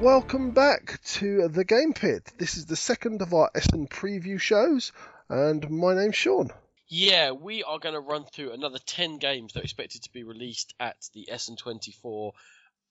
[0.00, 2.30] Welcome back to the Game Pit.
[2.38, 4.92] This is the second of our Essen preview shows,
[5.28, 6.52] and my name's Sean.
[6.86, 10.22] Yeah, we are going to run through another 10 games that are expected to be
[10.22, 12.32] released at the Essen 24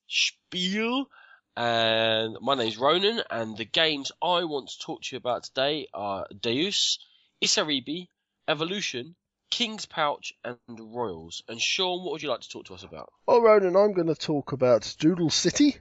[0.06, 1.08] Spiel.
[1.56, 5.88] And my name's Ronan, and the games I want to talk to you about today
[5.94, 6.98] are Deus,
[7.42, 8.08] Isaribi,
[8.46, 9.16] Evolution,
[9.50, 11.42] King's Pouch, and Royals.
[11.48, 13.10] And Sean, what would you like to talk to us about?
[13.26, 15.78] Well, Ronan, I'm going to talk about Doodle City,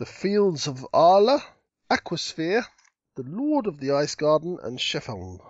[0.00, 1.42] the Fields of Arle,
[1.90, 2.64] Aquasphere,
[3.16, 5.40] The Lord of the Ice Garden, and Scheffeln.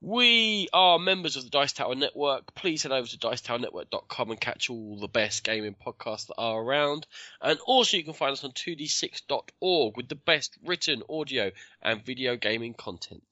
[0.00, 2.52] We are members of the Dice Tower Network.
[2.56, 7.06] Please head over to dicetowernetwork.com and catch all the best gaming podcasts that are around.
[7.40, 12.34] And also, you can find us on 2d6.org with the best written audio and video
[12.34, 13.22] gaming content.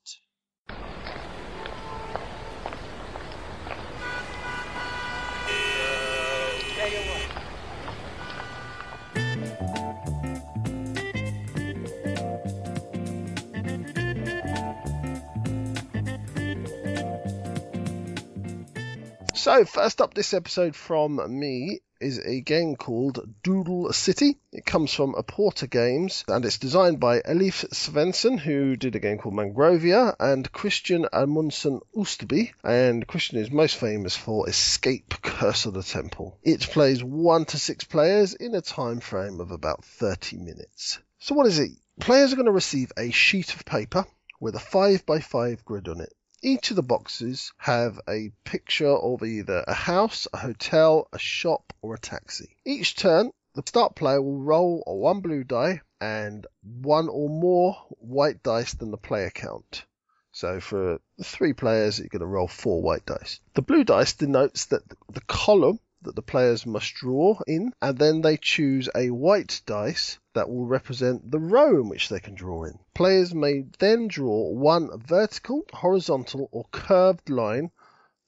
[19.44, 24.38] So, first up this episode from me is a game called Doodle City.
[24.50, 29.18] It comes from Aporta Games and it's designed by Eilif Svensson, who did a game
[29.18, 32.54] called Mangrovia, and Kristian Amundsen Osterby.
[32.62, 36.38] And Kristian is most famous for Escape Curse of the Temple.
[36.42, 41.00] It plays one to six players in a time frame of about 30 minutes.
[41.18, 41.72] So, what is it?
[42.00, 44.06] Players are going to receive a sheet of paper
[44.40, 46.14] with a 5 by 5 grid on it.
[46.46, 51.72] Each of the boxes have a picture of either a house, a hotel, a shop,
[51.80, 52.54] or a taxi.
[52.66, 58.42] Each turn, the start player will roll one blue die and one or more white
[58.42, 59.86] dice than the player count.
[60.32, 63.40] So for three players, you're going to roll four white dice.
[63.54, 68.20] The blue dice denotes that the column that the players must draw in, and then
[68.22, 72.64] they choose a white dice that will represent the row in which they can draw
[72.64, 72.78] in.
[72.94, 77.70] Players may then draw one vertical, horizontal, or curved line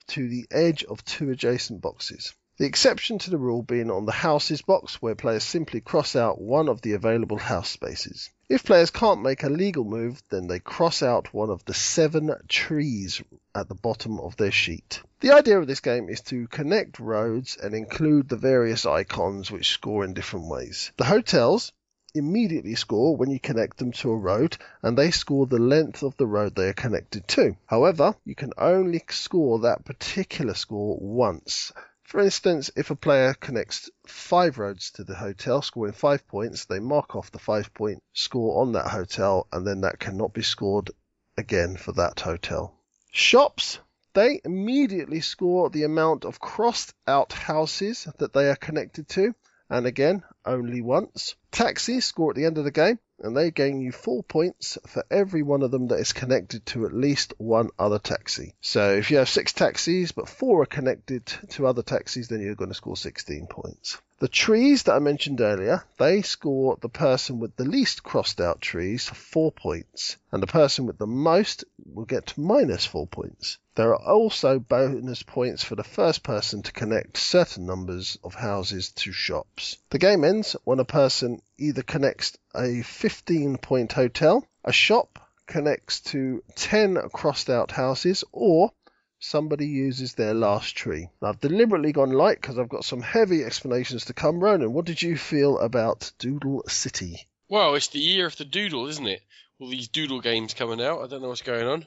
[0.08, 2.34] to the edge of two adjacent boxes.
[2.58, 6.40] The exception to the rule being on the houses box, where players simply cross out
[6.40, 8.30] one of the available house spaces.
[8.48, 12.34] If players can't make a legal move, then they cross out one of the seven
[12.48, 13.20] trees
[13.56, 15.02] at the bottom of their sheet.
[15.20, 19.72] The idea of this game is to connect roads and include the various icons which
[19.72, 20.92] score in different ways.
[20.98, 21.72] The hotels
[22.14, 26.16] immediately score when you connect them to a road and they score the length of
[26.16, 27.56] the road they are connected to.
[27.66, 31.72] However, you can only score that particular score once.
[32.02, 36.78] For instance, if a player connects five roads to the hotel, scoring five points, they
[36.78, 40.90] mark off the five point score on that hotel, and then that cannot be scored
[41.36, 42.72] again for that hotel.
[43.10, 43.78] Shops,
[44.14, 49.34] they immediately score the amount of crossed out houses that they are connected to,
[49.68, 51.34] and again, only once.
[51.50, 55.04] Taxis score at the end of the game, and they gain you four points for
[55.10, 58.54] every one of them that is connected to at least one other taxi.
[58.60, 62.54] So if you have six taxis, but four are connected to other taxis, then you're
[62.54, 63.98] going to score 16 points.
[64.18, 68.62] The trees that I mentioned earlier, they score the person with the least crossed out
[68.62, 73.58] trees four points, and the person with the most will get minus four points.
[73.74, 78.88] There are also bonus points for the first person to connect certain numbers of houses
[78.92, 79.76] to shops.
[79.90, 86.00] The game ends when a person either connects a 15 point hotel, a shop connects
[86.00, 88.72] to 10 crossed out houses, or
[89.18, 91.08] somebody uses their last tree.
[91.20, 94.40] Now, I've deliberately gone light because I've got some heavy explanations to come.
[94.40, 97.26] Ronan, what did you feel about Doodle City?
[97.48, 99.22] Well, it's the year of the doodle, isn't it?
[99.58, 101.02] All these doodle games coming out.
[101.02, 101.86] I don't know what's going on.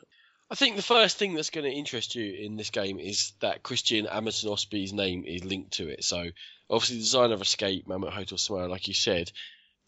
[0.52, 3.62] I think the first thing that's going to interest you in this game is that
[3.62, 6.04] Kristian Amundsen Osterby's name is linked to it.
[6.04, 6.32] So,
[6.70, 9.32] obviously, the designer of Escape, Mammoth Hotel Smile, like you said,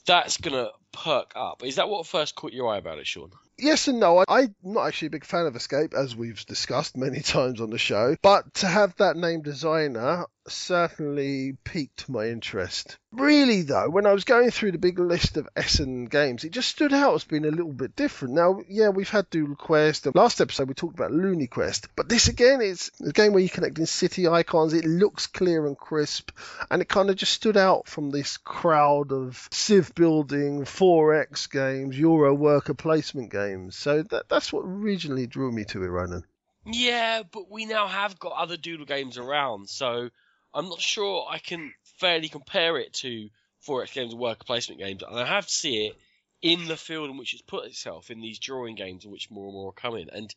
[0.05, 1.63] that's going to perk up.
[1.63, 3.31] Is that what first caught your eye about it, Sean?
[3.57, 4.23] Yes and no.
[4.27, 7.69] I, am not actually a big fan of Escape, as we've discussed many times on
[7.69, 8.15] the show.
[8.21, 12.97] But to have that name designer certainly piqued my interest.
[13.11, 16.69] Really, though, when I was going through the big list of Essen games, it just
[16.69, 18.33] stood out as being a little bit different.
[18.33, 20.07] Now, yeah, we've had Doodle Quest.
[20.15, 21.89] Last episode, we talked about Looney Quest.
[21.95, 24.73] But this, again, is a game where you're connecting city icons.
[24.73, 26.31] It looks clear and crisp.
[26.69, 31.99] And it kind of just stood out from this crowd of Civ building, 4X games,
[31.99, 33.75] Euro worker placement games.
[33.75, 36.23] So that, that's what originally drew me to it, Ronan.
[36.65, 39.69] Yeah, but we now have got other Doodle games around.
[39.69, 40.09] So
[40.53, 43.29] I'm not sure I can fairly compare it to
[43.67, 45.97] 4X games and worker placement games, and I have to see it
[46.41, 49.45] in the field in which it's put itself in these drawing games in which more
[49.45, 50.09] and more are coming.
[50.11, 50.33] And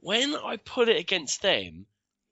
[0.00, 1.84] when I put it against them,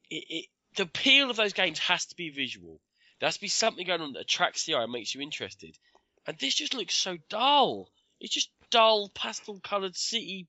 [0.08, 2.80] it, it, the appeal of those games has to be visual.
[3.20, 5.76] There has to be something going on that attracts the eye and makes you interested.
[6.26, 7.88] And this just looks so dull.
[8.20, 10.46] It's just dull, pastel coloured city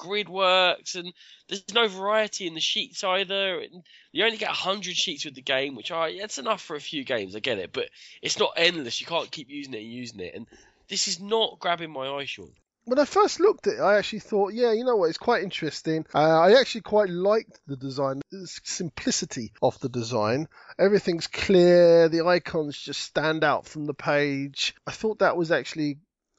[0.00, 1.12] grid works, and
[1.48, 3.60] there's no variety in the sheets either.
[3.60, 6.80] And you only get 100 sheets with the game, which are it's enough for a
[6.80, 7.36] few games.
[7.36, 7.88] I get it, but
[8.22, 9.00] it's not endless.
[9.00, 10.46] You can't keep using it and using it, and
[10.88, 12.52] this is not grabbing my eye, Sean.
[12.84, 15.42] When I first looked at it, I actually thought, yeah, you know what, it's quite
[15.42, 16.06] interesting.
[16.14, 20.48] Uh, I actually quite liked the design, the simplicity of the design.
[20.78, 24.74] Everything's clear, the icons just stand out from the page.
[24.86, 25.98] I thought that was actually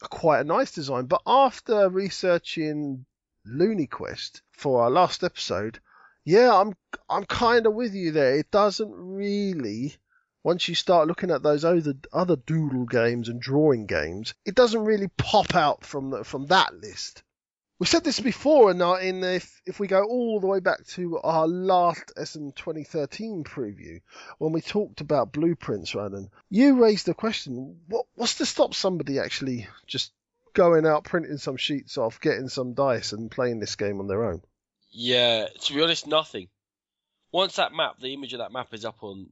[0.09, 1.05] quite a nice design.
[1.05, 3.05] But after researching
[3.45, 5.79] Looney Quest for our last episode,
[6.25, 6.75] yeah, I'm
[7.09, 8.35] I'm kind of with you there.
[8.35, 9.95] It doesn't really
[10.43, 14.85] once you start looking at those other other doodle games and drawing games, it doesn't
[14.85, 17.23] really pop out from the, from that list.
[17.79, 21.19] We said this before, and in if if we go all the way back to
[21.19, 24.01] our last Essen 2013 preview,
[24.37, 29.17] when we talked about blueprints, Ronan, you raised the question: what what's to stop somebody
[29.17, 30.11] actually just
[30.53, 34.25] going out, printing some sheets off, getting some dice, and playing this game on their
[34.25, 34.43] own?
[34.91, 36.49] Yeah, to be honest, nothing.
[37.31, 39.29] Once that map, the image of that map is up on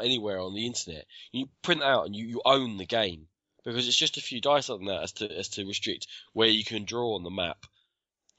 [0.00, 3.26] anywhere on the internet, you print out and you, you own the game
[3.64, 6.64] because it's just a few dice on that as to as to restrict where you
[6.64, 7.66] can draw on the map,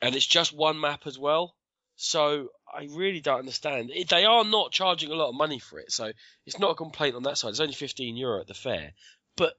[0.01, 1.55] and it's just one map as well.
[1.95, 3.91] So I really don't understand.
[3.93, 6.11] It, they are not charging a lot of money for it, so
[6.45, 7.49] it's not a complaint on that side.
[7.49, 8.93] It's only 15 euro at the fair,
[9.35, 9.53] but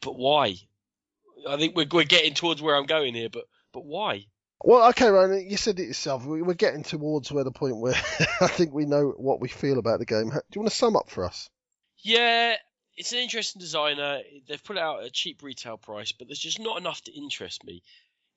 [0.00, 0.56] but why?
[1.48, 4.26] I think we're we're getting towards where I'm going here, but but why?
[4.62, 6.26] Well, okay, Ryan, you said it yourself.
[6.26, 7.94] We're getting towards where the point where
[8.40, 10.28] I think we know what we feel about the game.
[10.28, 11.48] Do you want to sum up for us?
[11.98, 12.56] Yeah,
[12.96, 14.20] it's an interesting designer.
[14.48, 17.12] They've put it out at a cheap retail price, but there's just not enough to
[17.12, 17.82] interest me.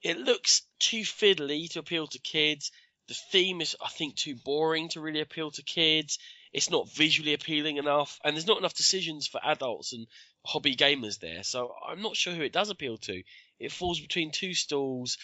[0.01, 2.71] It looks too fiddly to appeal to kids.
[3.09, 6.19] The theme is, I think, too boring to really appeal to kids.
[6.53, 10.07] It's not visually appealing enough, and there's not enough decisions for adults and
[10.45, 11.43] hobby gamers there.
[11.43, 13.23] So I'm not sure who it does appeal to.
[13.59, 15.17] It falls between two stools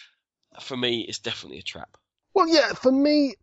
[0.58, 1.96] for me, it's definitely a trap.
[2.34, 3.34] Well, yeah, for me,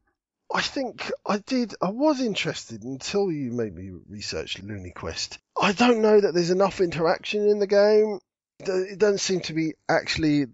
[0.53, 1.73] I think I did.
[1.81, 5.39] I was interested until you made me research Looney Quest.
[5.59, 8.19] I don't know that there's enough interaction in the game.
[8.59, 10.47] It doesn't seem to be actually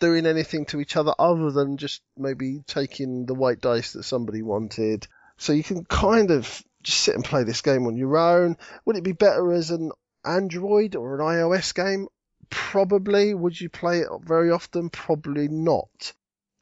[0.00, 4.42] doing anything to each other other than just maybe taking the white dice that somebody
[4.42, 5.06] wanted.
[5.38, 8.56] So you can kind of just sit and play this game on your own.
[8.84, 9.90] Would it be better as an
[10.24, 12.08] Android or an iOS game?
[12.50, 13.34] Probably.
[13.34, 14.90] Would you play it very often?
[14.90, 16.12] Probably not.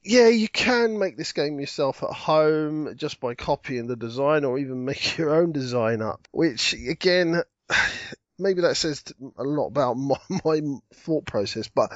[0.03, 4.59] Yeah, you can make this game yourself at home just by copying the design or
[4.59, 7.43] even make your own design up, which again,
[8.39, 9.03] maybe that says
[9.37, 10.61] a lot about my, my
[10.95, 11.91] thought process, but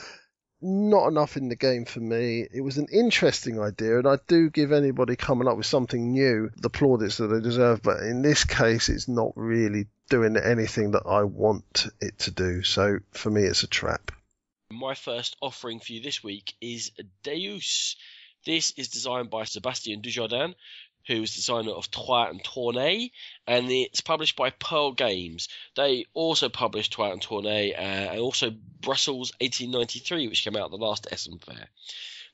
[0.60, 2.46] not enough in the game for me.
[2.52, 6.50] It was an interesting idea, and I do give anybody coming up with something new
[6.56, 11.06] the plaudits that they deserve, but in this case, it's not really doing anything that
[11.06, 12.62] I want it to do.
[12.62, 14.12] So for me, it's a trap.
[14.70, 16.92] My first offering for you this week is
[17.22, 17.96] Deus.
[18.44, 20.54] This is designed by Sebastien Dujardin,
[21.06, 23.10] who is the designer of Troyes and Tournay,
[23.46, 25.48] and it's published by Pearl Games.
[25.74, 30.70] They also published Troyes and Tournay, uh, and also Brussels 1893, which came out at
[30.70, 31.69] the last Essen Fair.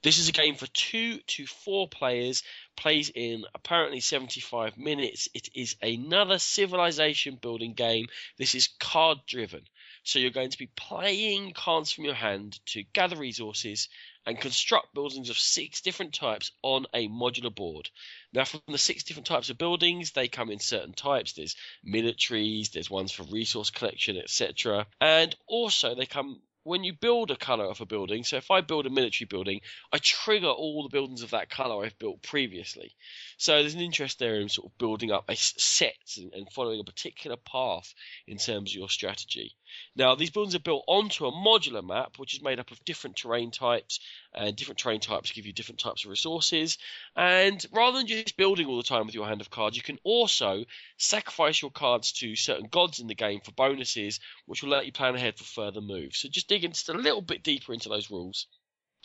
[0.02, 2.42] This is a game for two to four players,
[2.76, 5.28] plays in apparently 75 minutes.
[5.34, 8.06] It is another civilization building game.
[8.38, 9.62] This is card driven.
[10.04, 13.88] So you're going to be playing cards from your hand to gather resources
[14.24, 17.90] and construct buildings of six different types on a modular board.
[18.32, 21.32] Now, from the six different types of buildings, they come in certain types.
[21.32, 24.86] There's militaries, there's ones for resource collection, etc.
[25.00, 28.60] And also, they come when you build a color of a building, so if I
[28.60, 29.60] build a military building,
[29.92, 32.92] I trigger all the buildings of that color I've built previously.
[33.36, 36.84] So there's an interest there in sort of building up a set and following a
[36.84, 37.94] particular path
[38.26, 39.54] in terms of your strategy.
[39.94, 43.16] Now, these buildings are built onto a modular map, which is made up of different
[43.16, 44.00] terrain types,
[44.32, 46.78] and different terrain types give you different types of resources.
[47.14, 49.98] And rather than just building all the time with your hand of cards, you can
[50.04, 50.64] also
[50.98, 54.92] sacrifice your cards to certain gods in the game for bonuses, which will let you
[54.92, 56.18] plan ahead for further moves.
[56.18, 58.46] So just digging just a little bit deeper into those rules.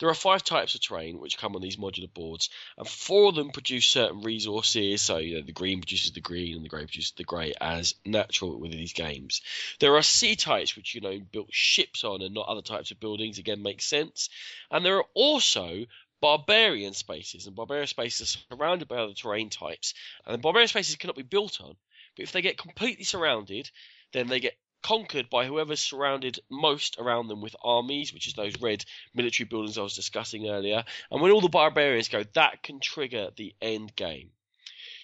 [0.00, 3.34] There are five types of terrain which come on these modular boards, and four of
[3.34, 5.02] them produce certain resources.
[5.02, 7.94] So, you know, the green produces the green and the grey produces the grey as
[8.04, 9.42] natural within these games.
[9.78, 13.00] There are sea types which, you know, built ships on and not other types of
[13.00, 14.28] buildings, again, makes sense.
[14.70, 15.86] And there are also
[16.20, 19.94] barbarian spaces, and barbarian spaces are surrounded by other terrain types.
[20.24, 21.76] And barbarian spaces cannot be built on,
[22.16, 23.70] but if they get completely surrounded,
[24.12, 28.60] then they get conquered by whoever's surrounded most around them with armies, which is those
[28.60, 28.84] red
[29.14, 30.84] military buildings I was discussing earlier.
[31.10, 34.30] And when all the barbarians go, that can trigger the end game.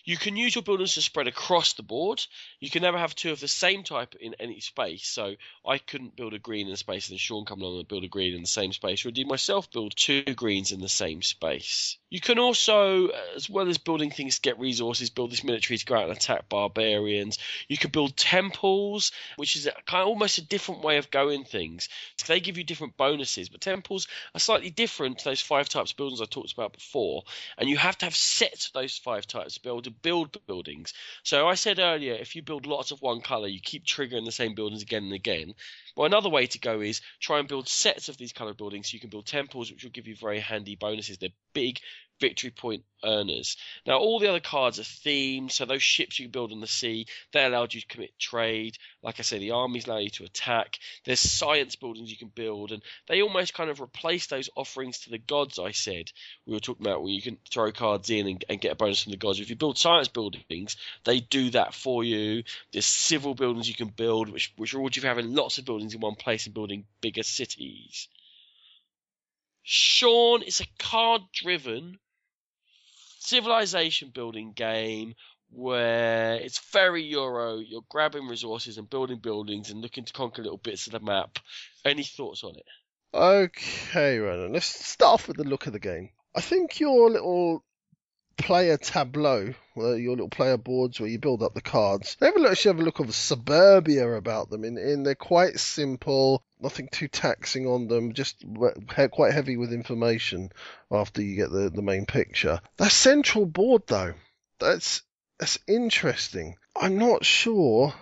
[0.08, 2.24] You can use your buildings to spread across the board.
[2.60, 5.06] You can never have two of the same type in any space.
[5.06, 5.34] So
[5.66, 8.04] I couldn't build a green in a space and then Sean come along and build
[8.04, 11.20] a green in the same space, or indeed myself build two greens in the same
[11.20, 11.98] space.
[12.08, 15.84] You can also, as well as building things to get resources, build this military to
[15.84, 17.36] go out and attack barbarians.
[17.68, 21.90] You can build temples, which is kind of almost a different way of going things.
[22.26, 25.98] They give you different bonuses, but temples are slightly different to those five types of
[25.98, 27.24] buildings I talked about before.
[27.58, 30.92] And you have to have sets of those five types able to build buildings.
[31.22, 34.32] So I said earlier, if you build lots of one color, you keep triggering the
[34.32, 35.54] same buildings again and again.
[35.96, 38.90] Well, another way to go is try and build sets of these color buildings.
[38.90, 41.18] So you can build temples, which will give you very handy bonuses.
[41.18, 41.80] They're big
[42.20, 43.56] victory point earners.
[43.86, 47.06] Now, all the other cards are themed, so those ships you build on the sea,
[47.32, 48.76] they allowed you to commit trade.
[49.02, 50.78] Like I say, the armies allow you to attack.
[51.04, 55.10] There's science buildings you can build, and they almost kind of replace those offerings to
[55.10, 56.10] the gods I said
[56.46, 59.02] we were talking about, where you can throw cards in and, and get a bonus
[59.02, 59.40] from the gods.
[59.40, 62.42] If you build science buildings, they do that for you.
[62.72, 65.94] There's civil buildings you can build, which, which reward you for having lots of buildings
[65.94, 68.08] in one place and building bigger cities.
[69.62, 71.98] Sean is a card driven
[73.18, 75.14] civilization building game
[75.50, 77.58] where it's very Euro.
[77.58, 81.38] You're grabbing resources and building buildings and looking to conquer little bits of the map.
[81.84, 82.66] Any thoughts on it?
[83.14, 84.52] Okay, Ronan.
[84.52, 86.10] Let's start off with the look of the game.
[86.34, 87.64] I think your little
[88.38, 92.38] player tableau, your little player boards where you build up the cards, they have a,
[92.38, 94.64] look, actually have a look of suburbia about them.
[94.64, 98.42] In, in they're quite simple, nothing too taxing on them, just
[99.10, 100.50] quite heavy with information
[100.90, 102.60] after you get the, the main picture.
[102.78, 104.14] That central board though,
[104.58, 105.02] that's
[105.38, 106.56] that's interesting.
[106.74, 107.92] I'm not sure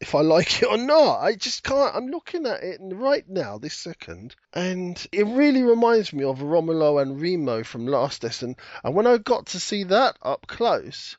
[0.00, 1.20] if I like it or not.
[1.20, 1.94] I just can't.
[1.94, 6.98] I'm looking at it right now, this second, and it really reminds me of Romolo
[6.98, 8.56] and Remo from Last Essen.
[8.82, 11.16] And when I got to see that up close,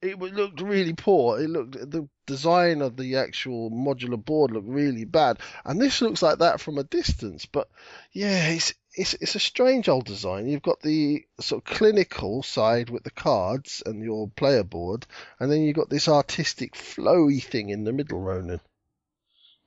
[0.00, 1.40] it looked really poor.
[1.40, 6.22] It looked the design of the actual modular board looked really bad, and this looks
[6.22, 7.46] like that from a distance.
[7.46, 7.68] But
[8.12, 10.48] yeah, it's it's it's a strange old design.
[10.48, 15.06] You've got the sort of clinical side with the cards and your player board,
[15.38, 18.60] and then you've got this artistic flowy thing in the middle, Ronan.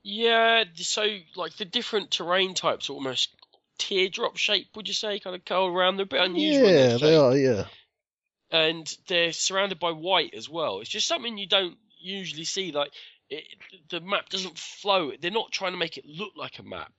[0.03, 1.05] Yeah, so
[1.36, 3.29] like the different terrain types almost
[3.77, 5.98] teardrop shape, would you say, kind of curl around.
[5.98, 6.69] They're a bit unusual.
[6.69, 7.36] Yeah, they are.
[7.36, 7.65] Yeah
[8.51, 10.79] and they're surrounded by white as well.
[10.79, 12.72] It's just something you don't usually see.
[12.72, 12.91] Like
[13.29, 13.43] it,
[13.89, 15.12] the map doesn't flow.
[15.19, 16.91] They're not trying to make it look like a map.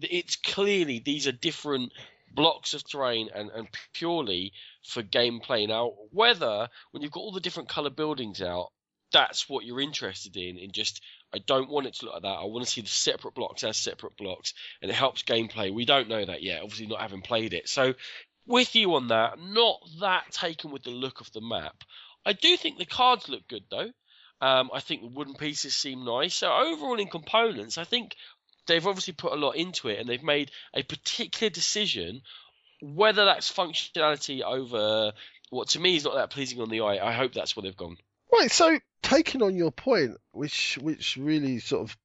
[0.00, 1.92] It's clearly these are different
[2.34, 4.52] blocks of terrain and, and purely
[4.84, 5.68] for gameplay.
[5.68, 8.70] Now, whether when you've got all the different color buildings out,
[9.12, 10.56] that's what you're interested in.
[10.56, 11.02] In just,
[11.34, 12.28] I don't want it to look like that.
[12.28, 15.72] I want to see the separate blocks as separate blocks, and it helps gameplay.
[15.72, 17.68] We don't know that yet, obviously not having played it.
[17.68, 17.94] So
[18.46, 19.38] with you on that.
[19.38, 21.84] Not that taken with the look of the map.
[22.24, 23.90] I do think the cards look good though.
[24.40, 26.34] Um, I think the wooden pieces seem nice.
[26.34, 28.16] So overall, in components, I think
[28.66, 32.22] they've obviously put a lot into it, and they've made a particular decision.
[32.80, 35.12] Whether that's functionality over
[35.50, 37.76] what to me is not that pleasing on the eye, I hope that's where they've
[37.76, 37.96] gone.
[38.32, 38.50] Right.
[38.50, 41.96] So taking on your point, which which really sort of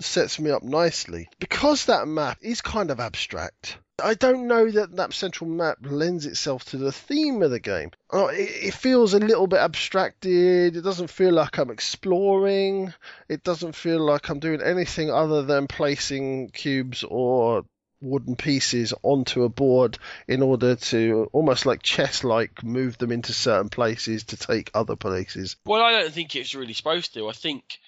[0.00, 4.96] sets me up nicely, because that map is kind of abstract I don't know that
[4.96, 7.92] that central map lends itself to the theme of the game.
[8.10, 10.76] Oh, it, it, feels a little bit abstracted.
[10.76, 12.92] It doesn't feel like I'm exploring.
[13.28, 17.64] It doesn't feel like I'm doing anything other than placing cubes or
[18.00, 23.32] wooden pieces onto a board in order to almost like chess like move them into
[23.32, 25.56] certain places to take other places.
[25.64, 27.28] Well, I don't think it's really supposed to.
[27.28, 27.78] I think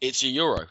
[0.00, 0.66] it's a euro.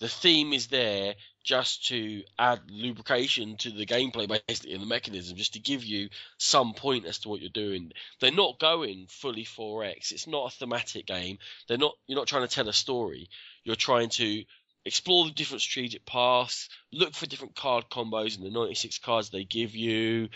[0.00, 1.14] The theme is there
[1.48, 6.10] just to add lubrication to the gameplay basically and the mechanism just to give you
[6.36, 7.90] some point as to what you're doing.
[8.20, 11.38] They're not going fully 4x it's not a thematic game.
[11.66, 13.30] They're not you're not trying to tell a story.
[13.64, 14.44] You're trying to
[14.84, 19.44] explore the different strategic paths look for different card combos in the 96 cards they
[19.44, 20.28] give you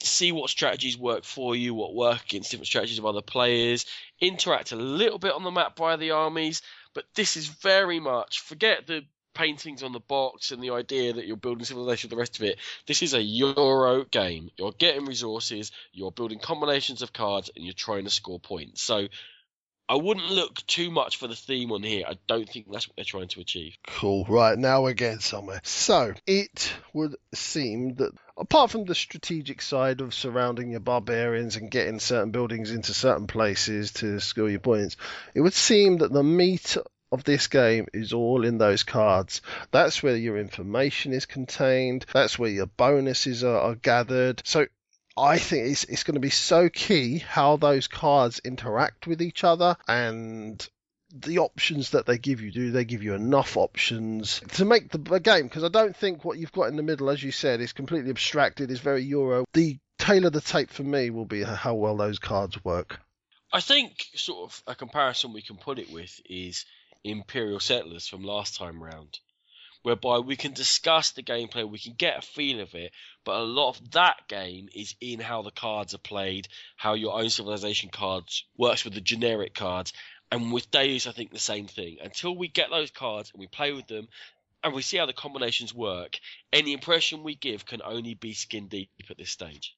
[0.00, 3.84] see what strategies work for you what work against different strategies of other players
[4.22, 6.62] interact a little bit on the map by the armies
[6.94, 9.04] but this is very much forget the
[9.36, 12.58] paintings on the box and the idea that you're building civilization, the rest of it.
[12.86, 14.50] This is a Euro game.
[14.56, 18.82] You're getting resources, you're building combinations of cards, and you're trying to score points.
[18.82, 19.08] So
[19.88, 22.04] I wouldn't look too much for the theme on here.
[22.08, 23.76] I don't think that's what they're trying to achieve.
[23.86, 24.24] Cool.
[24.28, 25.60] Right, now we're getting somewhere.
[25.62, 31.70] So, it would seem that apart from the strategic side of surrounding your barbarians and
[31.70, 34.96] getting certain buildings into certain places to score your points,
[35.34, 36.76] it would seem that the meat
[37.16, 39.40] of this game is all in those cards.
[39.70, 42.04] That's where your information is contained.
[42.12, 44.42] That's where your bonuses are, are gathered.
[44.44, 44.66] So
[45.16, 49.44] I think it's, it's going to be so key how those cards interact with each
[49.44, 50.66] other and
[51.10, 52.52] the options that they give you.
[52.52, 55.44] Do they give you enough options to make the game?
[55.44, 58.10] Because I don't think what you've got in the middle, as you said, is completely
[58.10, 59.46] abstracted, is very Euro.
[59.54, 63.00] The tailor the tape for me will be how well those cards work.
[63.52, 66.66] I think sort of a comparison we can put it with is
[67.10, 69.18] Imperial Settlers from last time round,
[69.82, 72.92] whereby we can discuss the gameplay, we can get a feel of it,
[73.24, 77.18] but a lot of that game is in how the cards are played, how your
[77.18, 79.92] own civilization cards works with the generic cards,
[80.32, 81.98] and with Deus, I think the same thing.
[82.02, 84.08] Until we get those cards and we play with them,
[84.64, 86.18] and we see how the combinations work,
[86.52, 89.75] any impression we give can only be skin deep at this stage.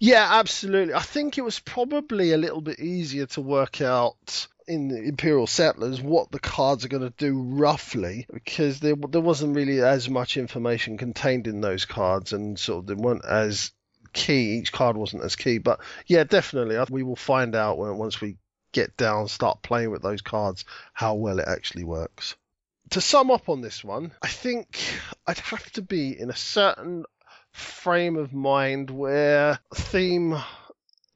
[0.00, 0.94] Yeah, absolutely.
[0.94, 5.46] I think it was probably a little bit easier to work out in the Imperial
[5.46, 10.08] Settlers what the cards are going to do roughly because there there wasn't really as
[10.08, 13.72] much information contained in those cards and sort of they weren't as
[14.14, 14.58] key.
[14.58, 18.38] Each card wasn't as key, but yeah, definitely we will find out when once we
[18.72, 20.64] get down, start playing with those cards,
[20.94, 22.36] how well it actually works.
[22.90, 24.78] To sum up on this one, I think
[25.26, 27.04] I'd have to be in a certain
[27.52, 30.36] frame of mind where theme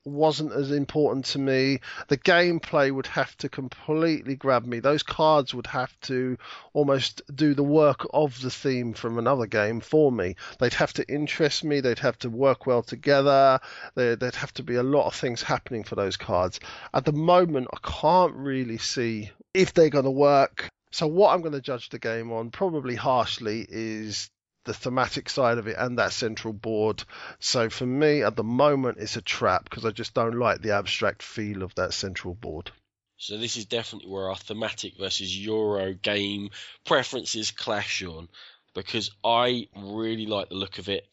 [0.07, 1.81] wasn't as important to me.
[2.09, 4.81] The gameplay would have to completely grab me.
[4.81, 6.37] Those cards would have to
[6.75, 10.37] almost do the work of the theme from another game for me.
[10.59, 11.81] They'd have to interest me.
[11.81, 13.61] They'd have to work well together.
[13.95, 16.61] There'd have to be a lot of things happening for those cards.
[16.93, 20.69] At the moment, I can't really see if they're going to work.
[20.91, 24.31] So what I'm going to judge the game on, probably harshly, is
[24.65, 27.05] the thematic side of it and that central board.
[27.39, 30.73] So for me, at the moment, it's a trap because I just don't like the
[30.73, 32.71] abstract feel of that central board.
[33.17, 36.51] So this is definitely where our thematic versus Euro game
[36.85, 38.29] preferences clash on,
[38.75, 41.07] because I really like the look of it.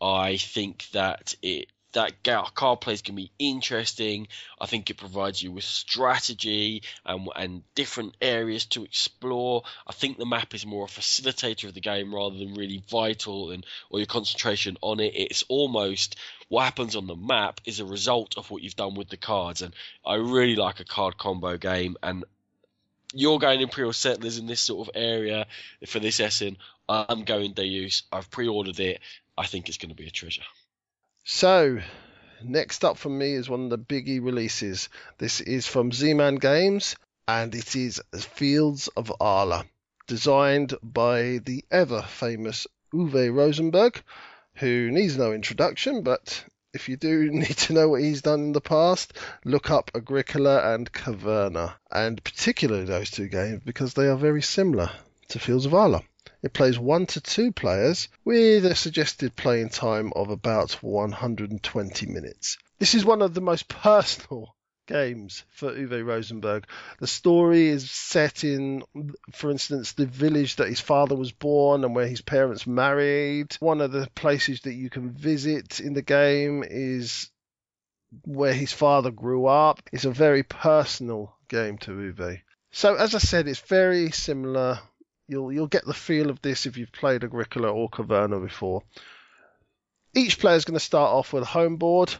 [0.00, 2.22] I think that it that
[2.54, 4.28] card play is going to be interesting.
[4.60, 9.62] I think it provides you with strategy and, and different areas to explore.
[9.86, 13.50] I think the map is more a facilitator of the game rather than really vital
[13.50, 15.14] and or your concentration on it.
[15.14, 16.16] It's almost
[16.48, 19.62] what happens on the map is a result of what you've done with the cards.
[19.62, 21.96] And I really like a card combo game.
[22.02, 22.24] And
[23.12, 25.46] you're going Imperial Settlers in this sort of area
[25.86, 26.56] for this Essen.
[26.88, 28.02] I'm going Deus.
[28.12, 29.00] I've pre-ordered it.
[29.38, 30.42] I think it's going to be a treasure.
[31.26, 31.80] So,
[32.42, 34.90] next up for me is one of the biggie releases.
[35.16, 39.64] This is from Z-Man Games, and it is Fields of Arle,
[40.06, 44.02] designed by the ever famous Uwe Rosenberg,
[44.56, 48.52] who needs no introduction, but if you do need to know what he's done in
[48.52, 49.14] the past,
[49.46, 54.90] look up Agricola and Caverna, and particularly those two games because they are very similar
[55.28, 56.04] to Fields of Arle.
[56.44, 62.58] It plays one to two players with a suggested playing time of about 120 minutes.
[62.78, 64.54] This is one of the most personal
[64.86, 66.66] games for Uwe Rosenberg.
[66.98, 68.82] The story is set in,
[69.32, 73.56] for instance, the village that his father was born and where his parents married.
[73.60, 77.30] One of the places that you can visit in the game is
[78.26, 79.80] where his father grew up.
[79.92, 82.42] It's a very personal game to Uwe.
[82.70, 84.80] So, as I said, it's very similar
[85.26, 88.82] You'll you'll get the feel of this if you've played Agricola or Caverna before.
[90.14, 92.14] Each player is going to start off with a home board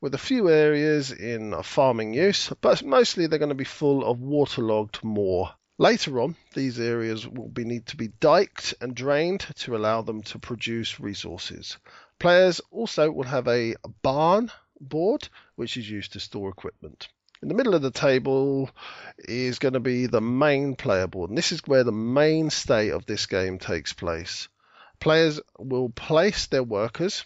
[0.00, 4.20] with a few areas in farming use, but mostly they're going to be full of
[4.20, 5.54] waterlogged moor.
[5.78, 10.22] Later on, these areas will be, need to be diked and drained to allow them
[10.24, 11.76] to produce resources.
[12.18, 17.08] Players also will have a barn board, which is used to store equipment.
[17.42, 18.68] In the middle of the table
[19.18, 23.06] is going to be the main player board, and this is where the mainstay of
[23.06, 24.48] this game takes place.
[24.98, 27.24] Players will place their workers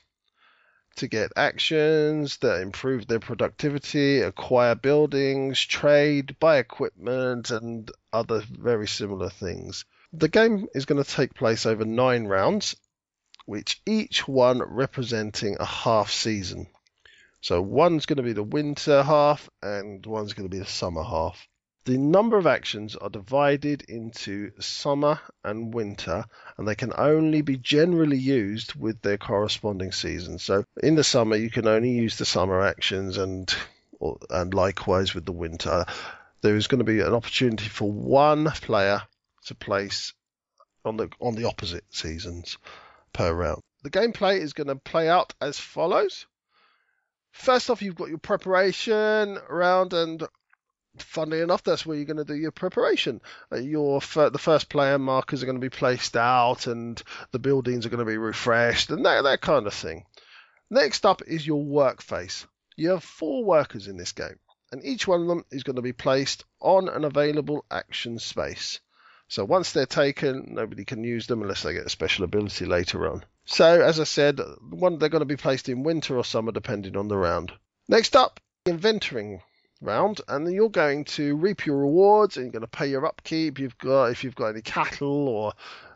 [0.96, 8.86] to get actions that improve their productivity, acquire buildings, trade, buy equipment, and other very
[8.86, 9.84] similar things.
[10.12, 12.76] The game is going to take place over nine rounds,
[13.46, 16.68] which each one representing a half season.
[17.44, 21.02] So one's going to be the winter half and one's going to be the summer
[21.02, 21.46] half.
[21.84, 26.24] The number of actions are divided into summer and winter,
[26.56, 30.42] and they can only be generally used with their corresponding seasons.
[30.42, 33.54] So in the summer, you can only use the summer actions, and
[34.30, 35.84] and likewise with the winter.
[36.40, 39.02] There is going to be an opportunity for one player
[39.48, 40.14] to place
[40.82, 42.56] on the on the opposite seasons
[43.12, 43.60] per round.
[43.82, 46.24] The gameplay is going to play out as follows
[47.34, 50.26] first off, you've got your preparation round, and
[50.98, 53.20] funnily enough, that's where you're going to do your preparation.
[53.52, 57.84] Uh, your the first player markers are going to be placed out, and the buildings
[57.84, 60.06] are going to be refreshed, and that that kind of thing.
[60.70, 62.46] Next up is your work face.
[62.76, 64.38] You have four workers in this game,
[64.72, 68.80] and each one of them is going to be placed on an available action space.
[69.28, 73.10] So once they're taken, nobody can use them unless they get a special ability later
[73.10, 73.24] on.
[73.46, 76.96] So as I said, one they're going to be placed in winter or summer depending
[76.96, 77.52] on the round.
[77.88, 79.42] Next up, inventoring
[79.80, 83.06] round, and then you're going to reap your rewards, and you're going to pay your
[83.06, 83.58] upkeep.
[83.58, 85.52] You've got if you've got any cattle or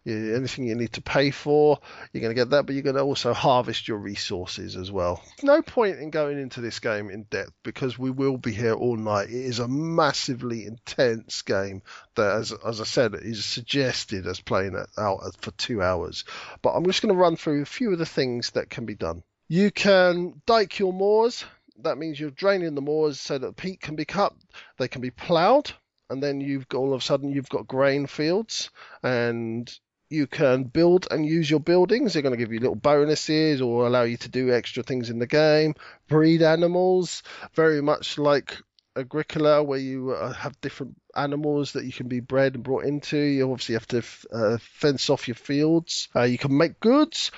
[0.09, 1.79] anything you need to pay for,
[2.12, 5.23] you're going to get that, but you're going to also harvest your resources as well.
[5.42, 8.97] No point in going into this game in depth because we will be here all
[8.97, 9.29] night.
[9.29, 11.83] It is a massively intense game
[12.14, 16.25] that, as, as I said, is suggested as playing it out for two hours.
[16.62, 18.94] But I'm just going to run through a few of the things that can be
[18.94, 19.23] done.
[19.49, 21.44] You can dike your moors.
[21.83, 24.35] That means you're draining the moors so that the peat can be cut.
[24.79, 25.73] They can be ploughed
[26.11, 28.71] and then you've got all of a sudden you've got grain fields
[29.03, 29.71] and
[30.11, 32.12] you can build and use your buildings.
[32.12, 35.18] They're going to give you little bonuses or allow you to do extra things in
[35.18, 35.75] the game.
[36.09, 38.57] Breed animals, very much like
[38.97, 43.18] Agricola, where you uh, have different animals that you can be bred and brought into.
[43.18, 46.09] You obviously have to uh, fence off your fields.
[46.16, 47.31] Uh, you can make goods.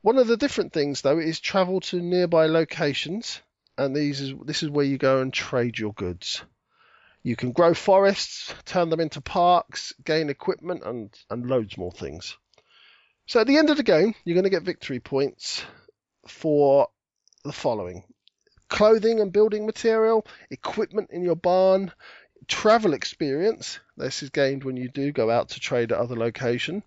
[0.00, 3.40] One of the different things, though, is travel to nearby locations,
[3.78, 6.42] and these is this is where you go and trade your goods.
[7.24, 12.36] You can grow forests, turn them into parks, gain equipment, and, and loads more things.
[13.26, 15.64] So at the end of the game, you're going to get victory points
[16.28, 16.88] for
[17.44, 18.04] the following
[18.68, 21.92] clothing and building material, equipment in your barn,
[22.48, 23.78] travel experience.
[23.96, 26.82] This is gained when you do go out to trade at other location.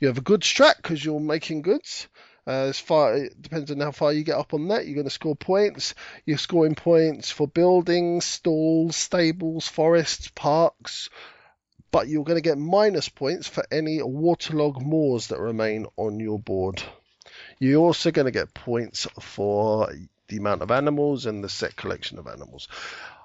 [0.00, 2.08] You have a goods track because you're making goods.
[2.48, 5.04] Uh, as far it depends on how far you get up on that, you're going
[5.04, 5.94] to score points.
[6.24, 11.10] You're scoring points for buildings, stalls, stables, forests, parks,
[11.90, 16.38] but you're going to get minus points for any waterlogged moors that remain on your
[16.38, 16.82] board.
[17.58, 19.92] You're also going to get points for
[20.28, 22.68] the amount of animals and the set collection of animals.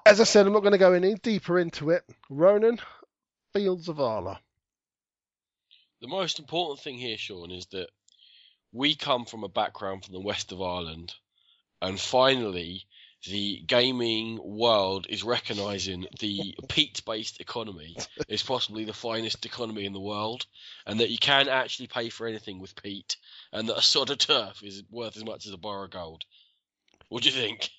[0.05, 2.03] As I said, I'm not going to go any deeper into it.
[2.29, 2.77] Ronan,
[3.53, 4.37] Fields of Arle.
[6.01, 7.87] The most important thing here, Sean, is that
[8.73, 11.13] we come from a background from the west of Ireland,
[11.79, 12.87] and finally,
[13.25, 17.95] the gaming world is recognizing the peat based economy
[18.27, 20.47] is possibly the finest economy in the world,
[20.87, 23.15] and that you can actually pay for anything with peat,
[23.51, 26.23] and that a sod of turf is worth as much as a bar of gold.
[27.09, 27.69] What do you think?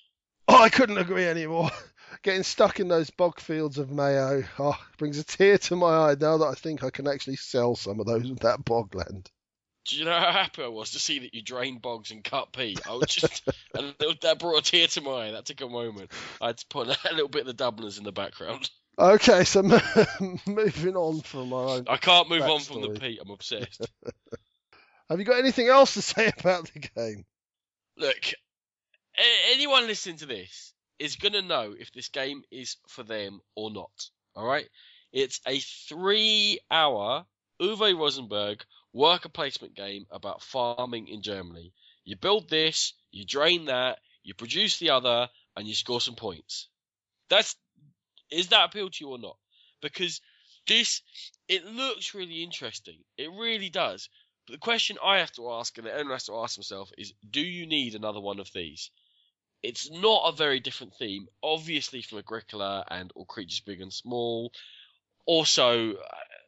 [0.47, 1.71] Oh, I couldn't agree anymore.
[2.23, 6.15] Getting stuck in those bog fields of Mayo oh, brings a tear to my eye
[6.19, 9.27] now that I think I can actually sell some of those with that bogland
[9.85, 12.51] do you know how happy I was to see that you drained bogs and cut
[12.51, 12.87] peat?
[12.87, 15.31] I was just, and that brought a tear to my eye.
[15.31, 16.11] That took a moment.
[16.41, 18.69] I had to put a little bit of the Dubliners in the background.
[18.97, 19.61] Okay, so
[20.47, 21.85] moving on from my own.
[21.87, 23.19] I can't move on from the peat.
[23.21, 23.89] I'm obsessed.
[25.09, 27.25] Have you got anything else to say about the game?
[27.97, 28.33] Look,
[29.51, 33.69] anyone listening to this is going to know if this game is for them or
[33.69, 34.09] not.
[34.33, 34.67] All right?
[35.11, 37.25] It's a three hour
[37.61, 38.63] Uwe Rosenberg
[38.95, 41.73] worker placement game about farming in Germany.
[42.05, 46.69] You build this, you drain that, you produce the other, and you score some points.
[47.29, 47.55] That's
[48.31, 49.37] is that appeal to you or not?
[49.81, 50.21] Because
[50.67, 51.01] this
[51.47, 52.99] it looks really interesting.
[53.17, 54.09] It really does.
[54.47, 57.41] But the question I have to ask, and everyone has to ask himself, is: Do
[57.41, 58.91] you need another one of these?
[59.61, 64.51] It's not a very different theme, obviously from Agricola and All Creatures Big and Small.
[65.25, 65.95] Also,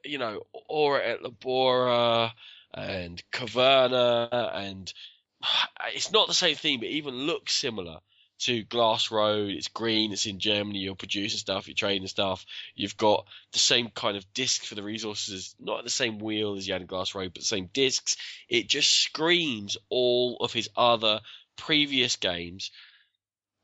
[0.08, 2.32] you know, Ora et Labora
[2.74, 4.94] and Caverna, and
[5.94, 8.00] it's not the same theme, but even looks similar
[8.40, 9.52] to Glass Road.
[9.52, 10.12] It's green.
[10.12, 10.80] It's in Germany.
[10.80, 11.68] You're producing stuff.
[11.68, 12.46] You're trading stuff.
[12.76, 16.68] You've got the same kind of disc for the resources, not the same wheel as
[16.68, 18.18] you had in Glass Road, but the same discs.
[18.48, 21.22] It just screams all of his other
[21.56, 22.72] previous games.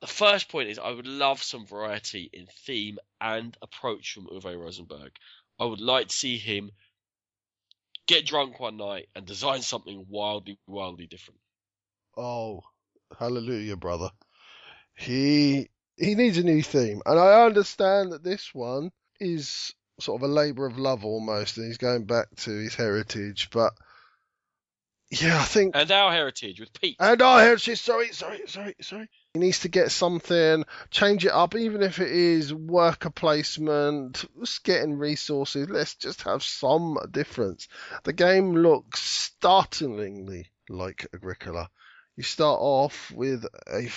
[0.02, 4.60] The first point is I would love some variety in theme and approach from Uwe
[4.60, 5.14] Rosenberg.
[5.60, 6.72] I would like to see him
[8.08, 11.40] get drunk one night and design something wildly, wildly different.
[12.18, 12.62] Oh,
[13.18, 14.10] hallelujah, brother.
[14.96, 20.30] He he needs a new theme, and I understand that this one is sort of
[20.30, 23.50] a labour of love almost, and he's going back to his heritage.
[23.52, 23.74] But
[25.10, 27.82] yeah, I think and our heritage with peat and our heritage.
[27.82, 29.10] Sorry, sorry, sorry, sorry.
[29.36, 34.64] He needs to get something, change it up, even if it is worker placement, just
[34.64, 35.68] getting resources.
[35.68, 37.68] Let's just have some difference.
[38.04, 41.72] The game looks startlingly like Agricola.
[42.16, 43.90] You start off with a,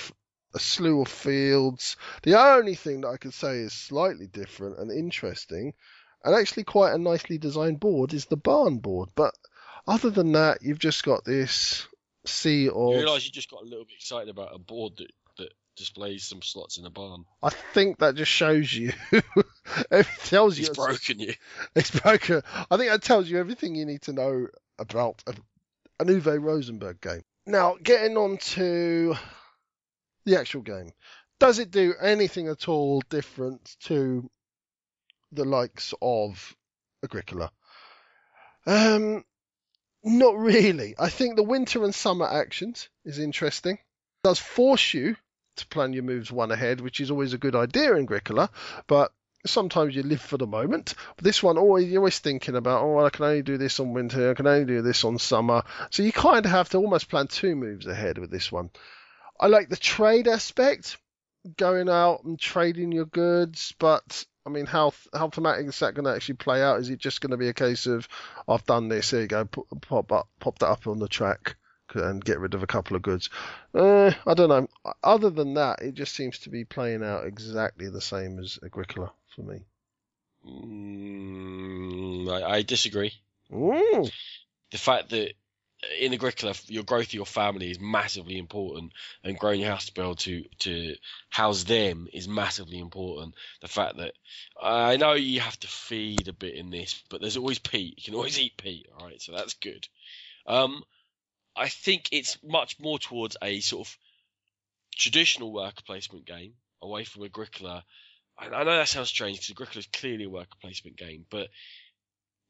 [0.59, 1.99] slew of fields.
[2.22, 5.75] The only thing that I could say is slightly different and interesting,
[6.25, 9.11] and actually quite a nicely designed board, is the barn board.
[9.14, 9.35] But
[9.87, 11.87] other than that, you've just got this
[12.25, 15.11] sea or You realise you just got a little bit excited about a board that
[15.77, 17.25] displays some slots in a barn.
[17.43, 18.93] I think that just shows you.
[19.91, 21.35] it tells you It's broken you.
[21.75, 22.43] It's broken.
[22.71, 25.35] I think that tells you everything you need to know about a,
[26.01, 27.23] an Uwe Rosenberg game.
[27.47, 29.15] Now, getting on to
[30.25, 30.91] the actual game.
[31.39, 34.29] Does it do anything at all different to
[35.33, 36.57] the likes of
[37.05, 37.53] Agricola?
[38.67, 39.25] Um,
[40.03, 40.95] not really.
[40.99, 43.75] I think the winter and summer actions is interesting.
[43.75, 45.17] It does force you
[45.57, 48.51] to plan your moves one ahead, which is always a good idea in Agricola,
[48.87, 49.12] but
[49.47, 50.95] sometimes you live for the moment.
[51.16, 53.92] But this one, always you're always thinking about, oh, I can only do this on
[53.92, 55.62] winter, I can only do this on summer.
[55.90, 58.71] So you kind of have to almost plan two moves ahead with this one.
[59.38, 60.97] I like the trade aspect,
[61.57, 66.07] going out and trading your goods, but I mean, how how thematic is that going
[66.07, 66.81] to actually play out?
[66.81, 68.09] Is it just going to be a case of
[68.49, 71.57] I've done this, here you go, pop pop, pop that up on the track
[71.94, 73.31] and get rid of a couple of goods?
[73.75, 74.68] Uh, I don't know.
[75.03, 79.12] Other than that, it just seems to be playing out exactly the same as Agricola
[79.35, 79.64] for me.
[80.46, 83.12] Mm, I, I disagree.
[83.53, 84.09] Ooh.
[84.70, 85.33] The fact that
[86.01, 89.94] in Agricola, your growth of your family is massively important, and growing your house to
[89.94, 90.96] be able to to
[91.29, 93.35] house them is massively important.
[93.61, 94.12] The fact that
[94.61, 97.99] I know you have to feed a bit in this, but there's always peat.
[97.99, 99.20] You can always eat peat, all right?
[99.20, 99.87] So that's good.
[100.46, 100.83] Um,
[101.57, 103.99] I think it's much more towards a sort of
[104.95, 107.85] traditional worker placement game away from Agricola.
[108.38, 111.49] I, I know that sounds strange because Agricola is clearly a worker placement game, but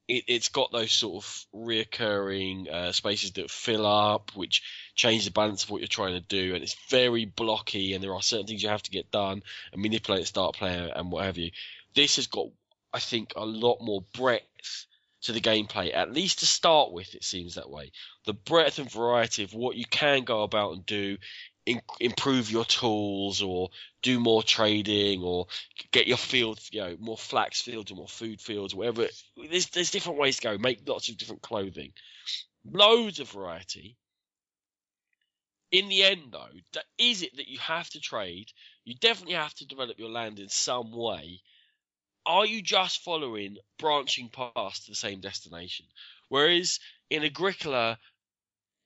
[0.09, 4.63] it, it's got those sort of reoccurring uh, spaces that fill up, which
[4.95, 8.15] change the balance of what you're trying to do, and it's very blocky, and there
[8.15, 9.43] are certain things you have to get done
[9.73, 11.51] and manipulate the start player and what have you.
[11.95, 12.47] This has got,
[12.93, 14.87] I think, a lot more breadth
[15.27, 17.15] to the gameplay, at least to start with.
[17.15, 17.93] It seems that way.
[18.25, 21.19] The breadth and variety of what you can go about and do
[21.67, 23.71] in, improve your tools or
[24.03, 25.47] do more trading or
[25.91, 29.09] get your fields, you know, more flax fields or more food fields, whatever.
[29.37, 30.59] There's there's different ways to go.
[30.59, 31.93] Make lots of different clothing,
[32.65, 33.97] loads of variety.
[35.73, 38.53] In the end, though, is it that you have to trade?
[38.85, 41.41] You definitely have to develop your land in some way.
[42.27, 45.87] Are you just following branching paths to the same destination?
[46.29, 47.99] Whereas in Agricola,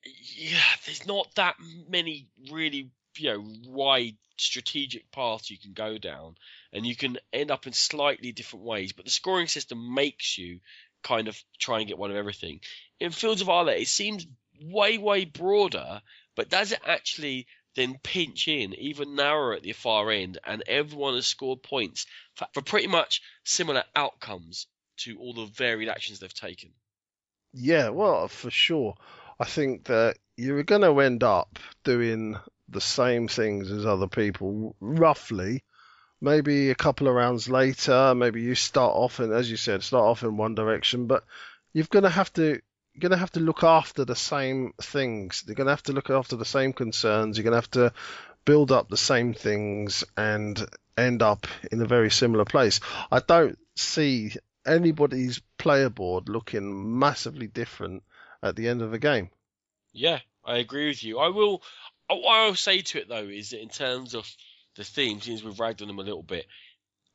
[0.04, 1.56] yeah, there's not that
[1.88, 6.36] many really you know wide strategic paths you can go down,
[6.72, 8.92] and you can end up in slightly different ways.
[8.92, 10.60] But the scoring system makes you
[11.02, 12.60] kind of try and get one of everything.
[13.00, 14.26] In Fields of Arle, it seems
[14.62, 16.02] way way broader,
[16.36, 21.14] but does it actually then pinch in even narrower at the far end, and everyone
[21.14, 24.66] has scored points for, for pretty much similar outcomes
[24.98, 26.70] to all the varied actions they've taken.
[27.52, 28.94] Yeah, well, for sure.
[29.38, 32.36] I think that you're going to end up doing
[32.68, 35.64] the same things as other people, roughly.
[36.20, 40.04] Maybe a couple of rounds later, maybe you start off and, as you said, start
[40.04, 41.24] off in one direction, but
[41.72, 42.60] you're going to have to
[42.98, 45.44] going to have to look after the same things.
[45.46, 47.36] You're going to have to look after the same concerns.
[47.36, 47.92] You're going to have to
[48.44, 50.64] build up the same things and
[50.96, 52.80] end up in a very similar place.
[53.10, 54.32] I don't see
[54.66, 58.02] anybody's player board looking massively different
[58.42, 59.30] at the end of the game.
[59.92, 61.18] Yeah, I agree with you.
[61.18, 61.62] I will.
[62.08, 64.28] Uh, what I'll say to it though is that in terms of
[64.76, 66.46] the themes, since we've ragged on them a little bit,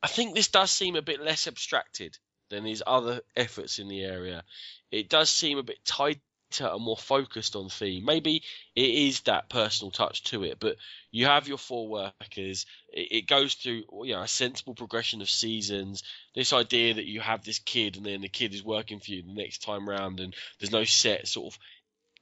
[0.02, 2.18] I think this does seem a bit less abstracted
[2.50, 4.44] than his other efforts in the area.
[4.90, 6.20] It does seem a bit tighter
[6.60, 8.04] and more focused on theme.
[8.04, 8.42] Maybe
[8.74, 10.76] it is that personal touch to it, but
[11.10, 12.66] you have your four workers.
[12.88, 16.02] It, it goes through you know a sensible progression of seasons.
[16.34, 19.22] This idea that you have this kid and then the kid is working for you
[19.22, 21.58] the next time round, and there's no set sort of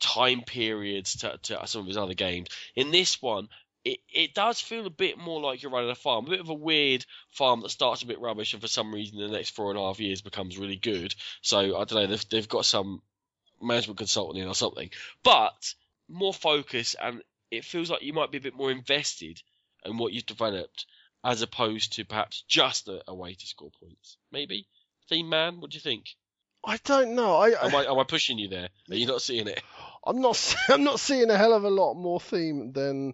[0.00, 2.48] time periods to, to some of his other games.
[2.74, 3.48] In this one,
[3.84, 6.48] it, it does feel a bit more like you're running a farm, a bit of
[6.48, 9.50] a weird farm that starts a bit rubbish and for some reason in the next
[9.50, 11.14] four and a half years becomes really good.
[11.42, 13.02] So I don't know, they've, they've got some
[13.60, 14.90] management consultant in or something,
[15.22, 15.74] but
[16.08, 19.42] more focus and it feels like you might be a bit more invested
[19.84, 20.86] in what you've developed
[21.22, 24.16] as opposed to perhaps just a, a way to score points.
[24.32, 24.66] Maybe
[25.08, 26.06] theme man, what do you think?
[26.66, 27.36] I don't know.
[27.36, 28.70] I, am, I, am I pushing you there?
[28.90, 29.62] Are you not seeing it?
[30.06, 30.56] I'm not.
[30.70, 33.12] I'm not seeing a hell of a lot more theme than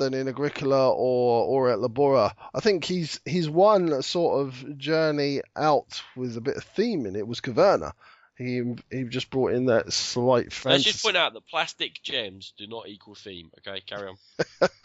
[0.00, 2.32] than in Agricola or Ora et Labora.
[2.52, 7.14] I think he's he's one sort of journey out with a bit of theme in
[7.14, 7.92] it was Caverna.
[8.36, 10.68] He he just brought in that slight fantasy.
[10.70, 13.50] Let's just point out that plastic gems do not equal theme.
[13.58, 14.68] Okay, carry on.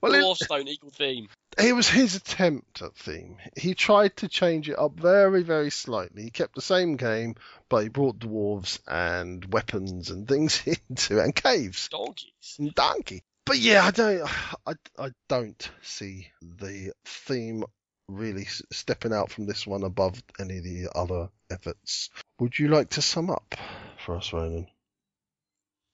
[0.00, 1.28] Well, it- Dwarfs don't equal theme.
[1.58, 3.36] it was his attempt at theme.
[3.54, 6.22] He tried to change it up very, very slightly.
[6.22, 7.34] He kept the same game,
[7.68, 12.56] but he brought dwarves and weapons and things into it, and caves Donkeys.
[12.58, 13.22] and donkey.
[13.50, 14.30] But yeah, I don't,
[14.64, 17.64] I, I don't see the theme
[18.06, 22.10] really stepping out from this one above any of the other efforts.
[22.38, 23.56] Would you like to sum up
[24.04, 24.68] for us, Ronan?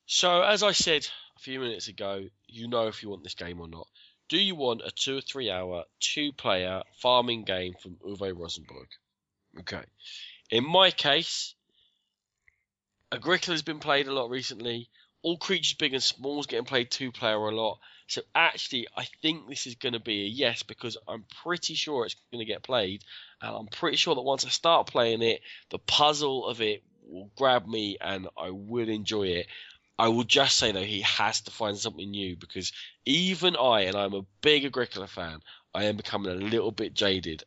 [0.05, 3.59] So, as I said a few minutes ago, you know if you want this game
[3.59, 3.87] or not.
[4.29, 8.89] Do you want a two or three hour, two player farming game from Uwe Rosenberg?
[9.61, 9.85] Okay.
[10.51, 11.55] In my case,
[13.11, 14.91] Agricola's been played a lot recently.
[15.27, 17.81] All creatures big and small is getting played two player a lot.
[18.07, 22.07] So actually, I think this is going to be a yes because I'm pretty sure
[22.07, 23.03] it's going to get played,
[23.43, 27.29] and I'm pretty sure that once I start playing it, the puzzle of it will
[27.35, 29.49] grab me and I will enjoy it.
[29.99, 32.71] I will just say though he has to find something new because
[33.05, 35.41] even I, and I'm a big Agricola fan,
[35.75, 37.43] I am becoming a little bit jaded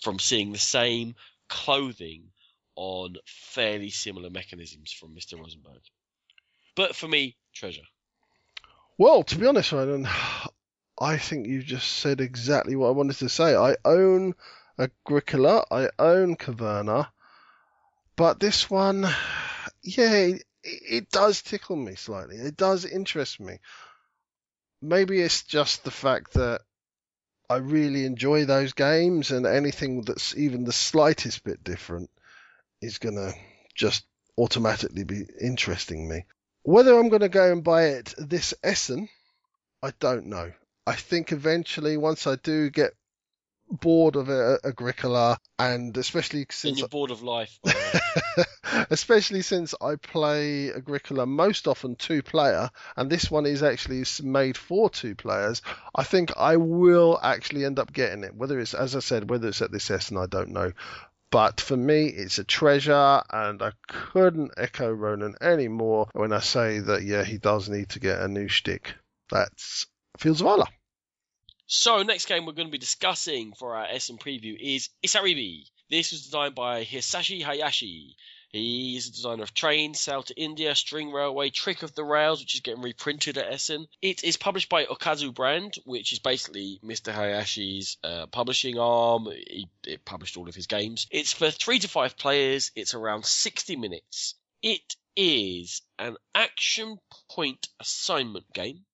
[0.00, 1.16] from seeing the same
[1.50, 2.30] clothing
[2.76, 5.38] on fairly similar mechanisms from Mr.
[5.38, 5.82] Rosenberg.
[6.74, 7.82] But for me, treasure.
[8.98, 10.06] Well, to be honest, Ronan,
[11.00, 13.56] I think you've just said exactly what I wanted to say.
[13.56, 14.34] I own
[14.78, 17.08] Agricola, I own Caverna,
[18.16, 19.08] but this one,
[19.82, 22.36] yeah, it, it does tickle me slightly.
[22.36, 23.58] It does interest me.
[24.82, 26.60] Maybe it's just the fact that
[27.48, 32.10] I really enjoy those games, and anything that's even the slightest bit different
[32.82, 33.34] is going to
[33.74, 34.04] just
[34.36, 36.24] automatically be interesting me.
[36.62, 39.08] Whether I'm going to go and buy it this Essen,
[39.82, 40.52] I don't know.
[40.86, 42.92] I think eventually, once I do get
[43.70, 47.58] bored of uh, Agricola, and especially And since you're bored of life.
[47.62, 48.04] by the
[48.36, 48.44] way.
[48.90, 54.56] especially since I play Agricola most often two player, and this one is actually made
[54.56, 55.62] for two players.
[55.94, 58.34] I think I will actually end up getting it.
[58.34, 60.72] Whether it's, as I said, whether it's at this Essen, I don't know.
[61.30, 66.80] But for me, it's a treasure, and I couldn't echo Ronan anymore when I say
[66.80, 68.94] that, yeah, he does need to get a new shtick.
[69.30, 69.86] That's
[70.18, 70.66] Fields of Valor.
[71.66, 75.66] So, next game we're going to be discussing for our Essen preview is Isaribi.
[75.88, 78.16] This was designed by Hisashi Hayashi.
[78.52, 82.40] He is a designer of trains, Sail to India, String Railway, Trick of the Rails,
[82.40, 83.86] which is getting reprinted at Essen.
[84.02, 87.12] It is published by Okazu Brand, which is basically Mr.
[87.14, 89.26] Hayashi's uh, publishing arm.
[89.26, 91.06] He, it published all of his games.
[91.10, 92.72] It's for three to five players.
[92.74, 94.34] It's around 60 minutes.
[94.62, 98.84] It is an action point assignment game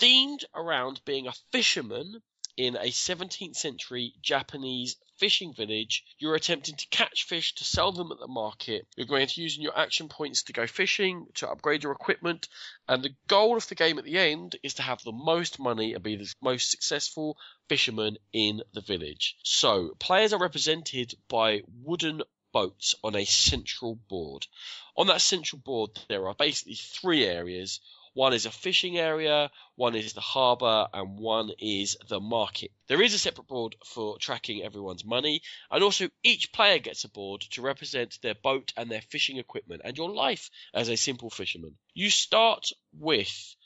[0.00, 2.22] themed around being a fisherman
[2.56, 6.04] in a 17th century Japanese fishing village.
[6.18, 8.86] You're attempting to catch fish to sell them at the market.
[8.96, 12.48] You're going to use your action points to go fishing, to upgrade your equipment,
[12.88, 15.94] and the goal of the game at the end is to have the most money
[15.94, 17.38] and be the most successful
[17.68, 19.36] fisherman in the village.
[19.42, 24.46] So, players are represented by wooden boats on a central board.
[24.96, 27.80] On that central board, there are basically three areas.
[28.14, 32.70] One is a fishing area, one is the harbour, and one is the market.
[32.86, 37.08] There is a separate board for tracking everyone's money, and also each player gets a
[37.08, 41.28] board to represent their boat and their fishing equipment and your life as a simple
[41.28, 41.76] fisherman.
[41.92, 43.56] You start with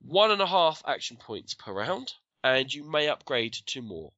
[0.00, 2.14] one and a half action points per round,
[2.44, 4.12] and you may upgrade to more.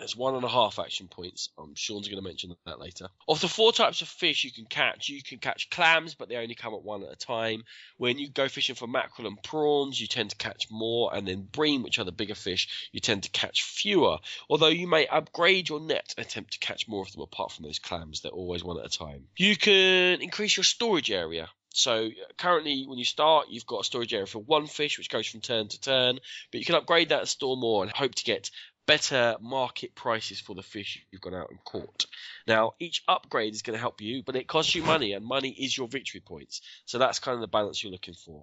[0.00, 1.50] There's one and a half action points.
[1.58, 3.08] Um, Sean's going to mention that later.
[3.28, 6.36] Of the four types of fish you can catch, you can catch clams, but they
[6.36, 7.64] only come at one at a time.
[7.98, 11.42] When you go fishing for mackerel and prawns, you tend to catch more, and then
[11.42, 14.18] bream, which are the bigger fish, you tend to catch fewer.
[14.48, 17.66] Although you may upgrade your net and attempt to catch more of them apart from
[17.66, 19.26] those clams, they're always one at a time.
[19.36, 21.50] You can increase your storage area.
[21.72, 25.28] So currently, when you start, you've got a storage area for one fish, which goes
[25.28, 26.18] from turn to turn,
[26.50, 28.50] but you can upgrade that store more and hope to get
[28.90, 32.06] better market prices for the fish you've gone out and caught.
[32.48, 35.50] Now, each upgrade is going to help you, but it costs you money, and money
[35.50, 36.60] is your victory points.
[36.86, 38.42] So that's kind of the balance you're looking for.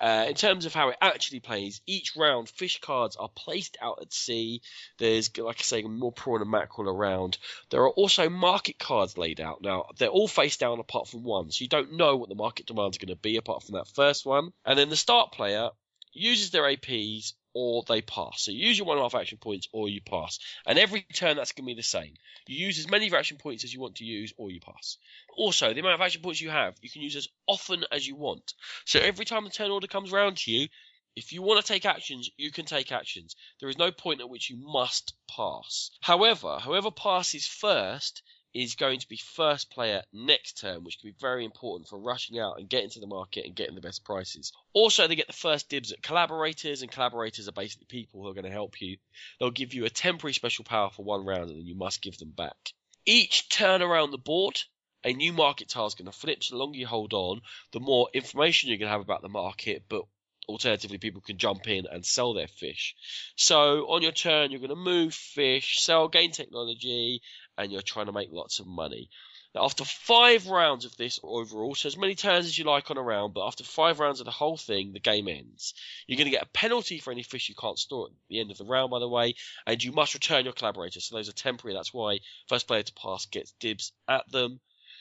[0.00, 3.98] Uh, in terms of how it actually plays, each round fish cards are placed out
[4.00, 4.62] at sea.
[4.96, 7.36] There's, like I say, more prawn and mackerel around.
[7.68, 9.60] There are also market cards laid out.
[9.60, 12.64] Now, they're all face down apart from one, so you don't know what the market
[12.64, 14.54] demands are going to be apart from that first one.
[14.64, 15.68] And then the start player
[16.14, 18.42] uses their APs or they pass.
[18.42, 20.38] So you use your one and a half action points or you pass.
[20.66, 22.14] And every turn that's going to be the same.
[22.46, 24.98] You use as many action points as you want to use or you pass.
[25.36, 28.16] Also, the amount of action points you have, you can use as often as you
[28.16, 28.54] want.
[28.84, 30.68] So every time the turn order comes around to you,
[31.16, 33.36] if you want to take actions, you can take actions.
[33.60, 35.92] There is no point at which you must pass.
[36.00, 38.22] However, whoever passes first
[38.54, 42.38] is going to be first player next turn, which can be very important for rushing
[42.38, 44.52] out and getting to the market and getting the best prices.
[44.72, 48.34] Also, they get the first dibs at collaborators, and collaborators are basically people who are
[48.34, 48.96] going to help you.
[49.38, 52.16] They'll give you a temporary special power for one round, and then you must give
[52.18, 52.72] them back.
[53.04, 54.62] Each turn around the board,
[55.02, 56.42] a new market tile is going to flip.
[56.42, 57.40] So the longer you hold on,
[57.72, 60.04] the more information you're going to have about the market, but
[60.48, 62.94] alternatively, people can jump in and sell their fish.
[63.36, 67.22] So on your turn, you're going to move fish, sell, gain technology,
[67.56, 69.08] and you're trying to make lots of money.
[69.54, 72.96] Now, after five rounds of this overall, so as many turns as you like on
[72.96, 75.74] a round, but after five rounds of the whole thing, the game ends.
[76.08, 78.50] You're going to get a penalty for any fish you can't store at the end
[78.50, 81.04] of the round, by the way, and you must return your collaborators.
[81.04, 81.76] So those are temporary.
[81.76, 84.58] That's why first player to pass gets dibs at them.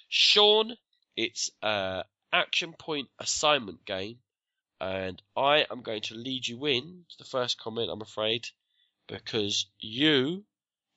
[0.08, 0.76] Sean,
[1.18, 4.18] it's a action point assignment game,
[4.80, 7.89] and I am going to lead you in to the first comment.
[7.91, 8.45] I'm afraid
[9.08, 10.43] because you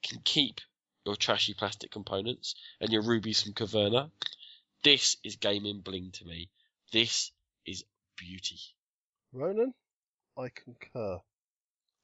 [0.02, 0.60] can keep
[1.06, 4.10] your trashy plastic components and your rubies from Caverna.
[4.82, 6.50] This is gaming bling to me.
[6.92, 7.30] This
[7.64, 7.84] is
[8.16, 8.58] beauty.
[9.32, 9.72] Ronan,
[10.36, 11.20] I concur.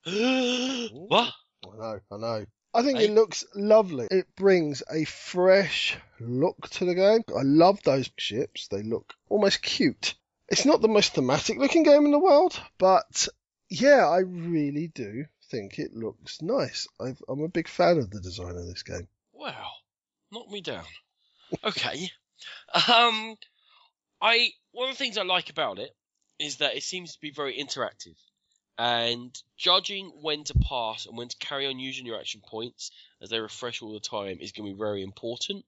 [1.07, 1.33] what?
[1.65, 2.47] I know, I know.
[2.75, 4.07] I think it looks lovely.
[4.11, 7.23] It brings a fresh look to the game.
[7.37, 8.69] I love those ships.
[8.69, 10.15] They look almost cute.
[10.49, 13.29] It's not the most thematic looking game in the world, but
[13.69, 16.89] yeah, I really do think it looks nice.
[16.99, 19.07] I've, I'm a big fan of the design of this game.
[19.35, 19.71] Wow,
[20.33, 20.85] knock me down.
[21.63, 22.11] Okay.
[22.75, 23.37] Um,
[24.21, 25.91] I one of the things I like about it
[26.41, 28.17] is that it seems to be very interactive,
[28.77, 32.91] and judging when to pass and when to carry on using your action points
[33.21, 35.65] as they refresh all the time is going to be very important.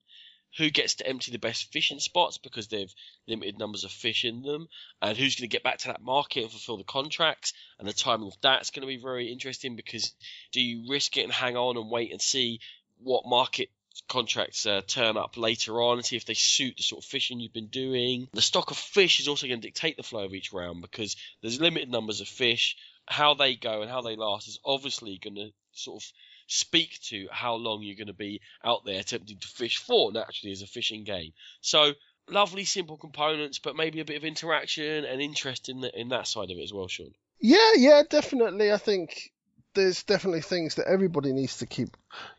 [0.57, 2.93] Who gets to empty the best fishing spots because they've
[3.27, 4.67] limited numbers of fish in them,
[5.01, 7.93] and who's going to get back to that market and fulfill the contracts, and the
[7.93, 10.13] timing of that's going to be very interesting because
[10.51, 12.59] do you risk it and hang on and wait and see
[12.99, 13.69] what market
[14.07, 17.39] contracts uh, turn up later on and see if they suit the sort of fishing
[17.39, 18.27] you've been doing.
[18.33, 21.15] The stock of fish is also going to dictate the flow of each round because
[21.41, 22.75] there's limited numbers of fish.
[23.07, 26.11] How they go and how they last is obviously going to sort of
[26.47, 30.51] speak to how long you're going to be out there attempting to fish for naturally
[30.51, 31.33] as a fishing game.
[31.61, 31.93] So
[32.29, 36.27] lovely simple components, but maybe a bit of interaction and interest in the, in that
[36.27, 37.11] side of it as well, Sean.
[37.39, 38.71] Yeah, yeah, definitely.
[38.71, 39.31] I think
[39.73, 41.95] there's definitely things that everybody needs to keep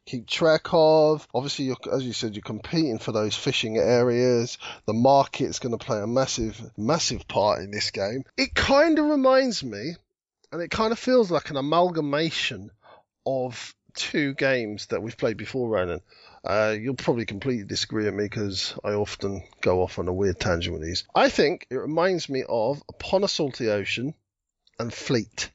[0.07, 1.29] keep track of.
[1.35, 4.59] Obviously, as you said, you're competing for those fishing areas.
[4.87, 8.25] The market's going to play a massive, massive part in this game.
[8.37, 9.95] It kind of reminds me,
[10.51, 12.71] and it kind of feels like an amalgamation
[13.27, 16.01] of two games that we've played before, Ronan.
[16.45, 20.39] Uh, you'll probably completely disagree with me because I often go off on a weird
[20.39, 21.05] tangent with these.
[21.15, 24.15] I think it reminds me of Upon a Salty Ocean
[24.79, 25.51] and Fleet.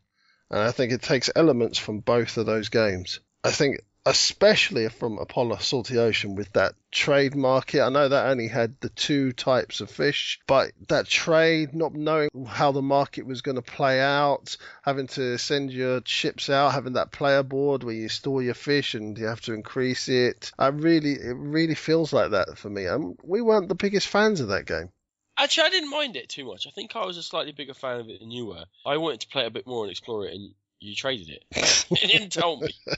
[0.49, 3.21] And I think it takes elements from both of those games.
[3.43, 7.81] I think especially from Upon a Salty Ocean with that trade market.
[7.81, 12.29] I know that only had the two types of fish, but that trade, not knowing
[12.47, 16.93] how the market was going to play out, having to send your ships out, having
[16.93, 20.51] that player board where you store your fish and you have to increase it.
[20.57, 22.85] I really, it really feels like that for me.
[22.85, 24.89] And we weren't the biggest fans of that game.
[25.37, 26.67] Actually, I didn't mind it too much.
[26.67, 28.65] I think I was a slightly bigger fan of it than you were.
[28.85, 31.85] I wanted to play a bit more and explore it, and you traded it.
[31.89, 32.69] you didn't tell me.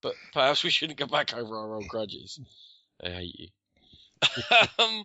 [0.00, 2.40] But perhaps we shouldn't go back over our old grudges.
[3.02, 3.48] I hate you.
[4.78, 5.04] um,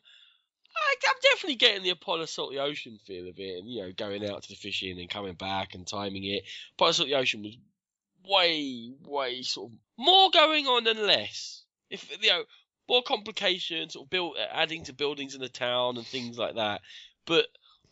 [0.76, 3.92] I, I'm definitely getting the Upon a Salty Ocean feel of it, and you know,
[3.96, 6.44] going out to the fishing and coming back and timing it.
[6.76, 7.58] Apollo the Ocean was
[8.28, 11.64] way, way sort of more going on than less.
[11.90, 12.44] If you know,
[12.88, 16.82] more complications, sort of build, adding to buildings in the town and things like that,
[17.26, 17.46] but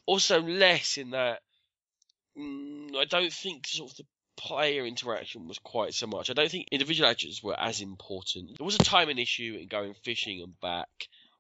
[0.06, 1.42] also less in that.
[2.38, 4.06] Mm, I don't think sort of the
[4.42, 6.30] player interaction was quite so much.
[6.30, 8.58] I don't think individual actions were as important.
[8.58, 10.90] There was a timing issue in going fishing and back.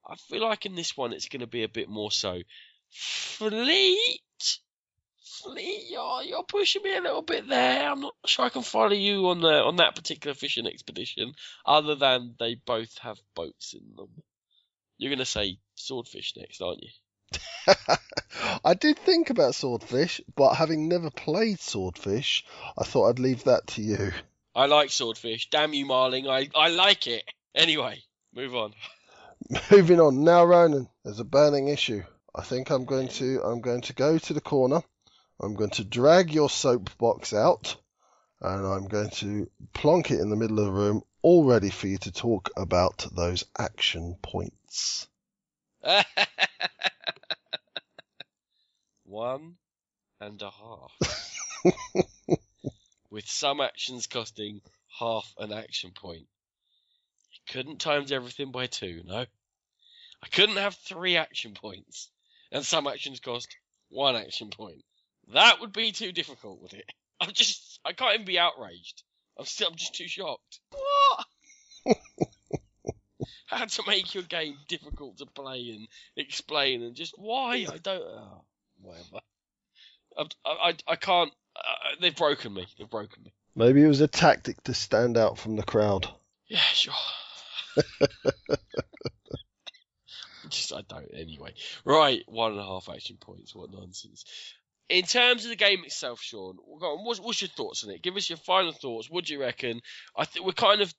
[0.08, 2.42] I feel like in this one it's going to be a bit more so.
[2.92, 4.22] Fleet,
[5.24, 7.90] Fleet, you're, you're pushing me a little bit there.
[7.90, 11.34] I'm not sure I can follow you on the on that particular fishing expedition.
[11.66, 14.10] Other than they both have boats in them.
[14.98, 16.90] You're going to say swordfish next, aren't you?
[18.66, 22.44] I did think about Swordfish, but having never played Swordfish,
[22.78, 24.12] I thought I'd leave that to you.
[24.54, 25.50] I like swordfish.
[25.50, 26.28] Damn you, Marling.
[26.28, 27.24] I, I like it.
[27.56, 28.04] Anyway,
[28.34, 28.74] move on.
[29.72, 30.90] Moving on now, Ronan.
[31.04, 32.04] There's a burning issue.
[32.36, 34.82] I think I'm going to I'm going to go to the corner.
[35.40, 37.76] I'm going to drag your soapbox out,
[38.42, 41.88] and I'm going to plonk it in the middle of the room, all ready for
[41.88, 45.08] you to talk about those action points.
[49.04, 49.56] One
[50.20, 50.92] and a half.
[53.10, 54.62] With some actions costing
[55.00, 56.28] half an action point.
[57.34, 59.26] It couldn't times everything by two, no.
[60.24, 62.12] I couldn't have three action points,
[62.52, 63.56] and some actions cost
[63.90, 64.86] one action point.
[65.34, 66.86] That would be too difficult, would it?
[67.20, 69.04] I'm just, I can't even be outraged.
[69.38, 70.60] I'm still, I'm just too shocked.
[71.84, 71.98] What?
[73.48, 78.04] How to make your game difficult to play and explain, and just why I don't.
[78.04, 78.44] Oh,
[78.82, 79.22] whatever.
[80.18, 81.32] I, I, I can't.
[81.56, 82.68] Uh, they've broken me.
[82.78, 83.34] They've broken me.
[83.56, 86.08] Maybe it was a tactic to stand out from the crowd.
[86.48, 86.94] Yeah, sure.
[90.50, 91.54] Just I don't anyway.
[91.86, 93.56] Right, one and a half action points.
[93.56, 94.26] What nonsense.
[94.90, 98.02] In terms of the game itself, Sean, what's, what's your thoughts on it?
[98.02, 99.10] Give us your final thoughts.
[99.10, 99.82] What do you reckon?
[100.18, 100.94] I think we're kind of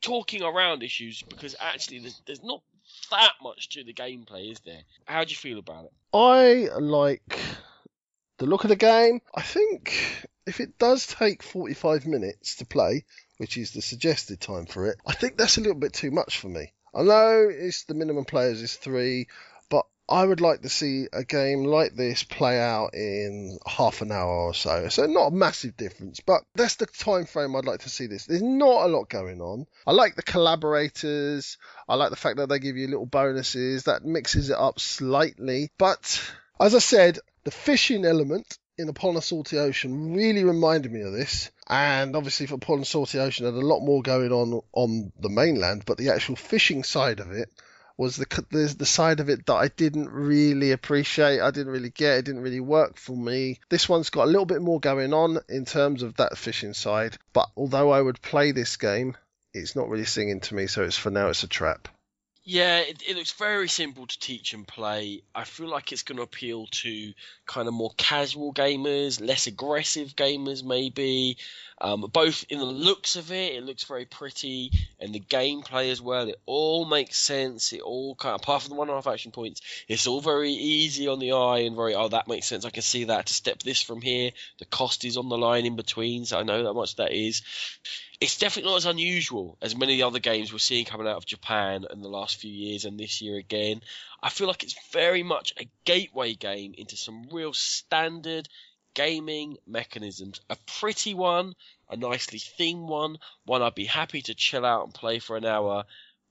[0.00, 2.62] talking around issues because actually there's, there's not
[3.10, 4.82] that much to the gameplay, is there?
[5.04, 5.92] How do you feel about it?
[6.12, 7.40] I like
[8.38, 9.20] the look of the game.
[9.34, 13.04] I think if it does take 45 minutes to play,
[13.38, 16.38] which is the suggested time for it, I think that's a little bit too much
[16.38, 16.72] for me.
[16.94, 19.28] I know it's the minimum players is three,
[20.10, 24.48] I would like to see a game like this play out in half an hour
[24.48, 24.88] or so.
[24.88, 28.26] So not a massive difference, but that's the time frame I'd like to see this.
[28.26, 29.66] There's not a lot going on.
[29.86, 31.58] I like the collaborators.
[31.88, 35.70] I like the fact that they give you little bonuses that mixes it up slightly.
[35.78, 36.20] But
[36.58, 41.12] as I said, the fishing element in Upon a Salty Ocean really reminded me of
[41.12, 41.52] this.
[41.68, 45.28] And obviously, for Upon a Salty Ocean, had a lot more going on on the
[45.28, 47.48] mainland, but the actual fishing side of it
[48.00, 51.42] was the, the the side of it that I didn't really appreciate.
[51.42, 52.16] I didn't really get.
[52.16, 53.60] It didn't really work for me.
[53.68, 57.18] This one's got a little bit more going on in terms of that fishing side.
[57.34, 59.18] But although I would play this game,
[59.52, 60.66] it's not really singing to me.
[60.66, 61.88] So it's for now, it's a trap.
[62.42, 65.22] Yeah, it, it, looks very simple to teach and play.
[65.34, 67.12] I feel like it's going to appeal to
[67.46, 71.36] kind of more casual gamers, less aggressive gamers, maybe.
[71.80, 76.00] Um, both in the looks of it, it looks very pretty, and the gameplay as
[76.00, 76.28] well.
[76.28, 77.72] It all makes sense.
[77.72, 80.20] It all kind of, apart from the one and a half action points, it's all
[80.20, 82.64] very easy on the eye and very, oh, that makes sense.
[82.64, 84.30] I can see that to step this from here.
[84.58, 87.42] The cost is on the line in between, so I know how much that is
[88.20, 91.16] it's definitely not as unusual as many of the other games we're seeing coming out
[91.16, 93.80] of Japan in the last few years and this year again.
[94.22, 98.46] I feel like it's very much a gateway game into some real standard
[98.94, 100.40] gaming mechanisms.
[100.50, 101.54] A pretty one,
[101.88, 105.44] a nicely themed one, one I'd be happy to chill out and play for an
[105.44, 105.84] hour.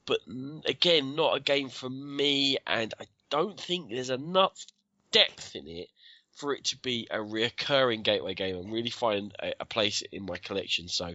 [0.06, 0.20] But
[0.66, 4.66] again, not a game for me, and I don't think there's enough
[5.12, 5.90] depth in it
[6.34, 10.26] for it to be a recurring gateway game and really find a, a place in
[10.26, 10.88] my collection.
[10.88, 11.14] So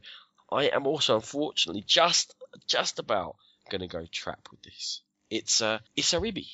[0.53, 2.35] I am also unfortunately just
[2.67, 3.37] just about
[3.71, 5.01] gonna go trap with this.
[5.31, 6.49] It's uh it's a ribby.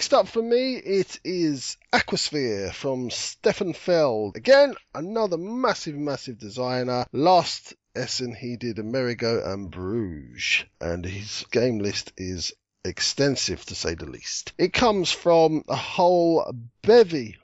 [0.00, 4.34] Next up for me, it is Aquasphere from Stefan Feld.
[4.34, 7.04] Again, another massive, massive designer.
[7.12, 13.92] Last Essen he did Amerigo and Bruges, and his game list is extensive to say
[13.92, 14.54] the least.
[14.56, 17.36] It comes from a whole bevy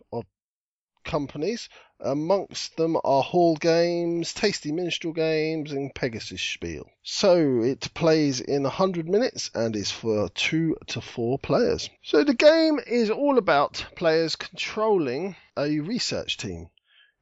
[1.06, 6.90] companies Amongst them are Hall Games, Tasty Minstrel Games, and Pegasus Spiel.
[7.02, 11.88] So it plays in 100 minutes and is for 2 to 4 players.
[12.02, 16.68] So the game is all about players controlling a research team.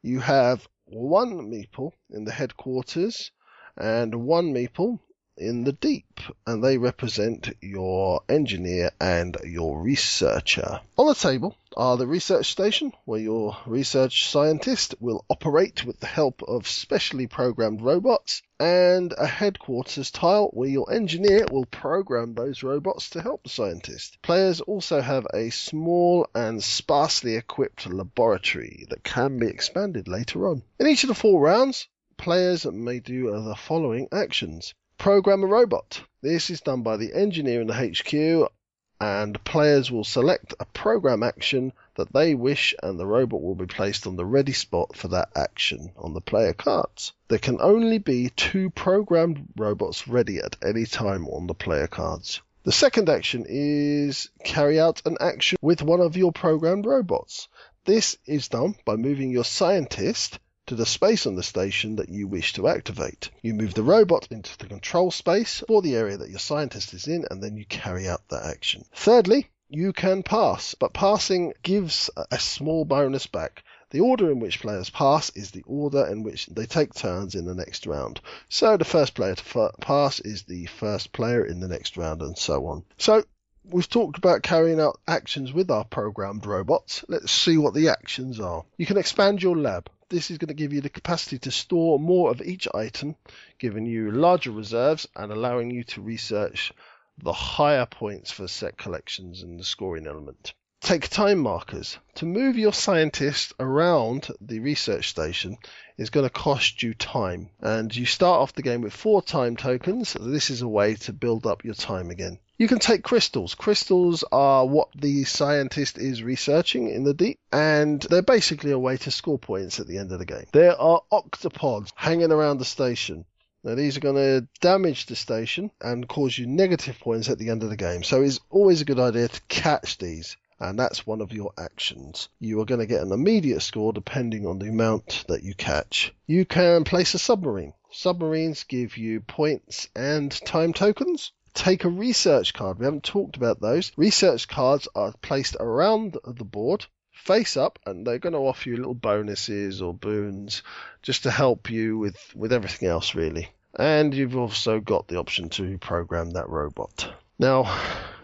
[0.03, 3.31] You have one meeple in the headquarters
[3.77, 4.99] and one meeple
[5.37, 10.81] in the deep, and they represent your engineer and your researcher.
[10.97, 16.07] On the table are the research station, where your research scientist will operate with the
[16.07, 22.63] help of specially programmed robots, and a headquarters tile where your engineer will program those
[22.63, 24.17] robots to help the scientist.
[24.23, 30.63] Players also have a small and sparsely equipped laboratory that can be expanded later on.
[30.79, 34.75] In each of the four rounds, players may do the following actions.
[35.05, 36.01] Program a robot.
[36.23, 38.51] This is done by the engineer in the HQ,
[38.99, 43.67] and players will select a program action that they wish, and the robot will be
[43.67, 47.13] placed on the ready spot for that action on the player cards.
[47.29, 52.41] There can only be two programmed robots ready at any time on the player cards.
[52.63, 57.49] The second action is carry out an action with one of your programmed robots.
[57.85, 62.27] This is done by moving your scientist to the space on the station that you
[62.27, 63.31] wish to activate.
[63.43, 67.07] You move the robot into the control space or the area that your scientist is
[67.07, 68.85] in, and then you carry out that action.
[68.95, 73.65] Thirdly, you can pass, but passing gives a small bonus back.
[73.91, 77.45] The order in which players pass is the order in which they take turns in
[77.45, 78.21] the next round.
[78.49, 82.37] So the first player to pass is the first player in the next round, and
[82.37, 82.85] so on.
[82.99, 83.25] So
[83.65, 87.05] we've talked about carrying out actions with our programmed robots.
[87.09, 88.65] Let's see what the actions are.
[88.77, 89.89] You can expand your lab.
[90.15, 93.17] This is going to give you the capacity to store more of each item,
[93.59, 96.73] giving you larger reserves and allowing you to research
[97.19, 100.55] the higher points for set collections and the scoring element.
[100.81, 101.99] Take time markers.
[102.15, 105.59] To move your scientist around the research station
[105.97, 107.51] is going to cost you time.
[107.61, 110.17] And you start off the game with four time tokens.
[110.19, 112.39] This is a way to build up your time again.
[112.57, 113.55] You can take crystals.
[113.55, 118.97] Crystals are what the scientist is researching in the deep, and they're basically a way
[118.99, 120.47] to score points at the end of the game.
[120.53, 123.25] There are octopods hanging around the station.
[123.65, 127.49] Now, these are going to damage the station and cause you negative points at the
[127.49, 128.03] end of the game.
[128.03, 132.29] So it's always a good idea to catch these and that's one of your actions.
[132.39, 136.15] You are going to get an immediate score depending on the amount that you catch.
[136.27, 137.73] You can place a submarine.
[137.91, 141.33] Submarines give you points and time tokens.
[141.55, 142.79] Take a research card.
[142.79, 143.93] We haven't talked about those.
[143.97, 146.87] Research cards are placed around the board
[147.25, 150.63] face up and they're going to offer you little bonuses or boons
[151.03, 153.49] just to help you with, with everything else really.
[153.77, 157.13] And you've also got the option to program that robot.
[157.39, 157.65] Now,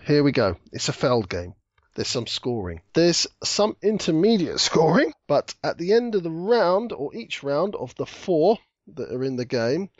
[0.07, 0.57] here we go.
[0.73, 1.55] It's a Feld game.
[1.95, 2.83] There's some scoring.
[2.93, 7.95] There's some intermediate scoring, but at the end of the round, or each round of
[7.97, 8.59] the four
[8.95, 9.91] that are in the game,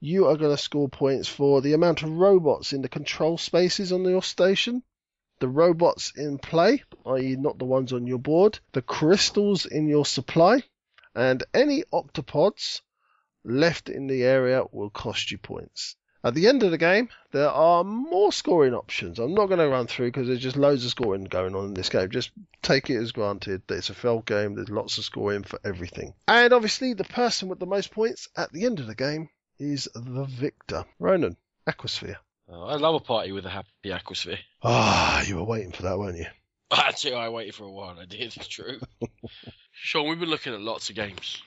[0.00, 3.92] you are going to score points for the amount of robots in the control spaces
[3.92, 4.82] on your station,
[5.40, 10.06] the robots in play, i.e., not the ones on your board, the crystals in your
[10.06, 10.62] supply,
[11.14, 12.80] and any octopods
[13.44, 15.96] left in the area will cost you points.
[16.24, 19.18] At the end of the game, there are more scoring options.
[19.18, 21.74] I'm not going to run through because there's just loads of scoring going on in
[21.74, 22.10] this game.
[22.10, 24.54] Just take it as granted that it's a Feld game.
[24.54, 26.14] There's lots of scoring for everything.
[26.26, 29.28] And obviously, the person with the most points at the end of the game
[29.60, 30.84] is the victor.
[30.98, 31.36] Ronan,
[31.68, 32.16] Aquasphere.
[32.48, 34.38] Oh, I love a party with a happy Aquasphere.
[34.62, 36.26] Ah, you were waiting for that, weren't you?
[36.72, 37.98] Actually, I waited for a while.
[37.98, 38.36] I did.
[38.36, 38.80] It's true.
[39.72, 41.42] Sean, we've been looking at lots of games.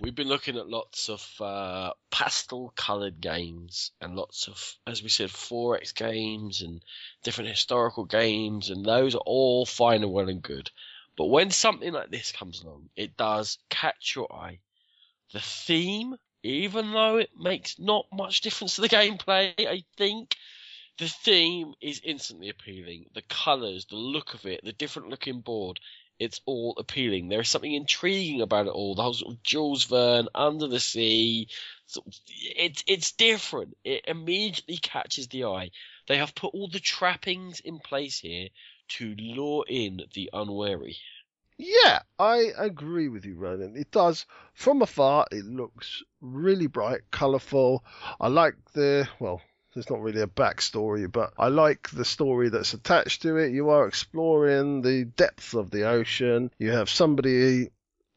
[0.00, 5.08] We've been looking at lots of uh, pastel coloured games and lots of, as we
[5.08, 6.84] said, 4X games and
[7.24, 10.70] different historical games, and those are all fine and well and good.
[11.16, 14.60] But when something like this comes along, it does catch your eye.
[15.32, 20.36] The theme, even though it makes not much difference to the gameplay, I think,
[20.98, 23.06] the theme is instantly appealing.
[23.14, 25.80] The colours, the look of it, the different looking board,
[26.18, 27.28] it's all appealing.
[27.28, 28.94] There is something intriguing about it all.
[28.94, 31.48] The whole sort of Jules Verne, Under the Sea.
[32.56, 33.76] It's it's different.
[33.84, 35.70] It immediately catches the eye.
[36.06, 38.48] They have put all the trappings in place here
[38.88, 40.96] to lure in the unwary.
[41.56, 43.76] Yeah, I agree with you, Ronan.
[43.76, 44.26] It does.
[44.54, 47.84] From afar, it looks really bright, colourful.
[48.20, 49.42] I like the well,
[49.74, 53.52] there's not really a backstory, but I like the story that's attached to it.
[53.52, 56.50] You are exploring the depths of the ocean.
[56.58, 57.70] You have somebody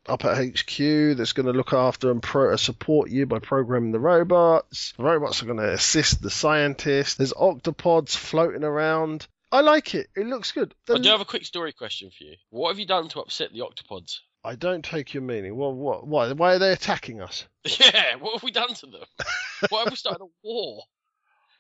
[0.08, 3.92] up at HQ that's going to look after and pro- uh, support you by programming
[3.92, 4.94] the robots.
[4.98, 7.16] The robots are going to assist the scientists.
[7.16, 9.28] There's octopods floating around.
[9.52, 10.08] I like it.
[10.16, 10.74] It looks good.
[10.88, 10.96] The...
[10.96, 12.36] I do have a quick story question for you.
[12.50, 14.20] What have you done to upset the octopods?
[14.44, 15.56] I don't take your meaning.
[15.56, 16.08] Well, what?
[16.08, 16.32] Why?
[16.34, 17.46] Why are they attacking us?
[17.80, 18.16] Yeah.
[18.16, 19.04] What have we done to them?
[19.70, 20.82] why have we started a war?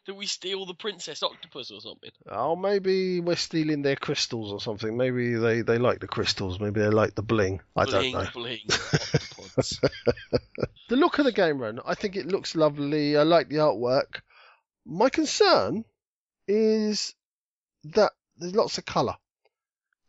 [0.05, 2.09] Do we steal the princess octopus or something?
[2.27, 4.97] Oh, maybe we're stealing their crystals or something.
[4.97, 6.59] Maybe they, they like the crystals.
[6.59, 7.61] Maybe they like the bling.
[7.75, 8.29] I bling, don't know.
[8.33, 8.59] Bling,
[10.89, 13.15] the look of the game, Ron, I think it looks lovely.
[13.15, 14.21] I like the artwork.
[14.85, 15.85] My concern
[16.47, 17.13] is
[17.83, 19.17] that there's lots of colour.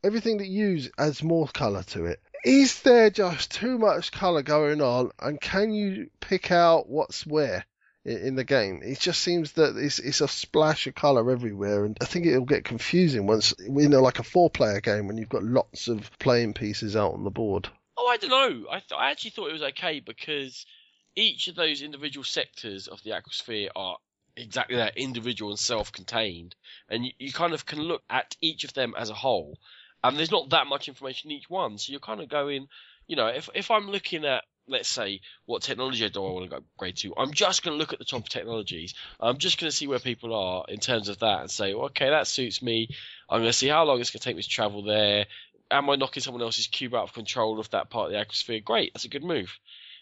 [0.03, 2.19] Everything that you use adds more colour to it.
[2.45, 7.67] Is there just too much colour going on, and can you pick out what's where?
[8.05, 8.81] In the game.
[8.83, 12.45] It just seems that it's, it's a splash of colour everywhere, and I think it'll
[12.45, 16.55] get confusing once you know, like a four-player game when you've got lots of playing
[16.55, 17.69] pieces out on the board.
[17.97, 18.67] Oh, I don't know.
[18.71, 20.67] I th- I actually thought it was okay because
[21.15, 23.99] each of those individual sectors of the aquasphere are
[24.37, 26.57] exactly that individual and self-contained,
[26.89, 29.59] and you, you kind of can look at each of them as a whole.
[30.03, 32.67] And there's not that much information in each one, so you're kind of going,
[33.07, 36.57] you know, if if I'm looking at let's say, what technology do I want to
[36.57, 37.15] upgrade to?
[37.17, 38.95] I'm just going to look at the top technologies.
[39.21, 42.11] I'm just going to see where people are in terms of that and say, okay,
[42.11, 42.89] that suits me.
[43.29, 45.27] I'm going to see how long it's going to take me to travel there.
[45.71, 48.61] Am I knocking someone else's cube out of control of that part of the atmosphere?
[48.61, 49.59] Great, that's a good move.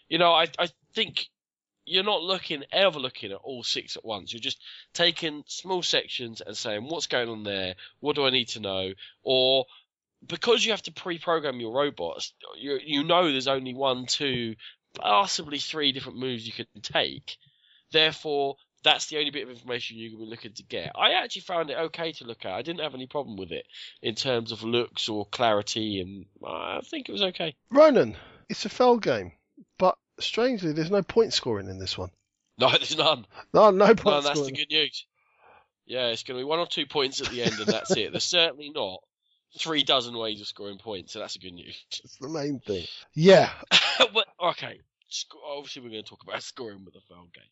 [0.09, 1.27] You know, I, I think
[1.85, 4.33] you're not looking ever looking at all six at once.
[4.33, 4.61] You're just
[4.93, 8.93] taking small sections and saying what's going on there, what do I need to know,
[9.23, 9.65] or
[10.25, 14.55] because you have to pre-program your robots, you you know there's only one, two,
[14.95, 17.37] possibly three different moves you can take.
[17.91, 20.91] Therefore, that's the only bit of information you're going to be looking to get.
[20.95, 22.53] I actually found it okay to look at.
[22.53, 23.65] I didn't have any problem with it
[24.01, 27.55] in terms of looks or clarity, and I think it was okay.
[27.69, 28.15] Ronan,
[28.49, 29.33] it's a Feld game,
[29.77, 32.11] but strangely, there's no point scoring in this one.
[32.57, 33.25] No, there's none.
[33.53, 34.53] No, no point No, that's scoring.
[34.53, 35.05] the good news.
[35.85, 38.11] Yeah, it's going to be one or two points at the end, and that's it.
[38.11, 39.01] There's certainly not
[39.57, 41.83] three dozen ways of scoring points, so that's a good news.
[42.03, 42.85] It's the main thing.
[43.13, 43.49] Yeah,
[44.13, 44.79] but, okay,
[45.09, 47.43] sc- obviously we're going to talk about scoring with the foul game.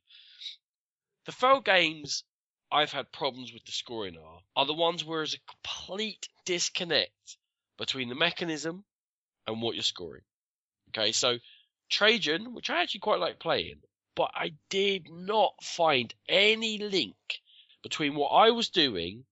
[1.26, 2.24] The foul games
[2.72, 7.38] I've had problems with the scoring are are the ones where there's a complete disconnect
[7.78, 8.84] between the mechanism
[9.48, 10.24] and what you're scoring.
[10.90, 11.38] Okay, so
[11.90, 13.82] Trajan, which I actually quite like playing,
[14.16, 17.16] but I did not find any link
[17.84, 19.26] between what I was doing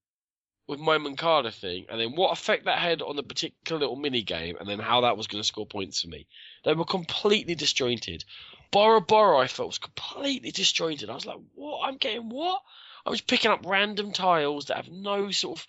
[0.68, 4.22] with my mancala thing and then what effect that had on the particular little mini
[4.22, 6.28] game and then how that was going to score points for me.
[6.65, 8.26] They were completely disjointed.
[8.70, 11.09] Bora Bora, I felt was completely disjointed.
[11.09, 11.88] I was like, what?
[11.88, 12.61] I'm getting what?
[13.05, 15.68] I was picking up random tiles that have no sort of.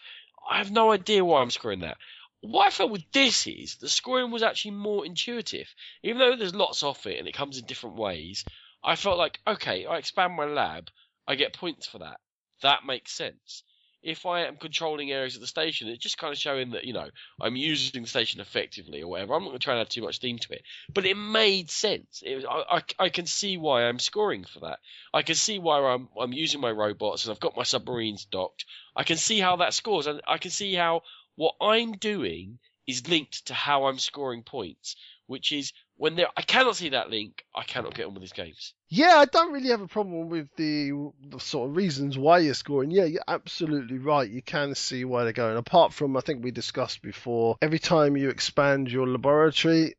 [0.50, 1.98] I have no idea why I'm scoring that.
[2.40, 5.72] What I felt with this is the scoring was actually more intuitive.
[6.02, 8.44] Even though there's lots of it and it comes in different ways,
[8.82, 10.90] I felt like, okay, I expand my lab,
[11.26, 12.20] I get points for that.
[12.62, 13.62] That makes sense.
[14.08, 16.94] If I am controlling areas of the station, it's just kind of showing that, you
[16.94, 19.34] know, I'm using the station effectively or whatever.
[19.34, 20.62] I'm not going to try and add too much theme to it.
[20.92, 22.22] But it made sense.
[22.24, 24.78] It I, I, I can see why I'm scoring for that.
[25.12, 28.64] I can see why I'm, I'm using my robots and I've got my submarines docked.
[28.96, 30.06] I can see how that scores.
[30.06, 31.02] And I can see how
[31.36, 34.96] what I'm doing is linked to how I'm scoring points,
[35.26, 38.32] which is when there, I cannot see that link, I cannot get on with these
[38.32, 38.72] games.
[38.88, 40.92] Yeah, I don't really have a problem with the,
[41.28, 42.90] the sort of reasons why you're scoring.
[42.90, 44.30] Yeah, you're absolutely right.
[44.30, 45.56] You can see why they're going.
[45.56, 49.96] Apart from, I think we discussed before, every time you expand your laboratory,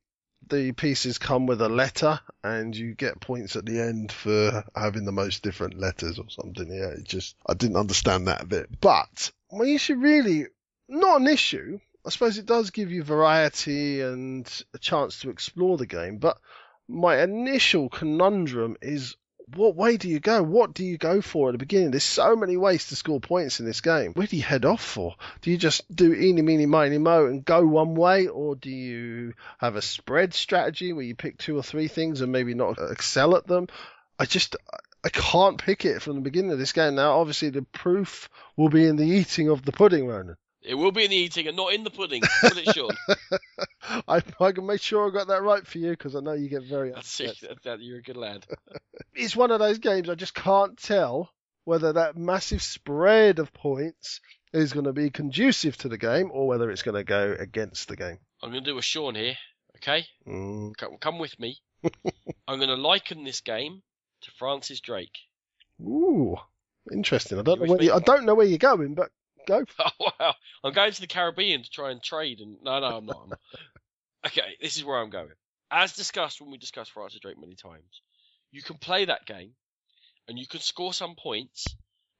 [0.47, 5.03] the pieces come with a letter, and you get points at the end for having
[5.03, 6.67] the most different letters or something.
[6.67, 8.81] Yeah, it just I didn't understand that a bit.
[8.81, 10.47] But when you should really
[10.89, 11.79] not an issue.
[12.09, 16.39] I suppose it does give you variety and a chance to explore the game, but
[16.87, 19.15] my initial conundrum is
[19.53, 20.41] what way do you go?
[20.41, 21.91] What do you go for at the beginning?
[21.91, 24.13] There's so many ways to score points in this game.
[24.13, 25.17] Where do you head off for?
[25.41, 29.35] Do you just do eeny, meeny, miny, mo and go one way, or do you
[29.59, 33.35] have a spread strategy where you pick two or three things and maybe not excel
[33.35, 33.67] at them?
[34.17, 34.55] I just
[35.03, 36.95] I can't pick it from the beginning of this game.
[36.95, 40.37] Now, obviously, the proof will be in the eating of the pudding, Ronan.
[40.69, 42.21] It will be in the eating and not in the pudding.
[42.41, 42.91] Put it, Sean.
[44.07, 46.47] I, I can make sure I got that right for you because I know you
[46.47, 47.41] get very That's upset.
[47.41, 47.49] it.
[47.49, 48.45] That, that- you're a good lad.
[49.15, 51.31] It's one of those games I just can't tell
[51.65, 54.21] whether that massive spread of points
[54.53, 57.87] is going to be conducive to the game or whether it's going to go against
[57.87, 58.19] the game.
[58.43, 59.35] I'm going to do a Sean here,
[59.77, 60.05] okay?
[60.27, 60.77] Mm.
[60.77, 61.57] Come, come with me.
[62.47, 63.81] I'm going to liken this game
[64.21, 65.17] to Francis Drake.
[65.81, 66.37] Ooh,
[66.93, 67.39] interesting.
[67.39, 67.93] I don't You know where you.
[67.93, 69.09] I don't know where you're going, but
[69.49, 69.65] go.
[69.79, 70.33] Oh, wow.
[70.63, 72.39] I'm going to the Caribbean to try and trade.
[72.39, 73.21] And No, no, I'm not.
[73.23, 73.33] I'm.
[74.27, 75.31] Okay, this is where I'm going.
[75.71, 78.01] As discussed when we discussed Francis Drake many times,
[78.51, 79.51] you can play that game
[80.27, 81.67] and you can score some points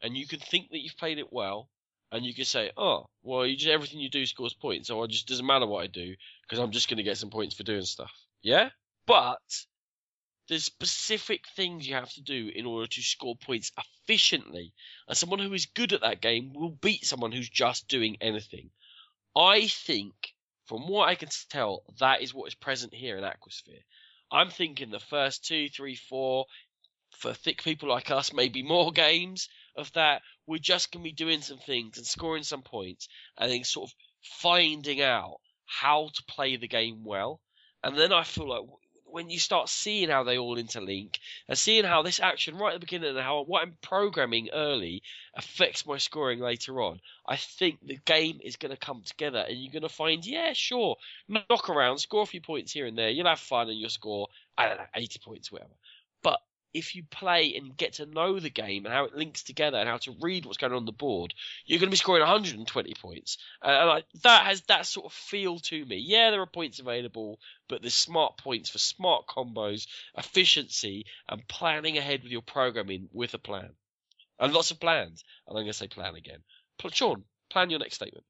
[0.01, 1.69] and you can think that you've played it well
[2.11, 5.11] and you can say, oh, well, you just, everything you do scores points, so it
[5.11, 7.63] just doesn't matter what I do because I'm just going to get some points for
[7.63, 8.13] doing stuff.
[8.41, 8.69] Yeah?
[9.05, 9.39] But
[10.50, 14.74] there's specific things you have to do in order to score points efficiently.
[15.08, 18.72] And someone who is good at that game will beat someone who's just doing anything.
[19.36, 20.14] I think,
[20.66, 23.84] from what I can tell, that is what is present here in Aquasphere.
[24.32, 26.45] I'm thinking the first two, three, four,
[27.12, 30.24] for thick people like us, maybe more games of that.
[30.47, 33.89] We're just going to be doing some things and scoring some points and then sort
[33.89, 37.39] of finding out how to play the game well.
[37.84, 38.64] And then I feel like
[39.12, 42.76] when you start seeing how they all interlink and seeing how this action right at
[42.76, 45.01] the beginning and how what I'm programming early
[45.36, 49.57] affects my scoring later on, I think the game is going to come together and
[49.57, 50.97] you're going to find, yeah, sure,
[51.28, 54.28] knock around, score a few points here and there, you'll have fun and you'll score,
[54.57, 55.74] I don't know, 80 points, whatever.
[56.22, 56.39] But
[56.74, 59.89] if you play and get to know the game and how it links together and
[59.89, 61.34] how to read what's going on on the board,
[61.65, 63.38] you're going to be scoring 120 points.
[63.63, 65.97] Uh, and I, that has that sort of feel to me.
[65.97, 71.97] Yeah, there are points available, but there's smart points for smart combos, efficiency, and planning
[71.97, 73.72] ahead with your programming with a plan.
[74.39, 75.24] And lots of plans.
[75.47, 76.39] And I'm going to say plan again.
[76.78, 78.26] Pl- Sean, plan your next statement.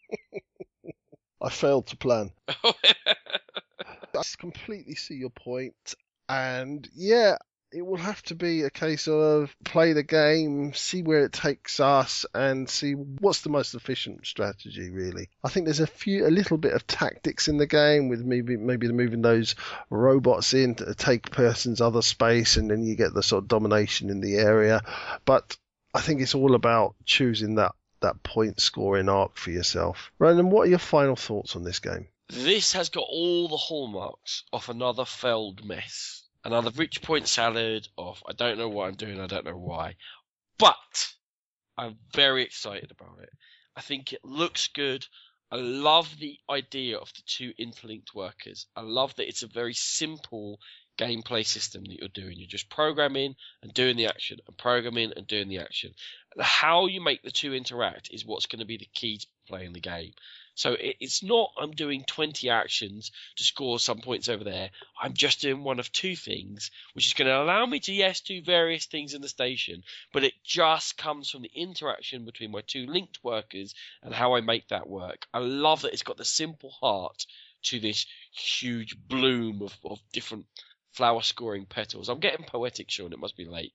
[1.42, 2.32] I failed to plan.
[2.48, 5.74] I completely see your point.
[5.90, 5.96] point,
[6.30, 7.38] and yeah,
[7.72, 11.80] it will have to be a case of play the game, see where it takes
[11.80, 14.90] us, and see what's the most efficient strategy.
[14.90, 18.22] Really, I think there's a few, a little bit of tactics in the game with
[18.22, 19.56] maybe maybe moving those
[19.90, 24.10] robots in to take person's other space, and then you get the sort of domination
[24.10, 24.82] in the area.
[25.26, 25.58] But
[25.94, 30.12] I think it's all about choosing that that point scoring arc for yourself.
[30.20, 32.08] Ronan, what are your final thoughts on this game?
[32.30, 36.24] This has got all the hallmarks of another failed mess.
[36.44, 39.96] Another rich point salad of I don't know what I'm doing, I don't know why.
[40.58, 41.14] But
[41.78, 43.30] I'm very excited about it.
[43.76, 45.06] I think it looks good.
[45.52, 48.68] I love the idea of the two interlinked workers.
[48.76, 50.60] I love that it's a very simple
[51.00, 52.38] gameplay system that you're doing.
[52.38, 55.94] You're just programming and doing the action, and programming and doing the action.
[56.40, 59.74] How you make the two interact is what's going to be the key to playing
[59.74, 60.12] the game.
[60.60, 64.72] So it's not I'm doing 20 actions to score some points over there.
[65.02, 68.20] I'm just doing one of two things, which is going to allow me to, yes,
[68.20, 72.60] do various things in the station, but it just comes from the interaction between my
[72.68, 75.28] two linked workers and how I make that work.
[75.34, 77.26] I love that it's got the simple heart
[77.64, 80.46] to this huge bloom of, of different
[80.92, 82.10] flower scoring petals.
[82.10, 83.14] I'm getting poetic, Sean.
[83.14, 83.72] It must be late.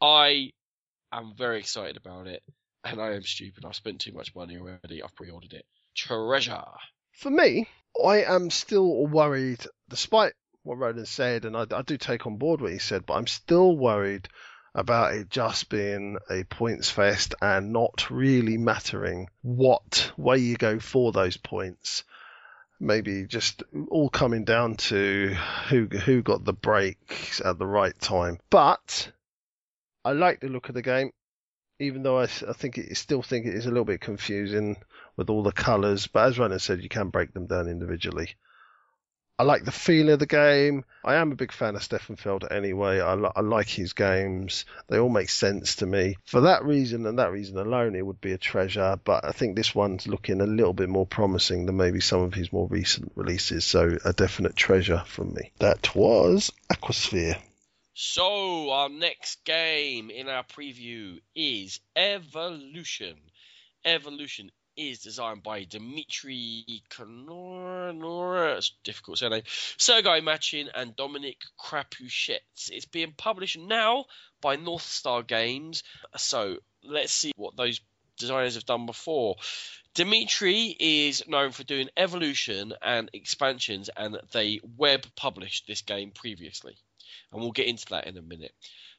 [0.00, 0.52] I
[1.12, 2.42] am very excited about it,
[2.84, 3.66] and I am stupid.
[3.66, 5.02] I've spent too much money already.
[5.02, 5.66] I've pre ordered it
[6.06, 6.64] treasure.
[7.12, 7.68] For me,
[8.02, 10.32] I am still worried, despite
[10.62, 13.26] what Ronan said, and I, I do take on board what he said, but I'm
[13.26, 14.28] still worried
[14.74, 20.78] about it just being a points fest and not really mattering what way you go
[20.78, 22.04] for those points.
[22.78, 25.34] Maybe just all coming down to
[25.68, 28.38] who who got the breaks at the right time.
[28.48, 29.12] But
[30.02, 31.10] I like the look of the game,
[31.80, 34.76] even though I, I think it, still think it is a little bit confusing
[35.16, 36.06] with all the colours.
[36.06, 38.36] But as Ronan said, you can break them down individually.
[39.38, 40.84] I like the feel of the game.
[41.02, 43.00] I am a big fan of Stefan Felder anyway.
[43.00, 44.66] I, li- I, like his games.
[44.88, 46.18] They all make sense to me.
[46.26, 49.00] For that reason and that reason alone, it would be a treasure.
[49.02, 52.34] But I think this one's looking a little bit more promising than maybe some of
[52.34, 53.64] his more recent releases.
[53.64, 55.52] So a definite treasure from me.
[55.58, 57.40] That was Aquasphere.
[58.02, 63.18] So our next game in our preview is Evolution.
[63.84, 69.42] Evolution is designed by Dmitry Konora, it's difficult surname,
[69.76, 72.70] Sergei Machin, and Dominic Crapuchettes.
[72.70, 74.06] It's being published now
[74.40, 75.82] by North Star Games.
[76.16, 77.82] So let's see what those
[78.16, 79.36] designers have done before.
[79.92, 86.78] Dimitri is known for doing evolution and expansions, and they web published this game previously.
[87.32, 88.52] And we'll get into that in a minute.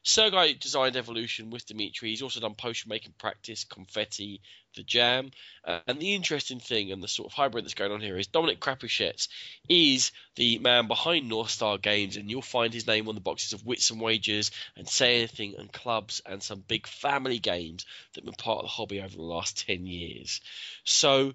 [0.04, 2.08] Sergei designed Evolution with Dimitri.
[2.10, 4.40] He's also done Potion Making Practice, Confetti,
[4.74, 5.30] The Jam.
[5.64, 8.26] Uh, and the interesting thing and the sort of hybrid that's going on here is
[8.26, 9.28] Dominic Crapuchettes
[9.68, 13.52] is the man behind North Star Games, and you'll find his name on the boxes
[13.52, 18.24] of Wits and Wagers and Say Anything and Clubs and some big family games that
[18.24, 20.40] have been part of the hobby over the last 10 years.
[20.82, 21.34] So,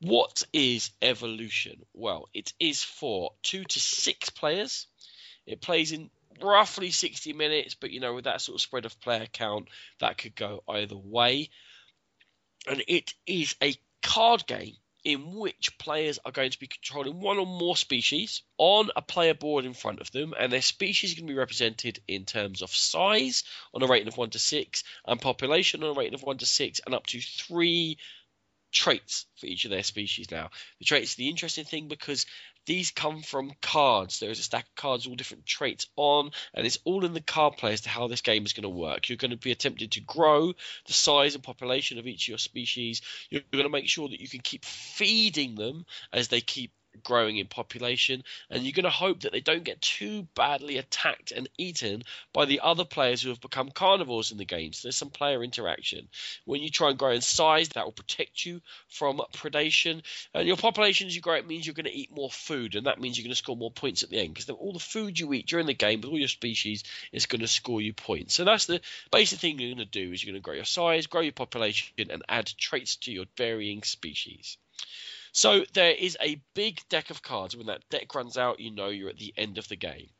[0.00, 1.84] what is Evolution?
[1.94, 4.86] Well, it is for two to six players.
[5.46, 6.10] It plays in
[6.44, 9.68] roughly 60 minutes, but you know, with that sort of spread of player count,
[10.00, 11.50] that could go either way.
[12.66, 14.74] And it is a card game
[15.04, 19.34] in which players are going to be controlling one or more species on a player
[19.34, 22.62] board in front of them, and their species are going to be represented in terms
[22.62, 26.22] of size on a rating of 1 to 6, and population on a rating of
[26.22, 27.98] 1 to 6, and up to 3
[28.74, 30.50] traits for each of their species now.
[30.80, 32.26] The traits are the interesting thing because
[32.66, 34.18] these come from cards.
[34.18, 37.20] There is a stack of cards, all different traits on, and it's all in the
[37.20, 39.08] card play as to how this game is going to work.
[39.08, 40.52] You're going to be attempting to grow
[40.86, 43.02] the size and population of each of your species.
[43.30, 46.72] You're going to make sure that you can keep feeding them as they keep
[47.02, 51.32] growing in population, and you're going to hope that they don't get too badly attacked
[51.32, 54.72] and eaten by the other players who have become carnivores in the game.
[54.72, 56.08] So there's some player interaction.
[56.44, 60.02] When you try and grow in size, that will protect you from predation.
[60.32, 62.86] And your population, as you grow, it means you're going to eat more food, and
[62.86, 65.18] that means you're going to score more points at the end because all the food
[65.18, 68.34] you eat during the game with all your species is going to score you points.
[68.34, 68.80] So that's the
[69.10, 71.32] basic thing you're going to do: is you're going to grow your size, grow your
[71.32, 74.58] population, and add traits to your varying species.
[75.36, 77.56] So there is a big deck of cards.
[77.56, 80.10] When that deck runs out, you know you're at the end of the game.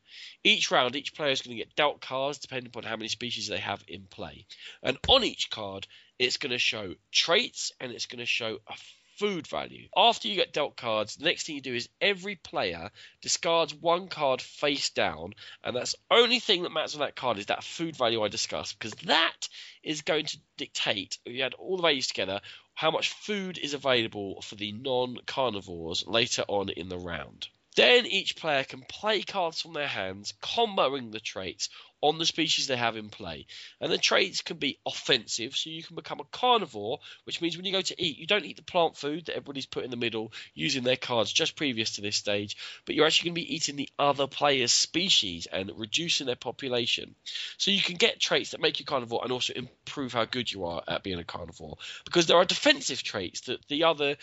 [0.42, 3.46] Each round, each player is going to get dealt cards depending upon how many species
[3.46, 4.44] they have in play.
[4.82, 5.86] And on each card,
[6.18, 8.74] it's going to show traits and it's going to show a
[9.18, 9.88] food value.
[9.96, 12.90] After you get dealt cards, the next thing you do is every player
[13.20, 17.38] discards one card face down, and that's the only thing that matters on that card
[17.38, 19.48] is that food value I discussed, because that
[19.82, 22.40] is going to dictate, if you add all the values together,
[22.74, 27.48] how much food is available for the non carnivores later on in the round.
[27.76, 31.68] Then each player can play cards from their hands, comboing the traits
[32.04, 33.46] on the species they have in play.
[33.80, 37.64] And the traits can be offensive, so you can become a carnivore, which means when
[37.64, 39.96] you go to eat, you don't eat the plant food that everybody's put in the
[39.96, 43.54] middle using their cards just previous to this stage, but you're actually going to be
[43.54, 47.14] eating the other player's species and reducing their population.
[47.56, 50.66] So you can get traits that make you carnivore and also improve how good you
[50.66, 51.78] are at being a carnivore.
[52.04, 54.16] Because there are defensive traits that the other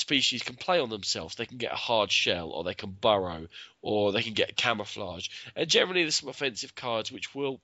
[0.00, 1.34] species can play on themselves.
[1.36, 3.46] They can get a hard shell, or they can burrow,
[3.82, 5.28] or they can get camouflage.
[5.54, 7.60] And generally, there's some offensive cards which will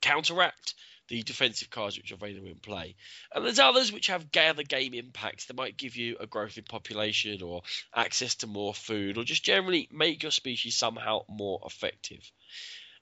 [0.00, 0.74] counteract
[1.08, 2.94] the defensive cards which are available in play.
[3.34, 6.64] And there's others which have gather game impacts that might give you a growth in
[6.64, 7.62] population or
[7.94, 12.30] access to more food or just generally make your species somehow more effective.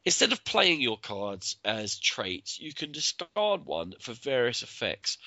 [0.05, 5.19] Instead of playing your cards as traits, you can discard one for various effects.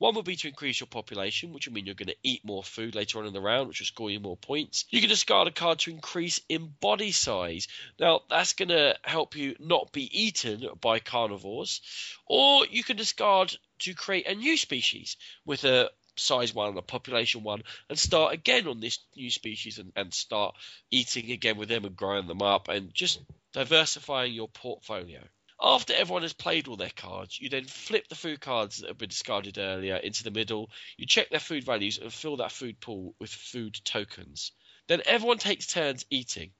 [0.00, 2.64] One would be to increase your population, which would mean you're going to eat more
[2.64, 4.86] food later on in the round, which will score you more points.
[4.88, 7.68] You can discard a card to increase in body size.
[7.98, 11.82] Now, that's going to help you not be eaten by carnivores.
[12.24, 16.82] Or you can discard to create a new species with a size one and a
[16.82, 20.54] population one and start again on this new species and, and start
[20.90, 23.20] eating again with them and growing them up and just
[23.52, 25.20] diversifying your portfolio.
[25.62, 28.98] After everyone has played all their cards, you then flip the food cards that have
[28.98, 30.70] been discarded earlier into the middle.
[30.96, 34.52] You check their food values and fill that food pool with food tokens.
[34.86, 36.52] Then everyone takes turns eating.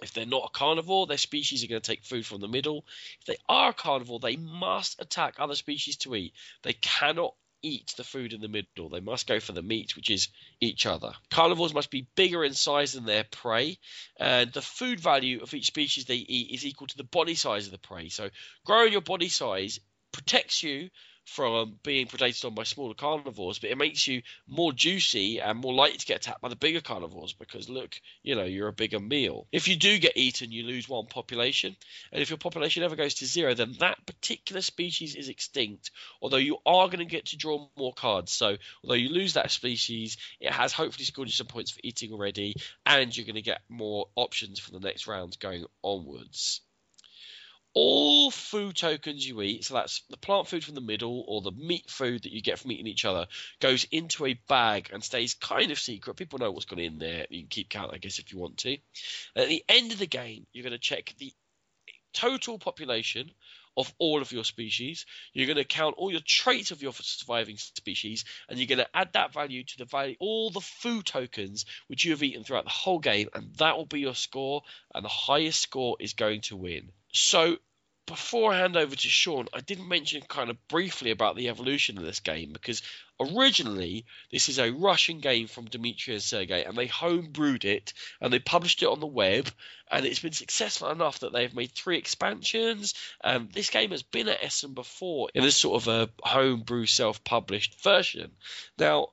[0.00, 2.86] If they're not a carnivore, their species are going to take food from the middle.
[3.20, 6.32] If they are a carnivore, they must attack other species to eat.
[6.62, 8.88] They cannot eat the food in the middle.
[8.88, 10.28] They must go for the meat, which is
[10.60, 11.12] each other.
[11.30, 13.78] Carnivores must be bigger in size than their prey,
[14.18, 17.66] and the food value of each species they eat is equal to the body size
[17.66, 18.08] of the prey.
[18.08, 18.30] So,
[18.64, 19.80] growing your body size
[20.12, 20.90] protects you
[21.24, 25.58] from um, being predated on by smaller carnivores, but it makes you more juicy and
[25.58, 28.72] more likely to get attacked by the bigger carnivores because look, you know, you're a
[28.72, 29.46] bigger meal.
[29.52, 31.76] If you do get eaten, you lose one population,
[32.12, 35.90] and if your population ever goes to zero, then that particular species is extinct.
[36.20, 39.50] Although you are going to get to draw more cards, so although you lose that
[39.50, 43.42] species, it has hopefully scored you some points for eating already, and you're going to
[43.42, 46.62] get more options for the next round going onwards
[47.74, 51.52] all food tokens you eat, so that's the plant food from the middle or the
[51.52, 53.26] meat food that you get from eating each other,
[53.60, 56.16] goes into a bag and stays kind of secret.
[56.16, 57.26] People know what's gone in there.
[57.30, 58.76] You can keep count, I guess, if you want to.
[59.36, 61.32] at the end of the game, you're going to check the
[62.12, 63.30] total population
[63.76, 65.06] of all of your species.
[65.32, 68.96] You're going to count all your traits of your surviving species, and you're going to
[68.96, 72.64] add that value to the value all the food tokens which you have eaten throughout
[72.64, 74.62] the whole game, and that will be your score.
[74.94, 76.92] And the highest score is going to win.
[77.12, 77.56] So
[78.06, 81.98] before I hand over to Sean, I did mention kind of briefly about the evolution
[81.98, 82.82] of this game because
[83.22, 88.32] originally this is a Russian game from Dmitry and Sergey, and they homebrewed it and
[88.32, 89.48] they published it on the web,
[89.90, 92.94] and it's been successful enough that they've made three expansions.
[93.22, 97.82] Um, this game has been at Essen before in this sort of a homebrew self-published
[97.82, 98.32] version.
[98.78, 99.08] Now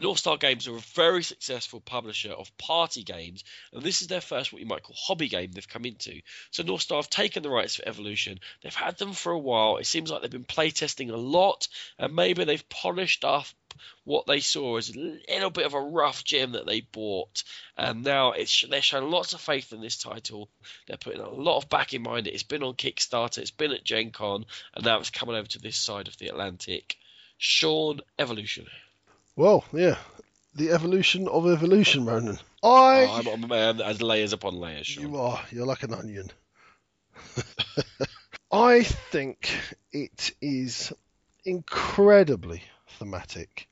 [0.00, 4.20] North Star Games are a very successful publisher of party games, and this is their
[4.20, 6.20] first what you might call hobby game they've come into.
[6.50, 8.40] So North Star have taken the rights for Evolution.
[8.62, 9.78] They've had them for a while.
[9.78, 11.68] It seems like they've been playtesting a lot,
[11.98, 13.46] and maybe they've polished up
[14.04, 17.44] what they saw as a little bit of a rough gem that they bought,
[17.76, 20.48] and now it's they're showing lots of faith in this title.
[20.86, 22.26] They're putting a lot of back in mind.
[22.26, 24.44] It's been on Kickstarter, it's been at Gen Con,
[24.74, 26.96] and now it's coming over to this side of the Atlantic.
[27.38, 28.66] Sean Evolution.
[29.36, 29.98] Well, yeah,
[30.54, 32.38] the evolution of evolution, Ronan.
[32.62, 33.04] I.
[33.06, 34.86] Oh, I'm, I'm um, a man that has layers upon layers.
[34.86, 35.04] Sean.
[35.04, 35.40] You are.
[35.50, 36.30] You're like an onion.
[38.50, 39.50] I think
[39.92, 40.90] it is
[41.44, 42.62] incredibly
[42.98, 43.68] thematic.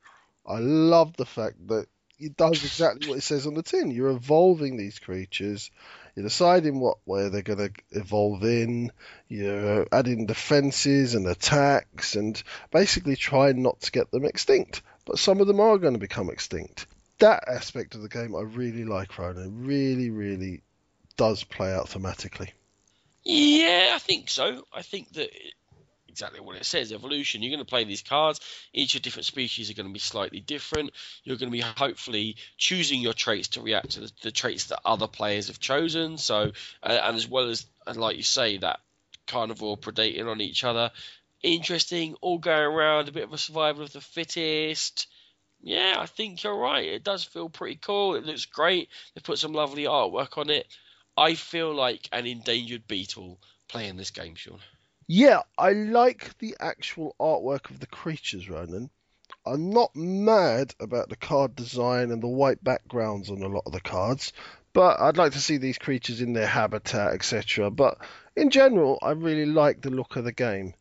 [0.46, 1.86] I love the fact that
[2.18, 3.90] it does exactly what it says on the tin.
[3.90, 5.70] You're evolving these creatures.
[6.14, 8.92] You're deciding what way they're going to evolve in.
[9.28, 12.40] You're adding defenses and attacks, and
[12.70, 16.30] basically trying not to get them extinct but some of them are going to become
[16.30, 16.86] extinct.
[17.18, 19.66] That aspect of the game I really like, Ronan.
[19.66, 20.62] Really, really
[21.16, 22.50] does play out thematically.
[23.24, 24.66] Yeah, I think so.
[24.72, 25.30] I think that
[26.14, 27.42] exactly what it says evolution.
[27.42, 28.40] You're going to play these cards.
[28.72, 30.90] Each of different species are going to be slightly different.
[31.24, 34.80] You're going to be hopefully choosing your traits to react to the, the traits that
[34.84, 36.16] other players have chosen.
[36.18, 36.52] So,
[36.82, 38.78] uh, and as well as, and like you say, that
[39.26, 40.92] carnivore predating on each other
[41.44, 45.06] interesting, all going around, a bit of a survival of the fittest.
[45.62, 46.86] Yeah, I think you're right.
[46.86, 48.16] It does feel pretty cool.
[48.16, 48.88] It looks great.
[49.14, 50.66] They put some lovely artwork on it.
[51.16, 53.38] I feel like an endangered beetle
[53.68, 54.58] playing this game, Sean.
[55.06, 58.90] Yeah, I like the actual artwork of the creatures, Ronan.
[59.46, 63.72] I'm not mad about the card design and the white backgrounds on a lot of
[63.72, 64.32] the cards,
[64.72, 67.70] but I'd like to see these creatures in their habitat, etc.
[67.70, 67.98] But
[68.36, 70.74] in general, I really like the look of the game.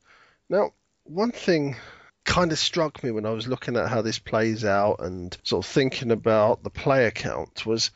[0.53, 0.69] Now,
[1.05, 1.77] one thing
[2.25, 5.65] kind of struck me when I was looking at how this plays out and sort
[5.65, 7.89] of thinking about the player count was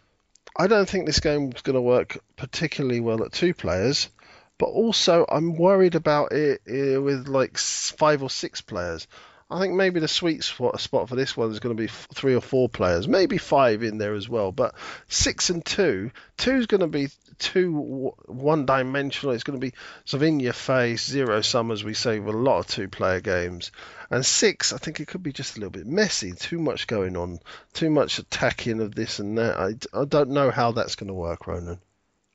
[0.58, 4.10] I don't think this game is going to work particularly well at two players,
[4.58, 9.06] but also I'm worried about it with like five or six players.
[9.52, 12.42] I think maybe the sweet spot for this one is going to be three or
[12.42, 14.52] four players, maybe five in there as well.
[14.52, 14.74] But
[15.10, 17.10] six and two, two is going to be
[17.40, 19.34] too one dimensional.
[19.34, 19.74] It's going to be
[20.06, 22.88] sort of in your face, zero sum, as we say with a lot of two
[22.88, 23.72] player games.
[24.10, 27.18] And six, I think it could be just a little bit messy, too much going
[27.18, 27.40] on,
[27.74, 29.58] too much attacking of this and that.
[29.58, 31.80] I, I don't know how that's going to work, Ronan.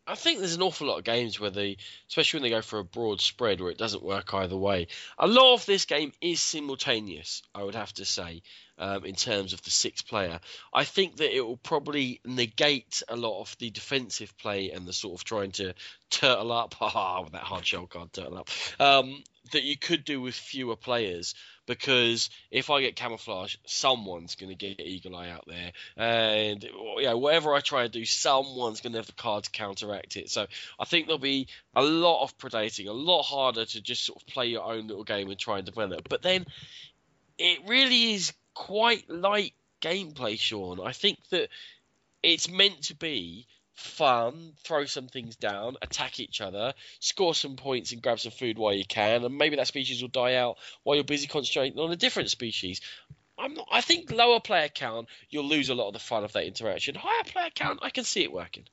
[0.06, 1.76] I think there's an awful lot of games where they,
[2.08, 4.88] especially when they go for a broad spread, where it doesn't work either way.
[5.16, 8.42] A lot of this game is simultaneous, I would have to say,
[8.78, 10.40] um, in terms of the six player.
[10.74, 14.92] I think that it will probably negate a lot of the defensive play and the
[14.92, 15.74] sort of trying to
[16.10, 18.50] turtle up, haha, with that hard shell card, turtle up,
[18.80, 19.22] um,
[19.52, 21.34] that you could do with fewer players
[21.66, 26.66] because if I get camouflage, someone's going to get Eagle Eye out there, and
[26.98, 30.30] yeah, whatever I try to do, someone's going to have the card to counteract it.
[30.30, 30.46] So
[30.78, 34.26] I think there'll be a lot of predating, a lot harder to just sort of
[34.26, 36.08] play your own little game and try and develop.
[36.08, 36.46] But then
[37.38, 40.80] it really is quite light gameplay, Sean.
[40.80, 41.48] I think that
[42.22, 47.92] it's meant to be fun, throw some things down, attack each other, score some points
[47.92, 50.96] and grab some food while you can, and maybe that species will die out while
[50.96, 52.80] you're busy concentrating on a different species.
[53.38, 56.32] I'm not, I think lower player count, you'll lose a lot of the fun of
[56.32, 56.94] that interaction.
[56.94, 58.64] Higher player count, I can see it working.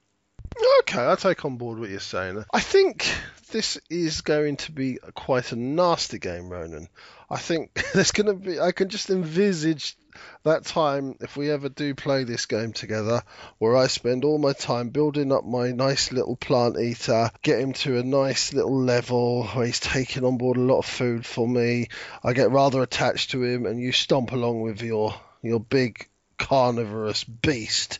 [0.82, 2.44] Okay, I'll take on board what you're saying.
[2.52, 3.06] I think
[3.52, 6.88] this is going to be quite a nasty game, Ronan.
[7.30, 8.60] I think there's going to be.
[8.60, 9.96] I can just envisage
[10.44, 13.22] that time if we ever do play this game together,
[13.60, 17.74] where I spend all my time building up my nice little plant eater, get him
[17.74, 21.48] to a nice little level where he's taking on board a lot of food for
[21.48, 21.90] me.
[22.24, 27.24] I get rather attached to him, and you stomp along with your your big carnivorous
[27.24, 28.00] beast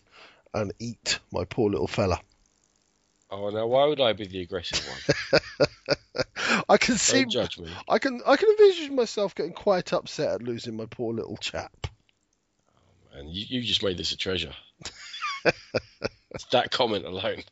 [0.54, 2.20] and eat my poor little fella.
[3.32, 6.24] Oh, now why would I be the aggressive one?
[6.70, 7.22] I can see.
[7.22, 7.70] Don't judge me.
[7.88, 8.22] I can.
[8.26, 11.72] I can envision myself getting quite upset at losing my poor little chap.
[11.86, 14.54] Oh, man, you, you just made this a treasure.
[16.52, 17.44] that comment alone.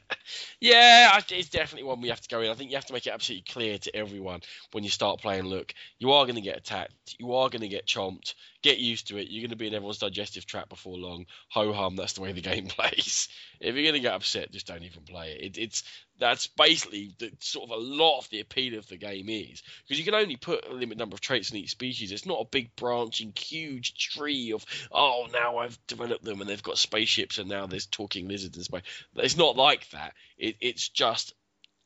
[0.60, 2.50] yeah, it's definitely one we have to go in.
[2.50, 4.40] I think you have to make it absolutely clear to everyone
[4.72, 5.44] when you start playing.
[5.44, 7.16] Look, you are going to get attacked.
[7.18, 8.34] You are going to get chomped.
[8.62, 9.28] Get used to it.
[9.30, 11.26] You're going to be in everyone's digestive tract before long.
[11.48, 11.96] Ho hum.
[11.96, 13.28] That's the way the game plays.
[13.58, 15.56] If you're going to get upset, just don't even play it.
[15.56, 15.82] it it's
[16.18, 19.98] that's basically the, sort of a lot of the appeal of the game is because
[19.98, 22.12] you can only put a limited number of traits in each species.
[22.12, 26.62] It's not a big branching, huge tree of oh now I've developed them and they've
[26.62, 28.82] got spaceships and now there's talking lizards in space.
[29.16, 30.12] It's not like that.
[30.36, 31.34] It, it's just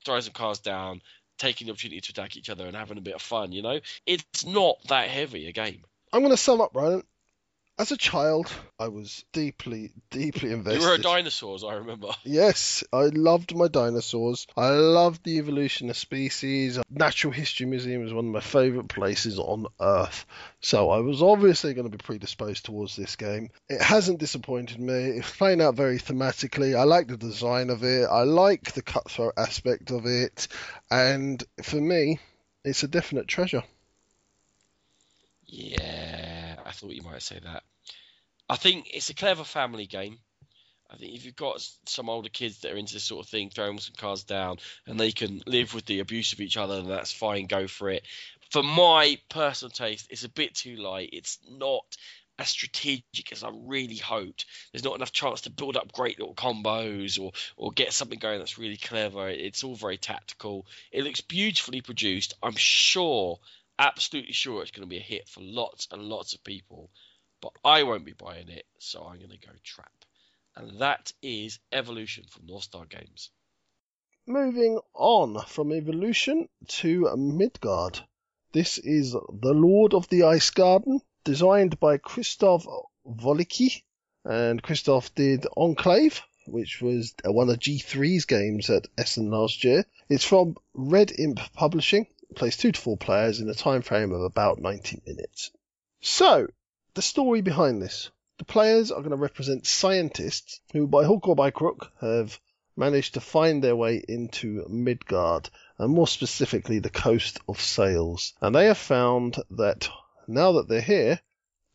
[0.04, 1.00] throwing some cars down,
[1.38, 3.52] taking the opportunity to attack each other and having a bit of fun.
[3.52, 5.84] You know, it's not that heavy a game.
[6.14, 7.02] I'm going to sum up, Ryan.
[7.76, 8.48] As a child,
[8.78, 10.80] I was deeply, deeply invested.
[10.80, 12.10] You were a dinosaurs, I remember.
[12.22, 14.46] Yes, I loved my dinosaurs.
[14.56, 16.78] I loved the evolution of species.
[16.88, 20.24] Natural History Museum is one of my favourite places on Earth.
[20.60, 23.50] So I was obviously going to be predisposed towards this game.
[23.68, 25.18] It hasn't disappointed me.
[25.18, 26.78] It's playing out very thematically.
[26.78, 28.04] I like the design of it.
[28.08, 30.46] I like the cutthroat aspect of it.
[30.92, 32.20] And for me,
[32.64, 33.64] it's a definite treasure.
[35.56, 37.62] Yeah, I thought you might say that.
[38.48, 40.18] I think it's a clever family game.
[40.90, 43.50] I think if you've got some older kids that are into this sort of thing,
[43.50, 46.88] throw some cards down and they can live with the abuse of each other, then
[46.88, 48.02] that's fine, go for it.
[48.50, 51.10] For my personal taste, it's a bit too light.
[51.12, 51.84] It's not
[52.36, 54.46] as strategic as I really hoped.
[54.72, 58.40] There's not enough chance to build up great little combos or or get something going
[58.40, 59.28] that's really clever.
[59.28, 60.66] It's all very tactical.
[60.90, 62.34] It looks beautifully produced.
[62.42, 63.38] I'm sure
[63.78, 66.90] absolutely sure it's going to be a hit for lots and lots of people,
[67.40, 69.92] but I won't be buying it, so I'm going to go trap.
[70.56, 73.30] And that is Evolution from North Star Games.
[74.26, 78.00] Moving on from Evolution to Midgard.
[78.52, 82.66] This is The Lord of the Ice Garden, designed by Christoph
[83.04, 83.82] Wolicki.
[84.24, 89.84] And Christoph did Enclave, which was one of G3's games at Essen last year.
[90.08, 94.22] It's from Red Imp Publishing, plays two to four players in a time frame of
[94.22, 95.50] about 90 minutes.
[96.00, 96.48] So,
[96.94, 98.10] the story behind this.
[98.38, 102.38] The players are going to represent scientists who, by hook or by crook, have
[102.76, 105.48] managed to find their way into Midgard,
[105.78, 108.34] and more specifically the coast of Sails.
[108.40, 109.88] And they have found that
[110.26, 111.20] now that they're here,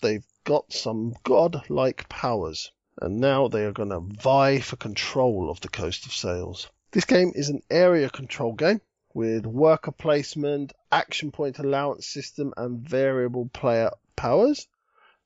[0.02, 2.72] they've got some god-like powers,
[3.02, 6.68] and now they are going to vie for control of the Coast of Sails.
[6.92, 8.82] This game is an area control game
[9.14, 14.68] with worker placement, action point allowance system, and variable player powers.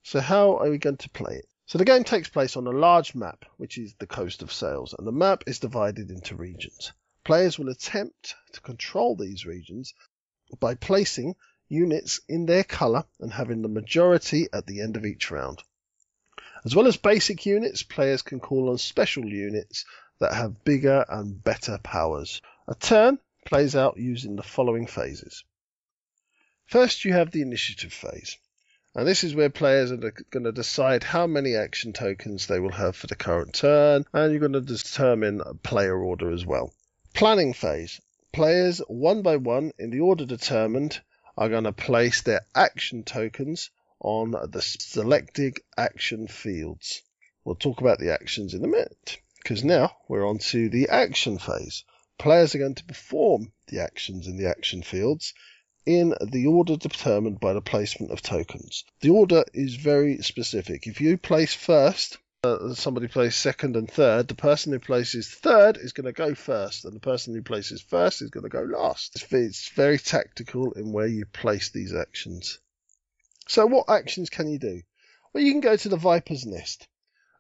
[0.04, 1.48] So how are we going to play it?
[1.66, 4.94] So the game takes place on a large map, which is the Coast of Sails,
[4.98, 6.92] and the map is divided into regions.
[7.24, 9.94] Players will attempt to control these regions
[10.60, 11.36] by placing
[11.70, 15.64] units in their colour and having the majority at the end of each round.
[16.66, 19.86] As well as basic units, players can call on special units
[20.20, 22.42] that have bigger and better powers.
[22.68, 25.44] A turn plays out using the following phases.
[26.66, 28.38] First, you have the initiative phase.
[28.96, 32.72] And this is where players are going to decide how many action tokens they will
[32.72, 36.72] have for the current turn, and you're going to determine player order as well.
[37.14, 38.00] Planning phase.
[38.32, 41.02] Players, one by one, in the order determined,
[41.36, 47.02] are going to place their action tokens on the selected action fields.
[47.44, 51.40] We'll talk about the actions in a minute, because now we're on to the action
[51.40, 51.84] phase.
[52.18, 55.34] Players are going to perform the actions in the action fields
[55.86, 58.86] in the order determined by the placement of tokens.
[59.02, 60.88] The order is very specific.
[60.88, 65.78] If you place first, uh, somebody plays second and third, the person who places third
[65.78, 68.64] is going to go first, and the person who places first is going to go
[68.64, 69.26] last.
[69.32, 72.60] It's very tactical in where you place these actions.
[73.48, 74.82] So, what actions can you do?
[75.34, 76.88] Well, you can go to the Viper's Nest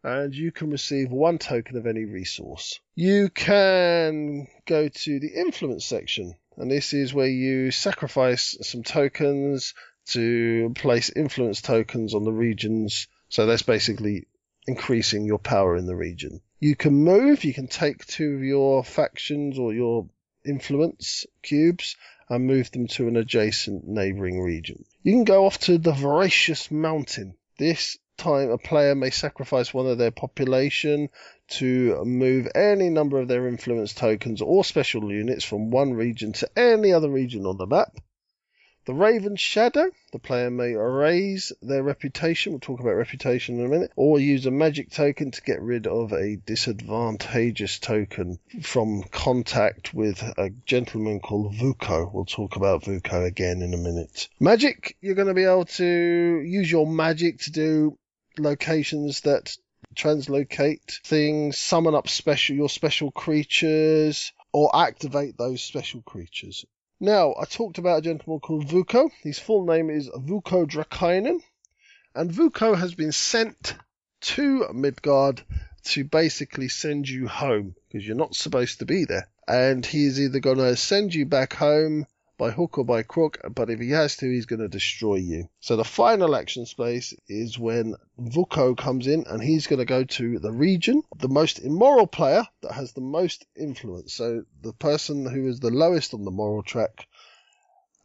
[0.03, 2.79] and you can receive one token of any resource.
[2.95, 9.73] You can go to the influence section and this is where you sacrifice some tokens
[10.07, 13.07] to place influence tokens on the regions.
[13.29, 14.27] So that's basically
[14.67, 16.41] increasing your power in the region.
[16.59, 20.07] You can move, you can take two of your factions or your
[20.45, 21.95] influence cubes
[22.29, 24.85] and move them to an adjacent neighboring region.
[25.01, 27.35] You can go off to the Voracious Mountain.
[27.57, 31.09] This time a player may sacrifice one of their population
[31.47, 36.49] to move any number of their influence tokens or special units from one region to
[36.57, 37.97] any other region on the map.
[38.85, 43.69] The Raven Shadow, the player may raise their reputation, we'll talk about reputation in a
[43.69, 49.93] minute, or use a magic token to get rid of a disadvantageous token from contact
[49.93, 52.13] with a gentleman called Vuko.
[52.13, 54.27] We'll talk about Vuko again in a minute.
[54.37, 55.85] Magic, you're going to be able to
[56.45, 57.97] use your magic to do
[58.37, 59.55] locations that
[59.95, 66.65] translocate things, summon up special your special creatures, or activate those special creatures.
[66.99, 69.09] Now, I talked about a gentleman called Vuko.
[69.21, 71.41] His full name is Vuko Drakkainen,
[72.15, 73.75] and Vuko has been sent
[74.21, 75.41] to Midgard
[75.83, 79.27] to basically send you home because you're not supposed to be there.
[79.47, 82.05] And he is either going to send you back home
[82.43, 85.47] by hook or by crook, but if he has to, he's going to destroy you.
[85.61, 90.03] So the final action space is when Vuko comes in and he's going to go
[90.03, 94.13] to the region, the most immoral player that has the most influence.
[94.13, 97.07] So the person who is the lowest on the moral track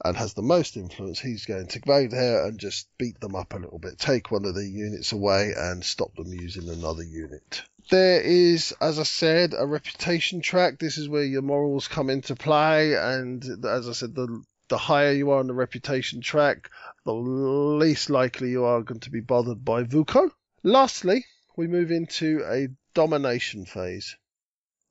[0.04, 3.54] and has the most influence, he's going to go there and just beat them up
[3.54, 7.62] a little bit, take one of the units away and stop them using another unit.
[7.90, 10.78] There is, as I said, a reputation track.
[10.78, 15.12] This is where your morals come into play, and as I said, the the higher
[15.12, 16.70] you are on the reputation track,
[17.04, 20.30] the least likely you are going to be bothered by Vuko.
[20.62, 21.24] Lastly,
[21.56, 24.16] we move into a domination phase.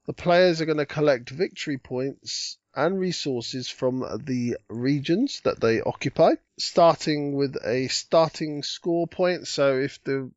[0.08, 5.82] The players are going to collect victory points and resources from the regions that they
[5.82, 9.48] occupy, starting with a starting score point.
[9.48, 10.32] So if the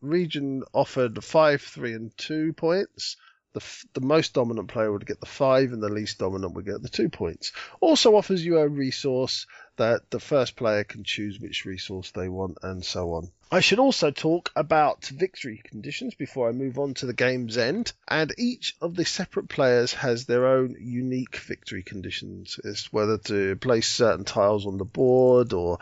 [0.00, 3.16] region offered five, three, and two points.
[3.54, 3.64] The,
[3.94, 6.88] the most dominant player would get the five, and the least dominant would get the
[6.88, 7.52] two points.
[7.80, 9.46] Also offers you a resource
[9.76, 13.30] that the first player can choose which resource they want, and so on.
[13.50, 17.92] I should also talk about victory conditions before I move on to the game's end.
[18.06, 22.60] And each of the separate players has their own unique victory conditions.
[22.62, 25.78] It's whether to place certain tiles on the board or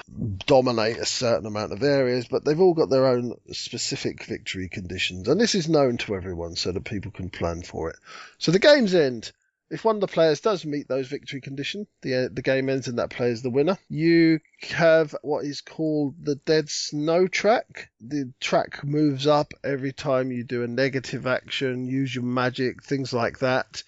[0.47, 5.27] dominate a certain amount of areas, but they've all got their own specific victory conditions.
[5.27, 7.97] And this is known to everyone so that people can plan for it.
[8.39, 9.33] So the game's end
[9.71, 12.89] if one of the players does meet those victory conditions, the uh, the game ends
[12.89, 13.79] and that player is the winner.
[13.89, 17.91] You have what is called the dead snow track.
[18.01, 23.13] The track moves up every time you do a negative action, use your magic, things
[23.13, 23.83] like that.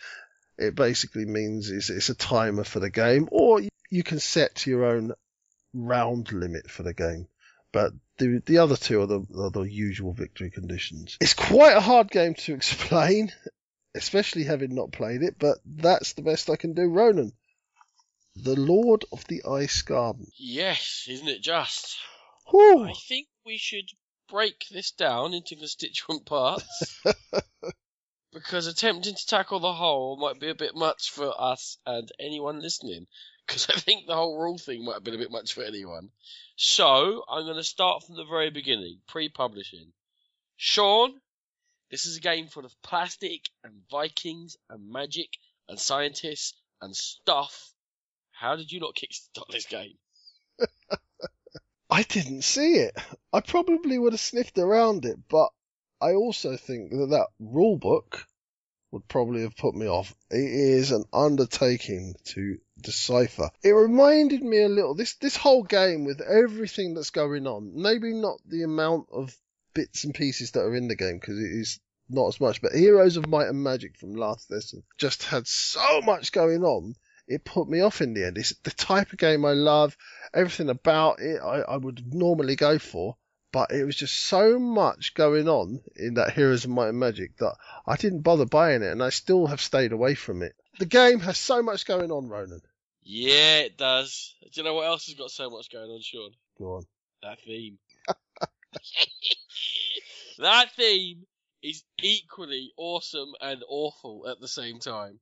[0.57, 4.85] It basically means it's, it's a timer for the game, or you can set your
[4.85, 5.13] own
[5.73, 7.29] round limit for the game.
[7.71, 11.17] But the the other two are the, are the usual victory conditions.
[11.21, 13.31] It's quite a hard game to explain
[13.99, 16.89] especially having not played it, but that's the best I can do.
[16.89, 17.33] Ronan,
[18.37, 20.27] the Lord of the Ice Garden.
[20.39, 21.99] Yes, isn't it just?
[22.51, 22.85] Whew.
[22.85, 23.91] I think we should
[24.31, 27.03] break this down into constituent parts.
[28.33, 32.61] because attempting to tackle the whole might be a bit much for us and anyone
[32.61, 33.07] listening.
[33.47, 36.11] Because I think the whole rule thing might have been a bit much for anyone.
[36.57, 39.93] So, I'm going to start from the very beginning, pre publishing.
[40.57, 41.21] Sean,
[41.91, 45.29] this is a game full of plastic and Vikings and magic
[45.69, 47.73] and scientists and stuff.
[48.33, 49.97] How did you not kickstart this game?
[51.91, 52.97] I didn't see it.
[53.33, 55.51] I probably would have sniffed around it, but
[56.01, 58.27] I also think that that rule book
[58.91, 60.15] would probably have put me off.
[60.31, 63.51] It is an undertaking to decipher.
[63.63, 67.73] It reminded me a little this this whole game with everything that's going on.
[67.75, 69.37] Maybe not the amount of
[69.79, 72.61] bits and pieces that are in the game because it is not as much.
[72.61, 76.95] But Heroes of Might and Magic from last Essen just had so much going on.
[77.27, 78.39] It put me off in the end.
[78.39, 79.97] It's the type of game I love.
[80.35, 83.17] Everything about it I, I would normally go for
[83.53, 87.37] but it was just so much going on in that Heroes of Might and Magic
[87.39, 87.57] that
[87.87, 90.55] I didn't bother buying it, and I still have stayed away from it.
[90.79, 92.61] The game has so much going on, Ronan.
[93.03, 94.35] Yeah, it does.
[94.43, 96.31] Do you know what else has got so much going on, Sean?
[96.59, 96.87] Go on.
[97.23, 97.79] That theme.
[100.39, 101.27] that theme
[101.63, 105.19] is equally awesome and awful at the same time.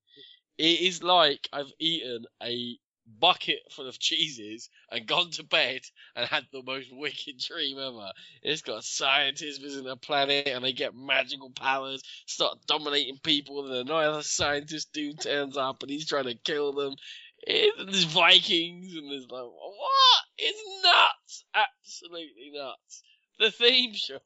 [0.58, 2.78] It is like I've eaten a
[3.20, 5.80] bucket full of cheeses and gone to bed
[6.14, 8.12] and had the most wicked dream ever.
[8.42, 13.72] It's got scientists visiting a planet and they get magical powers, start dominating people, and
[13.72, 16.94] then another scientist dude turns up and he's trying to kill them.
[17.42, 20.20] It, there's Vikings and there's like, what?
[20.38, 21.44] It's nuts!
[21.54, 23.02] Absolutely nuts.
[23.38, 24.18] The theme, Sean.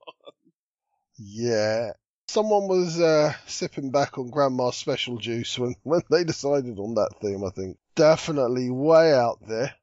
[1.18, 1.92] Yeah.
[2.28, 7.14] Someone was uh, sipping back on Grandma's special juice when, when they decided on that
[7.20, 9.74] theme, I think definitely way out there.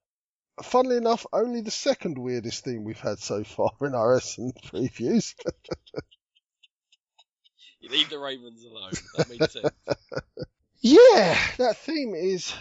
[0.63, 5.35] Funnily enough, only the second weirdest theme we've had so far in our Essen previews.
[7.79, 8.93] you leave the Ravens alone.
[9.17, 9.69] That makes sense.
[10.81, 12.53] yeah, that theme is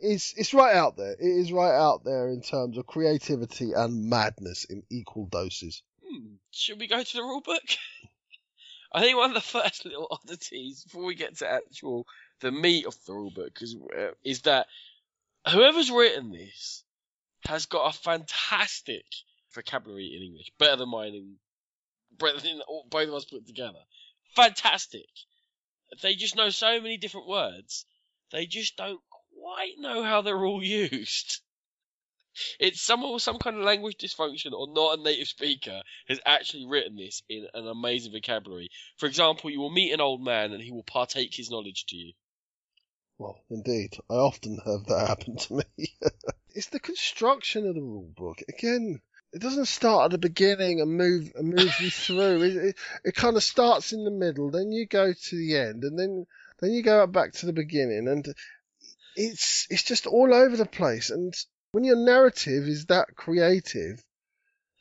[0.00, 1.12] is it's right out there.
[1.12, 5.82] It is right out there in terms of creativity and madness in equal doses.
[6.08, 6.34] Hmm.
[6.50, 7.62] Should we go to the rule book?
[8.92, 12.06] I think one of the first little oddities before we get to actual
[12.40, 14.66] the meat of the rule book is, uh, is that
[15.50, 16.84] whoever's written this
[17.46, 19.04] has got a fantastic
[19.54, 21.36] vocabulary in English, better than mine and
[22.18, 23.78] better than both of us put together.
[24.34, 25.08] Fantastic.
[26.02, 27.86] They just know so many different words.
[28.32, 29.00] They just don't
[29.32, 31.40] quite know how they're all used.
[32.58, 36.66] It's someone with some kind of language dysfunction or not a native speaker has actually
[36.66, 38.70] written this in an amazing vocabulary.
[38.98, 41.96] For example, you will meet an old man and he will partake his knowledge to
[41.96, 42.12] you.
[43.18, 45.96] Well, indeed, I often have that happen to me.
[46.54, 48.42] it's the construction of the rule book.
[48.48, 49.00] Again,
[49.32, 52.42] it doesn't start at the beginning and move and move you through.
[52.42, 55.84] It, it, it kind of starts in the middle, then you go to the end,
[55.84, 56.26] and then
[56.60, 58.34] then you go back to the beginning, and
[59.14, 61.10] it's it's just all over the place.
[61.10, 61.34] And
[61.72, 64.04] when your narrative is that creative,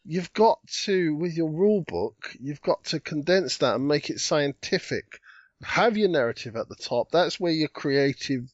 [0.03, 4.20] you've got to with your rule book, you've got to condense that and make it
[4.20, 5.20] scientific
[5.64, 7.12] have your narrative at the top.
[7.12, 8.52] That's where your creative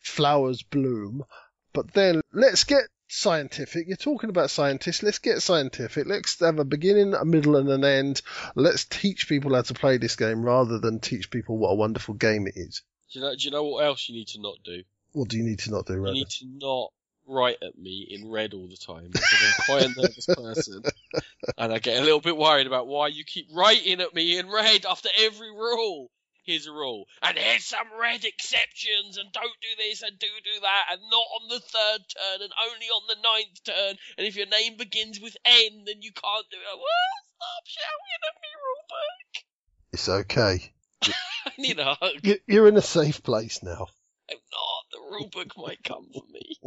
[0.00, 1.24] flowers bloom.
[1.72, 3.86] But then let's get scientific.
[3.86, 5.02] You're talking about scientists.
[5.02, 6.06] Let's get scientific.
[6.06, 8.22] Let's have a beginning, a middle, and an end.
[8.54, 12.14] Let's teach people how to play this game rather than teach people what a wonderful
[12.14, 12.82] game it is.
[13.12, 14.82] Do you know, do you know what else you need to not do?
[15.12, 16.14] What do you need to not do, rather?
[16.14, 16.92] You need to not
[17.26, 20.82] write at me in red all the time because I'm quite a nervous person.
[21.58, 24.50] And I get a little bit worried about why you keep writing at me in
[24.50, 26.10] red after every rule
[26.46, 30.60] here's a rule, and here's some red exceptions, and don't do this and do do
[30.62, 34.36] that, and not on the third turn, and only on the ninth turn, and if
[34.36, 36.78] your name begins with N, then you can't do it.
[36.78, 37.16] What?
[37.36, 39.42] Stop shouting at me, rulebook.
[39.92, 40.72] It's okay.
[41.46, 42.40] I need a hug.
[42.46, 43.88] You're in a safe place now.
[44.30, 44.75] I'm not.
[44.96, 46.58] The rulebook might come for me.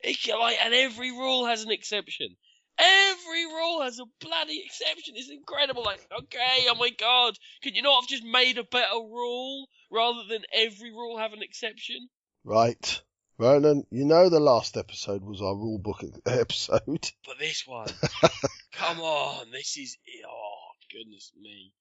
[0.00, 2.36] It's like, and every rule has an exception.
[2.76, 5.14] Every rule has a bloody exception.
[5.16, 5.84] It's incredible.
[5.84, 10.24] Like, okay, oh my god, can you not have just made a better rule rather
[10.28, 12.08] than every rule have an exception?
[12.42, 13.02] Right.
[13.38, 17.10] Ronan, you know the last episode was our rule book episode.
[17.26, 17.88] But this one,
[18.72, 19.96] come on, this is,
[20.28, 21.72] oh, goodness me.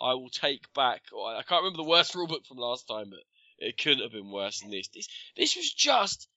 [0.00, 3.20] I will take back, I can't remember the worst rule book from last time, but
[3.58, 4.88] it couldn't have been worse than this.
[4.88, 6.28] This, this was just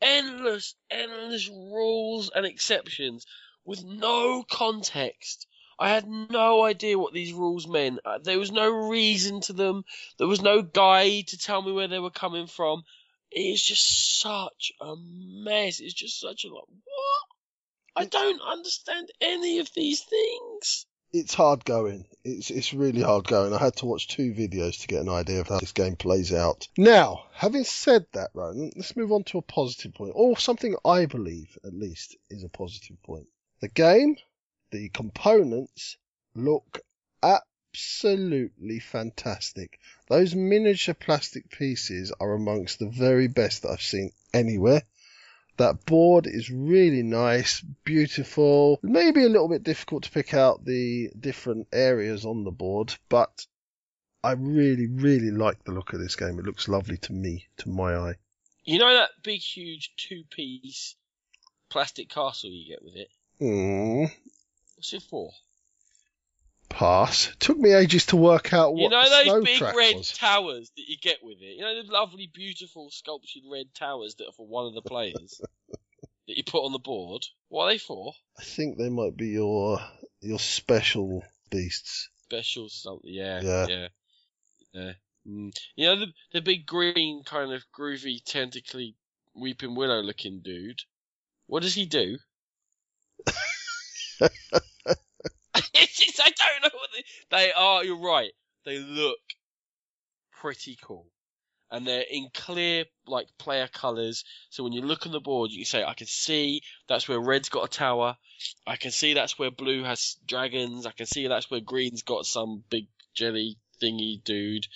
[0.00, 3.26] endless, endless rules and exceptions
[3.64, 5.46] with no context.
[5.78, 7.98] I had no idea what these rules meant.
[8.04, 9.84] Uh, there was no reason to them.
[10.18, 12.84] There was no guide to tell me where they were coming from.
[13.30, 15.80] It's just such a mess.
[15.80, 17.22] It's just such a like what?
[17.96, 20.86] I don't understand any of these things.
[21.16, 22.06] It's hard going.
[22.24, 23.54] It's it's really hard going.
[23.54, 26.32] I had to watch two videos to get an idea of how this game plays
[26.32, 26.66] out.
[26.76, 31.06] Now, having said that, Ronan, let's move on to a positive point, or something I
[31.06, 33.28] believe at least is a positive point.
[33.60, 34.16] The game,
[34.72, 35.98] the components
[36.34, 36.80] look
[37.22, 39.78] absolutely fantastic.
[40.08, 44.82] Those miniature plastic pieces are amongst the very best that I've seen anywhere.
[45.56, 51.10] That board is really nice, beautiful, maybe a little bit difficult to pick out the
[51.18, 53.46] different areas on the board, but
[54.24, 56.38] I really, really like the look of this game.
[56.38, 58.14] It looks lovely to me, to my eye.
[58.64, 60.96] You know that big, huge two-piece
[61.68, 63.08] plastic castle you get with it?
[63.40, 64.10] Mm,
[64.76, 65.30] What's it for?
[66.74, 67.34] Pass.
[67.38, 70.12] Took me ages to work out what you know those big red was.
[70.12, 71.56] towers that you get with it?
[71.56, 75.40] You know the lovely, beautiful, sculptured red towers that are for one of the players
[75.70, 77.24] that you put on the board?
[77.48, 78.12] What are they for?
[78.38, 79.78] I think they might be your
[80.20, 82.10] your special beasts.
[82.24, 83.10] Special something.
[83.10, 83.40] Yeah.
[83.42, 83.66] Yeah.
[83.68, 83.88] Yeah.
[84.72, 84.92] Yeah.
[85.26, 85.56] Mm.
[85.76, 88.94] You know the the big green kind of groovy tentacly
[89.34, 90.82] weeping willow looking dude.
[91.46, 92.18] What does he do?
[95.74, 97.84] it's just, I don't know what they, they are.
[97.84, 98.32] You're right.
[98.64, 99.18] They look
[100.40, 101.06] pretty cool,
[101.70, 104.24] and they're in clear like player colours.
[104.50, 107.20] So when you look on the board, you can say, "I can see that's where
[107.20, 108.16] red's got a tower.
[108.66, 110.86] I can see that's where blue has dragons.
[110.86, 114.66] I can see that's where green's got some big jelly thingy dude,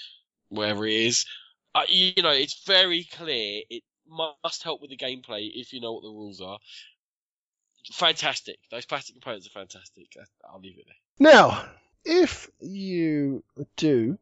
[0.49, 1.27] wherever it is.
[1.75, 3.63] Uh, you, you know, it's very clear.
[3.69, 6.59] It must help with the gameplay if you know what the rules are.
[7.93, 8.59] Fantastic.
[8.71, 10.07] Those plastic components are fantastic.
[10.45, 11.33] I'll leave it there.
[11.33, 11.69] Now,
[12.05, 13.43] if you
[13.77, 14.19] do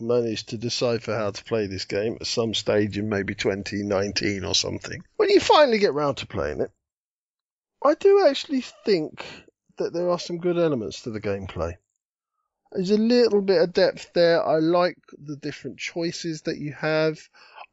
[0.00, 4.54] manage to decipher how to play this game at some stage in maybe 2019 or
[4.54, 6.70] something, when you finally get round to playing it,
[7.82, 9.24] I do actually think
[9.76, 11.74] that there are some good elements to the gameplay.
[12.72, 14.44] There's a little bit of depth there.
[14.44, 17.18] I like the different choices that you have.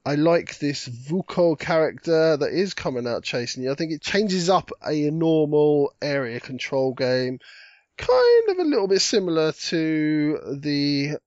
[0.04, 3.72] I like this Vuko character that is coming out chasing you.
[3.72, 7.40] I think it changes up a normal area control game
[7.98, 11.18] kind of a little bit similar to the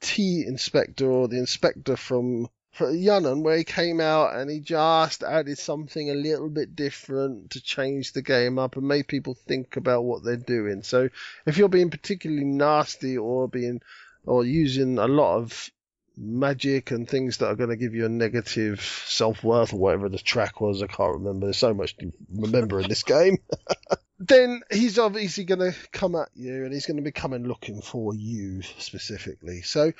[0.00, 5.22] Tea Inspector or the Inspector from, from Yunnan, where he came out and he just
[5.22, 9.76] added something a little bit different to change the game up and make people think
[9.76, 10.82] about what they're doing.
[10.82, 11.08] So
[11.46, 13.80] if you're being particularly nasty or being
[14.26, 15.70] or using a lot of
[16.16, 20.08] magic and things that are going to give you a negative self worth or whatever
[20.08, 21.46] the track was, I can't remember.
[21.46, 23.38] There's so much to remember in this game.
[24.18, 27.82] then he's obviously going to come at you and he's going to be coming looking
[27.82, 29.62] for you specifically.
[29.62, 29.92] So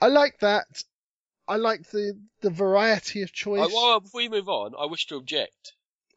[0.00, 0.66] I like that.
[1.46, 3.60] I like the, the variety of choice.
[3.60, 5.74] Uh, well, before you move on, I wish to object.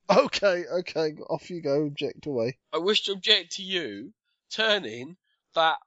[0.10, 2.58] Okay, okay, off you go, object away.
[2.74, 4.14] I wish to object to you
[4.50, 5.18] turning
[5.54, 5.78] that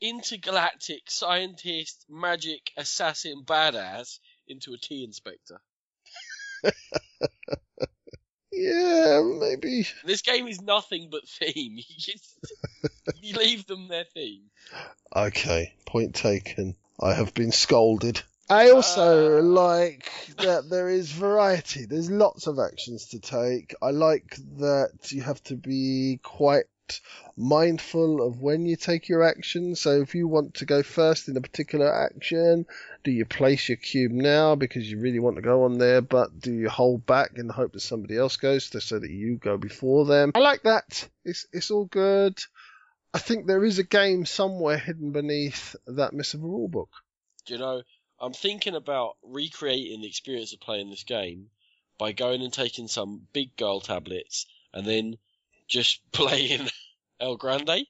[0.00, 4.18] intergalactic scientist, magic, assassin, badass
[4.48, 5.60] into a tea inspector.
[8.52, 9.86] Yeah, maybe.
[10.04, 11.76] This game is nothing but theme.
[11.88, 12.38] You, just,
[13.14, 14.42] you leave them their theme.
[15.14, 16.76] Okay, point taken.
[17.00, 18.20] I have been scolded.
[18.50, 19.42] I also Uh.
[19.42, 21.86] like that there is variety.
[21.86, 23.74] There's lots of actions to take.
[23.80, 26.64] I like that you have to be quite
[27.36, 29.74] mindful of when you take your action.
[29.74, 32.66] So if you want to go first in a particular action,
[33.04, 36.40] do you place your cube now because you really want to go on there, but
[36.40, 39.36] do you hold back in the hope that somebody else goes to, so that you
[39.36, 40.32] go before them?
[40.34, 41.08] I like that.
[41.24, 42.38] It's it's all good.
[43.12, 46.88] I think there is a game somewhere hidden beneath that miss of a rulebook.
[47.46, 47.82] Do you know,
[48.20, 51.50] I'm thinking about recreating the experience of playing this game
[51.98, 55.18] by going and taking some big girl tablets and then
[55.70, 56.68] just playing
[57.18, 57.86] El Grande.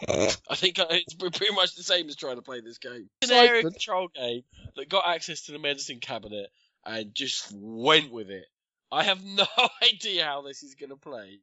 [0.08, 3.10] I think it's pretty much the same as trying to play this game.
[3.20, 4.42] It's an area control game
[4.76, 6.50] that got access to the medicine cabinet
[6.86, 8.46] and just went with it.
[8.92, 9.46] I have no
[9.82, 11.40] idea how this is going to play.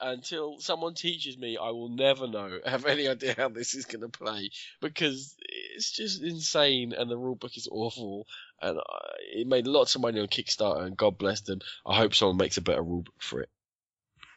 [0.00, 4.02] Until someone teaches me, I will never know, have any idea how this is going
[4.02, 4.50] to play
[4.80, 5.34] because
[5.74, 8.24] it's just insane and the rulebook is awful.
[8.62, 8.98] And I,
[9.34, 11.58] it made lots of money on Kickstarter, and God bless them.
[11.84, 13.48] I hope someone makes a better rulebook for it.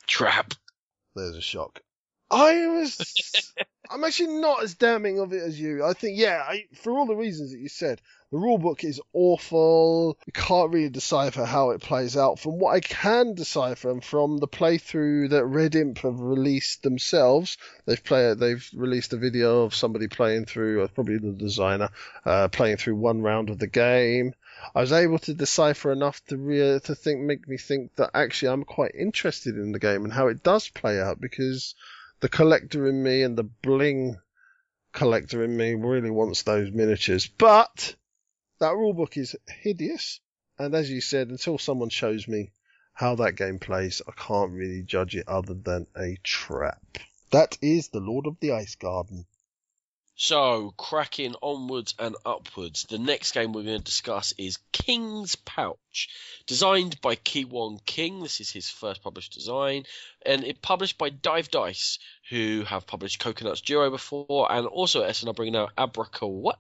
[0.08, 0.56] Trap.
[1.16, 1.82] There's a shock.
[2.30, 3.54] I was
[3.92, 5.84] I'm actually not as damning of it as you.
[5.84, 8.00] I think, yeah, I, for all the reasons that you said,
[8.32, 10.18] the rulebook is awful.
[10.26, 12.40] You can't really decipher how it plays out.
[12.40, 17.58] From what I can decipher, and from the playthrough that Red Imp have released themselves,
[17.86, 21.90] they've play, they've released a video of somebody playing through, probably the designer,
[22.26, 24.34] uh, playing through one round of the game.
[24.74, 28.54] I was able to decipher enough to re- to think, make me think that actually
[28.54, 31.76] I'm quite interested in the game and how it does play out because
[32.22, 34.18] the collector in me and the bling
[34.94, 37.28] collector in me really wants those miniatures.
[37.28, 37.96] But
[38.60, 40.20] that rulebook is hideous,
[40.58, 42.52] and as you said, until someone shows me
[42.94, 47.00] how that game plays, I can't really judge it other than a trap.
[47.32, 49.26] That is the Lord of the Ice Garden.
[50.24, 56.10] So, cracking onwards and upwards, the next game we're going to discuss is King's Pouch.
[56.46, 59.88] Designed by Kiwon King, this is his first published design,
[60.24, 61.98] and it published by Dive Dice,
[62.30, 66.60] who have published Coconuts Duo before, and also SN are bringing out What?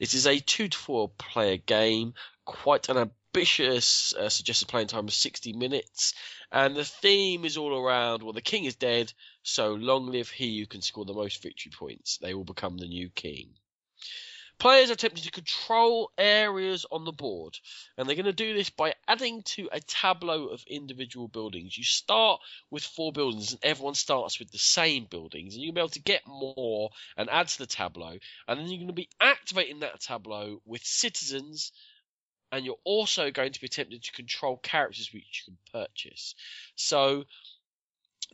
[0.00, 2.14] It is a two to four player game,
[2.46, 6.14] quite an ambitious uh, suggested playing time of 60 minutes,
[6.50, 9.12] and the theme is all around well, the king is dead,
[9.42, 12.18] so long live he who can score the most victory points.
[12.18, 13.54] They will become the new king.
[14.58, 17.56] Players are attempting to control areas on the board,
[17.96, 21.78] and they're going to do this by adding to a tableau of individual buildings.
[21.78, 25.80] You start with four buildings, and everyone starts with the same buildings, and you'll be
[25.80, 28.18] able to get more and add to the tableau,
[28.48, 31.70] and then you're going to be activating that tableau with citizens,
[32.50, 36.34] and you're also going to be tempted to control characters which you can purchase.
[36.76, 37.24] So,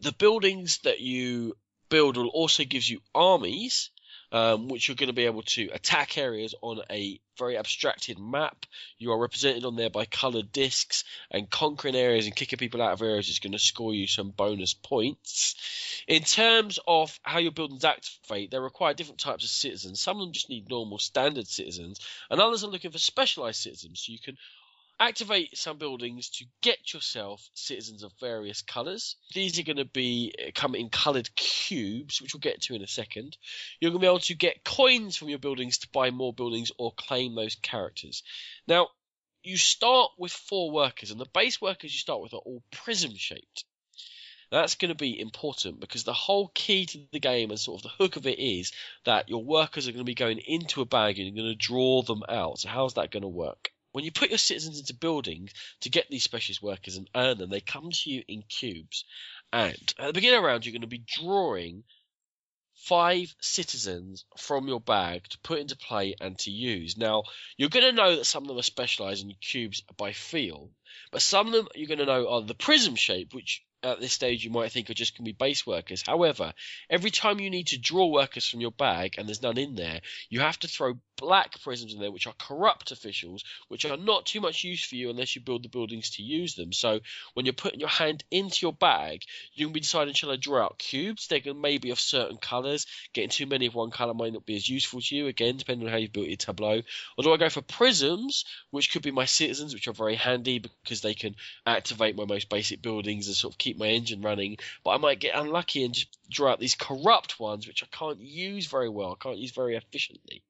[0.01, 1.57] the buildings that you
[1.89, 3.91] build will also give you armies
[4.35, 8.67] um, which you're going to be able to attack areas on a very abstracted map.
[8.99, 12.93] You are represented on there by coloured discs, and conquering areas and kicking people out
[12.93, 15.55] of areas is going to score you some bonus points.
[16.09, 20.01] In terms of how your buildings activate, they require different types of citizens.
[20.01, 24.03] Some of them just need normal standard citizens, and others are looking for specialised citizens.
[24.05, 24.37] So you can
[25.01, 29.17] Activate some buildings to get yourself citizens of various colours.
[29.33, 32.83] These are going to be uh, come in coloured cubes, which we'll get to in
[32.83, 33.37] a second.
[33.81, 36.71] You're going to be able to get coins from your buildings to buy more buildings
[36.79, 38.23] or claim those characters.
[38.69, 38.89] Now,
[39.43, 43.15] you start with four workers, and the base workers you start with are all prism
[43.17, 43.65] shaped.
[44.51, 47.83] That's going to be important because the whole key to the game and sort of
[47.83, 48.73] the hook of it is
[49.05, 51.67] that your workers are going to be going into a bag and you're going to
[51.67, 52.61] draw them out.
[52.61, 53.74] So, how's that going to work?
[53.95, 55.53] When you put your citizens into buildings
[55.83, 59.05] to get these specialist workers and earn them, they come to you in cubes.
[59.53, 61.85] And at the beginning of the round, you're going to be drawing
[62.75, 66.99] five citizens from your bag to put into play and to use.
[66.99, 67.23] Now,
[67.57, 70.71] you're going to know that some of them are specialised in cubes by feel,
[71.13, 74.13] but some of them you're going to know are the prism shape, which at this
[74.13, 76.03] stage you might think are just going to be base workers.
[76.07, 76.53] However,
[76.91, 80.01] every time you need to draw workers from your bag and there's none in there,
[80.31, 84.27] you have to throw black prisms in there, which are corrupt officials, which are not
[84.27, 86.71] too much use for you unless you build the buildings to use them.
[86.71, 87.01] So
[87.33, 89.23] when you're putting your hand into your bag,
[89.55, 91.29] you can be deciding shall I draw out cubes?
[91.29, 92.87] They can maybe of certain colours.
[93.15, 95.87] Getting too many of one colour might not be as useful to you, again, depending
[95.87, 96.83] on how you've built your tableau.
[97.17, 100.59] Or do I go for prisms, which could be my citizens, which are very handy
[100.59, 104.59] because they can activate my most basic buildings and sort of keep my engine running.
[104.85, 108.21] But I might get unlucky and just draw out these corrupt ones, which I can't
[108.21, 110.43] use very well, I can't use very efficiently.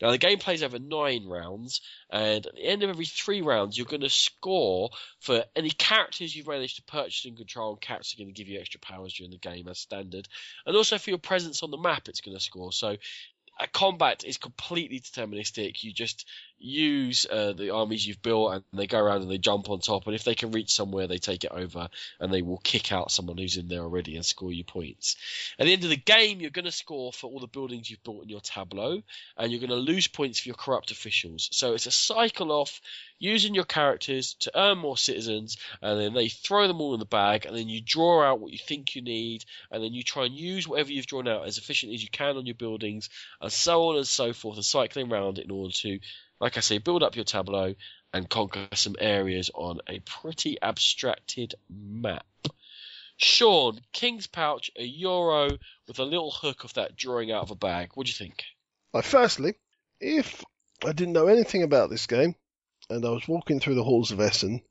[0.00, 1.80] Now, the game plays over nine rounds,
[2.10, 6.34] and at the end of every three rounds, you're going to score for any characters
[6.34, 7.72] you've managed to purchase and control.
[7.72, 10.28] And characters are going to give you extra powers during the game as standard,
[10.66, 12.72] and also for your presence on the map, it's going to score.
[12.72, 12.96] So,
[13.60, 15.82] a combat is completely deterministic.
[15.82, 16.26] You just
[16.58, 20.06] use uh, the armies you've built and they go around and they jump on top
[20.06, 23.12] and if they can reach somewhere they take it over and they will kick out
[23.12, 25.16] someone who's in there already and score you points.
[25.58, 28.02] At the end of the game you're going to score for all the buildings you've
[28.02, 29.02] built in your tableau
[29.36, 31.48] and you're going to lose points for your corrupt officials.
[31.52, 32.80] So it's a cycle off
[33.20, 37.06] using your characters to earn more citizens and then they throw them all in the
[37.06, 40.24] bag and then you draw out what you think you need and then you try
[40.24, 43.10] and use whatever you've drawn out as efficiently as you can on your buildings
[43.40, 45.98] and so on and so forth and cycling around in order to
[46.40, 47.74] like I say, build up your tableau
[48.12, 52.26] and conquer some areas on a pretty abstracted map.
[53.16, 55.50] Sean, King's Pouch, a euro
[55.88, 57.90] with a little hook of that drawing out of a bag.
[57.94, 58.44] What do you think?
[58.92, 59.54] Well, firstly,
[60.00, 60.44] if
[60.84, 62.36] I didn't know anything about this game
[62.88, 64.62] and I was walking through the halls of Essen,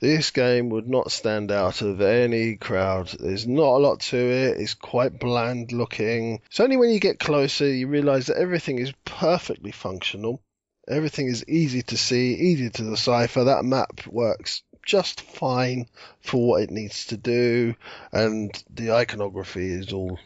[0.00, 3.08] this game would not stand out of any crowd.
[3.20, 4.58] There's not a lot to it.
[4.58, 6.40] It's quite bland looking.
[6.46, 10.42] It's only when you get closer you realise that everything is perfectly functional.
[10.88, 13.44] Everything is easy to see, easy to decipher.
[13.44, 15.86] That map works just fine
[16.20, 17.74] for what it needs to do,
[18.12, 20.18] and the iconography is all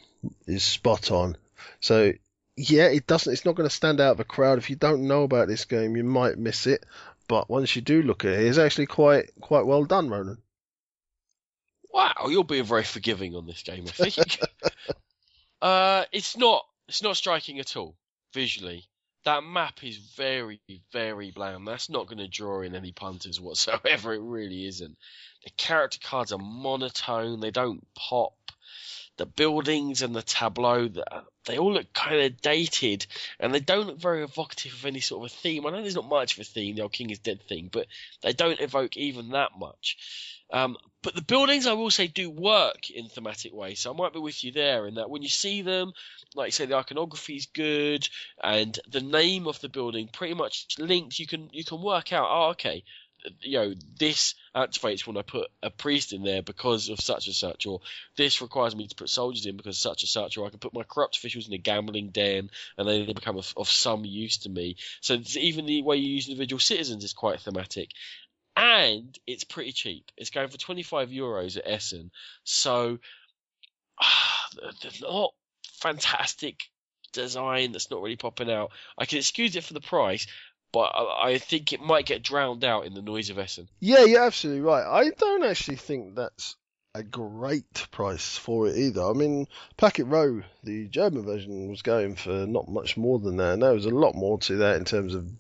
[0.47, 1.37] is spot on.
[1.81, 2.13] So
[2.57, 3.33] yeah, it doesn't.
[3.33, 4.59] It's not going to stand out of a crowd.
[4.59, 6.85] If you don't know about this game, you might miss it.
[7.29, 10.39] But once you do look at it, it's actually quite quite well done, Ronan.
[11.91, 13.85] Wow, you're being very forgiving on this game.
[13.87, 14.41] I think.
[15.63, 16.65] uh, it's not.
[16.89, 17.97] It's not striking at all
[18.33, 18.87] visually.
[19.27, 20.61] That map is very,
[20.93, 21.67] very bland.
[21.67, 24.15] That's not going to draw in any punters whatsoever.
[24.15, 24.97] It really isn't.
[25.43, 27.41] The character cards are monotone.
[27.41, 28.35] They don't pop.
[29.17, 30.89] The buildings and the tableau,
[31.45, 33.07] they all look kind of dated,
[33.41, 35.67] and they don't look very evocative of any sort of a theme.
[35.67, 37.89] I know there's not much of a theme, the old King is Dead thing, but
[38.23, 39.97] they don't evoke even that much.
[40.53, 43.81] Um, but the buildings, I will say, do work in thematic ways.
[43.81, 45.93] So I might be with you there in that when you see them,
[46.35, 48.09] like you say, the iconography is good,
[48.43, 51.19] and the name of the building pretty much links.
[51.21, 52.29] You can you can work out.
[52.31, 52.83] Oh, okay,
[53.41, 57.35] you know, this activates when I put a priest in there because of such and
[57.35, 57.81] such, or
[58.17, 60.59] this requires me to put soldiers in because of such and such, or I can
[60.59, 64.39] put my corrupt officials in a gambling den and they become of, of some use
[64.39, 64.77] to me.
[65.01, 67.91] So even the way you use individual citizens is quite thematic.
[68.57, 70.11] And it's pretty cheap.
[70.17, 72.11] It's going for 25 euros at Essen.
[72.45, 72.99] So,
[74.01, 74.49] ah,
[74.83, 75.35] there's not
[75.75, 76.63] fantastic
[77.13, 78.71] design that's not really popping out.
[78.97, 80.27] I can excuse it for the price,
[80.73, 83.69] but I, I think it might get drowned out in the noise of Essen.
[83.81, 84.85] Yeah, you're absolutely right.
[84.87, 86.57] I don't actually think that's
[86.95, 89.03] a great price for it either.
[89.03, 93.55] I mean, Packet Row, the German version, was going for not much more than that,
[93.55, 95.31] and there was a lot more to that in terms of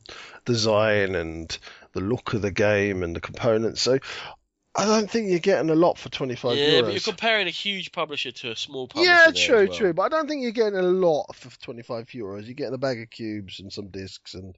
[0.44, 1.56] design and
[1.96, 3.80] the look of the game and the components.
[3.80, 3.98] So
[4.76, 6.82] I don't think you're getting a lot for 25 yeah, euros.
[6.82, 9.10] but you're comparing a huge publisher to a small publisher.
[9.10, 9.76] Yeah, true, well.
[9.76, 9.92] true.
[9.94, 12.44] But I don't think you're getting a lot for 25 euros.
[12.44, 14.56] You're getting a bag of cubes and some discs and,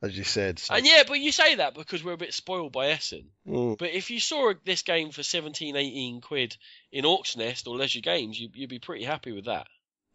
[0.00, 0.60] as you said.
[0.60, 0.74] So.
[0.74, 3.30] And yeah, but you say that because we're a bit spoiled by Essen.
[3.46, 3.76] Mm.
[3.76, 6.56] But if you saw this game for 17, 18 quid
[6.92, 7.04] in
[7.36, 9.66] Nest or Leisure Games, you, you'd be pretty happy with that.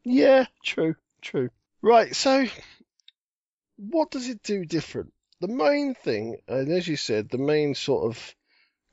[0.06, 1.50] Yeah, true, true.
[1.82, 2.46] Right, so
[3.78, 5.12] what does it do different?
[5.42, 8.36] The main thing, and as you said, the main sort of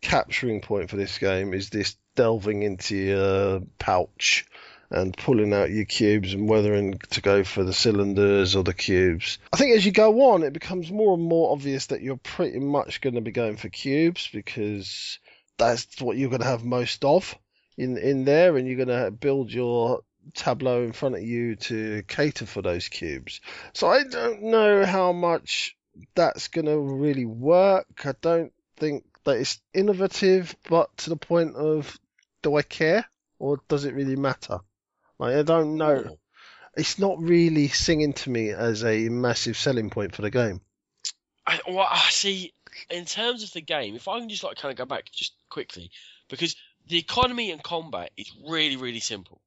[0.01, 4.47] capturing point for this game is this delving into your pouch
[4.91, 9.37] and pulling out your cubes and whether to go for the cylinders or the cubes.
[9.53, 12.61] I think as you go on, it becomes more and more obvious that you're pretty
[12.61, 15.19] much going to be going for cubes because
[15.59, 17.37] that's what you're going to have most of
[17.77, 20.01] in in there, and you're going to build your
[20.35, 23.43] tableau in front of you to cater for those cubes.
[23.75, 25.77] So I don't know how much
[26.15, 28.05] that's going to really work.
[28.05, 31.99] I don't think that it's innovative, but to the point of
[32.43, 33.05] do I care
[33.39, 34.61] or does it really matter?
[35.19, 35.99] Like I don't know.
[35.99, 36.13] Hmm.
[36.77, 40.61] It's not really singing to me as a massive selling point for the game.
[41.47, 42.53] I, well, I see.
[42.91, 45.33] In terms of the game, if I can just like kind of go back just
[45.49, 45.91] quickly,
[46.29, 46.55] because
[46.87, 49.41] the economy and combat is really really simple.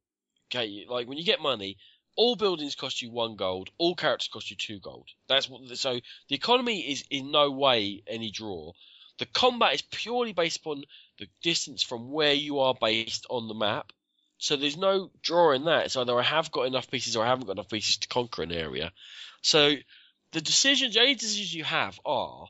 [0.49, 1.78] Okay, like when you get money,
[2.22, 5.10] all buildings cost you one gold, all characters cost you two gold.
[5.27, 5.68] That's what.
[5.76, 8.73] So the economy is in no way any draw.
[9.18, 10.84] The combat is purely based upon
[11.18, 13.91] the distance from where you are based on the map.
[14.38, 15.85] So there's no draw in that.
[15.85, 18.43] It's either I have got enough pieces or I haven't got enough pieces to conquer
[18.43, 18.91] an area.
[19.41, 19.73] So
[20.31, 22.45] the decisions, only decisions you have are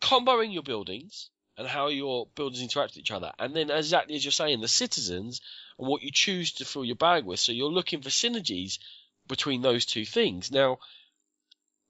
[0.00, 3.32] comboing your buildings and how your buildings interact with each other.
[3.38, 5.40] And then exactly as you're saying, the citizens
[5.78, 7.40] and what you choose to fill your bag with.
[7.40, 8.78] So you're looking for synergies
[9.26, 10.52] between those two things.
[10.52, 10.78] Now,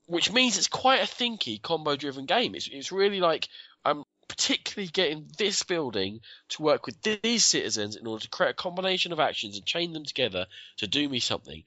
[0.07, 2.55] which means it's quite a thinky combo driven game.
[2.55, 3.49] It's, it's really like
[3.85, 8.55] I'm particularly getting this building to work with these citizens in order to create a
[8.55, 10.47] combination of actions and chain them together
[10.79, 11.63] to do me something.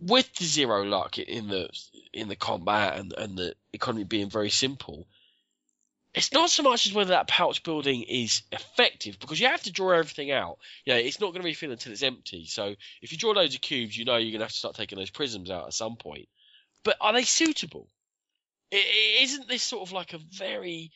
[0.00, 1.68] With the zero luck in the
[2.14, 5.06] in the combat and, and the economy being very simple,
[6.14, 9.72] it's not so much as whether that pouch building is effective because you have to
[9.72, 10.58] draw everything out.
[10.84, 12.46] Yeah, it's not going to be filled until it's empty.
[12.46, 14.74] So if you draw loads of cubes, you know you're going to have to start
[14.74, 16.28] taking those prisms out at some point.
[16.82, 17.88] But are they suitable?
[18.72, 20.90] is isn't this sort of like a very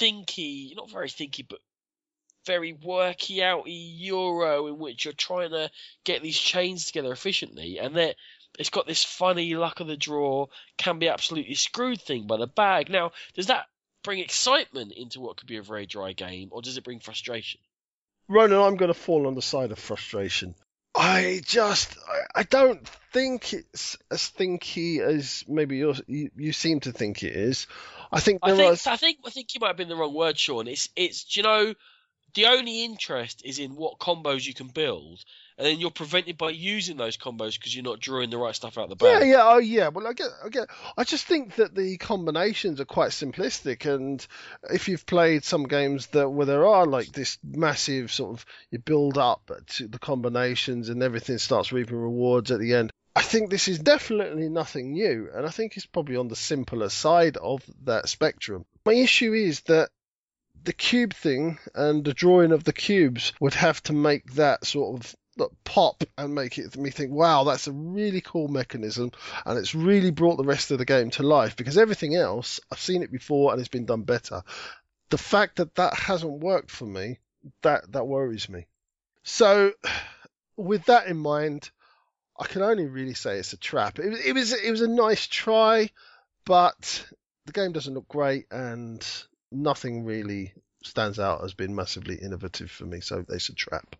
[0.00, 1.60] thinky, not very thinky, but
[2.46, 5.70] very worky out euro in which you're trying to
[6.04, 8.16] get these chains together efficiently, and that
[8.58, 12.46] it's got this funny luck of the draw, can be absolutely screwed thing by the
[12.46, 12.90] bag.
[12.90, 13.66] Now, does that
[14.02, 17.60] bring excitement into what could be a very dry game, or does it bring frustration?
[18.28, 20.54] Ronan, I'm going to fall on the side of frustration.
[20.94, 26.92] I just, I, I don't think it's as thinky as maybe you you seem to
[26.92, 27.66] think it is.
[28.10, 30.14] I think there I think, I think I think you might have been the wrong
[30.14, 30.66] word, Sean.
[30.66, 31.74] It's it's you know
[32.34, 35.24] the only interest is in what combos you can build,
[35.58, 38.78] and then you're prevented by using those combos because you're not drawing the right stuff
[38.78, 39.22] out the bag.
[39.22, 39.88] yeah, yeah, oh yeah.
[39.88, 40.68] Well, I get, I get.
[40.96, 44.24] I just think that the combinations are quite simplistic, and
[44.70, 48.78] if you've played some games that where there are like this massive sort of you
[48.78, 52.92] build up to the combinations and everything starts reaping rewards at the end.
[53.16, 56.88] I think this is definitely nothing new, and I think it's probably on the simpler
[56.88, 58.64] side of that spectrum.
[58.86, 59.90] My issue is that
[60.62, 65.00] the cube thing and the drawing of the cubes would have to make that sort
[65.00, 65.16] of
[65.64, 69.12] pop and make it me think, wow, that's a really cool mechanism,
[69.44, 71.56] and it's really brought the rest of the game to life.
[71.56, 74.42] Because everything else, I've seen it before and it's been done better.
[75.10, 77.18] The fact that that hasn't worked for me,
[77.62, 78.66] that that worries me.
[79.22, 79.72] So,
[80.56, 81.70] with that in mind,
[82.38, 83.98] I can only really say it's a trap.
[83.98, 85.90] It, it was it was a nice try,
[86.44, 87.06] but
[87.46, 89.06] the game doesn't look great, and
[89.50, 90.52] nothing really
[90.84, 93.00] stands out as being massively innovative for me.
[93.00, 93.96] So it's a trap.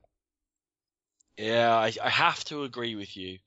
[1.38, 3.38] Yeah, I, I have to agree with you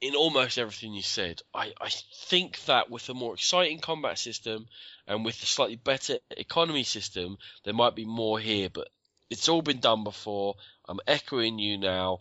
[0.00, 1.42] in almost everything you said.
[1.54, 4.66] I, I think that with a more exciting combat system
[5.06, 8.88] and with a slightly better economy system, there might be more here, but
[9.30, 10.56] it's all been done before.
[10.88, 12.20] I'm echoing you now.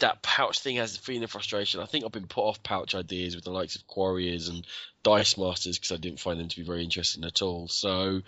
[0.00, 1.80] That pouch thing has a feeling of frustration.
[1.80, 4.66] I think I've been put off pouch ideas with the likes of Quarriors and
[5.02, 7.68] Dice Masters because I didn't find them to be very interesting at all.
[7.68, 8.22] So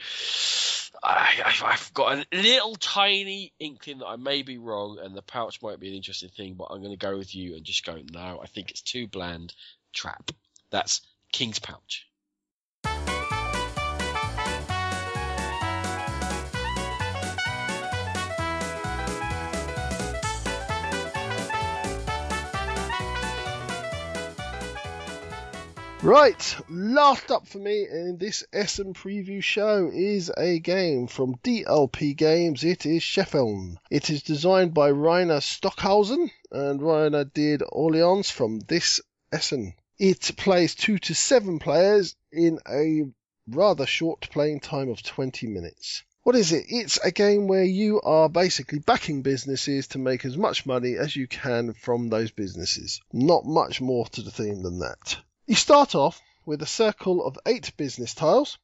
[1.02, 5.60] I, I've got a little tiny inkling that I may be wrong and the pouch
[5.62, 7.98] might be an interesting thing, but I'm going to go with you and just go,
[8.12, 9.55] no, I think it's too bland.
[9.93, 10.30] Trap.
[10.70, 11.01] That's
[11.32, 12.06] King's Pouch.
[26.07, 32.16] Right, last up for me in this Essen preview show is a game from DLP
[32.16, 32.62] Games.
[32.62, 33.78] It is Scheffeln.
[33.91, 39.01] It is designed by Reiner Stockhausen, and Rainer did Orleans from this
[39.33, 39.74] Essen.
[39.99, 43.03] It plays two to seven players in a
[43.49, 46.05] rather short playing time of 20 minutes.
[46.23, 46.66] What is it?
[46.69, 51.16] It's a game where you are basically backing businesses to make as much money as
[51.16, 53.01] you can from those businesses.
[53.12, 55.16] Not much more to the theme than that.
[55.48, 58.59] You start off with a circle of eight business tiles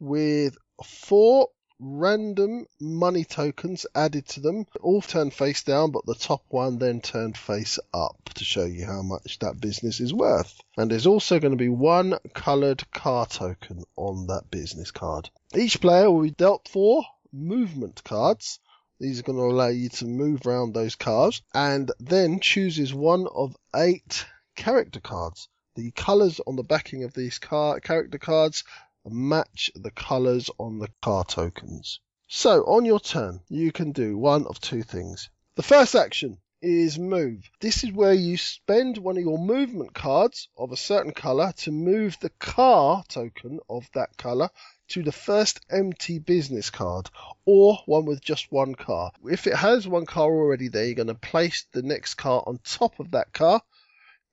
[0.00, 6.42] with four random money tokens added to them, all turned face down, but the top
[6.48, 10.58] one then turned face up to show you how much that business is worth.
[10.78, 15.28] And there's also going to be one coloured car token on that business card.
[15.54, 18.60] Each player will be dealt four movement cards.
[18.98, 23.26] These are going to allow you to move around those cars and then chooses one
[23.26, 24.24] of eight
[24.56, 25.50] character cards.
[25.76, 28.62] The colours on the backing of these car character cards
[29.04, 31.98] match the colours on the car tokens.
[32.28, 35.30] So on your turn, you can do one of two things.
[35.56, 37.50] The first action is move.
[37.60, 41.70] This is where you spend one of your movement cards of a certain colour to
[41.70, 44.48] move the car token of that colour
[44.88, 47.10] to the first empty business card
[47.44, 49.12] or one with just one car.
[49.24, 52.58] If it has one car already there, you're going to place the next car on
[52.64, 53.60] top of that car.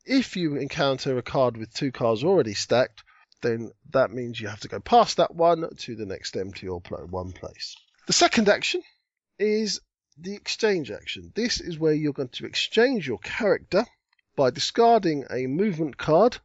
[0.05, 3.03] If you encounter a card with two cards already stacked,
[3.41, 6.79] then that means you have to go past that one to the next empty or
[6.79, 7.75] one place.
[8.07, 8.83] The second action
[9.37, 9.79] is
[10.17, 11.31] the exchange action.
[11.35, 13.85] This is where you're going to exchange your character
[14.35, 16.37] by discarding a movement card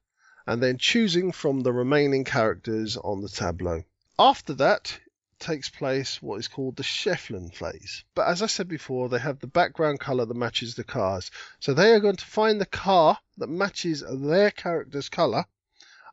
[0.46, 3.82] and then choosing from the remaining characters on the tableau.
[4.18, 4.98] After that
[5.38, 8.04] takes place what is called the Scheffeln phase.
[8.14, 11.30] But as I said before, they have the background colour that matches the cars.
[11.60, 15.46] So they are going to find the car that matches their character's colour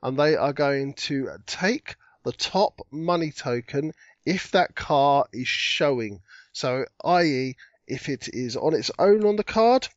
[0.01, 3.93] and they are going to take the top money token
[4.25, 6.21] if that car is showing.
[6.51, 7.55] So, i.e.,
[7.87, 9.87] if it is on its own on the card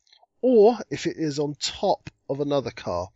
[0.41, 3.09] or if it is on top of another car.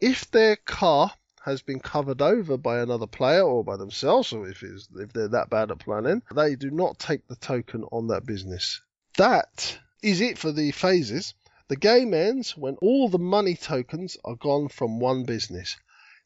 [0.00, 1.12] If their car
[1.48, 5.50] has been covered over by another player or by themselves, or if, if they're that
[5.50, 8.80] bad at planning, they do not take the token on that business.
[9.16, 11.34] That is it for the phases.
[11.68, 15.76] The game ends when all the money tokens are gone from one business.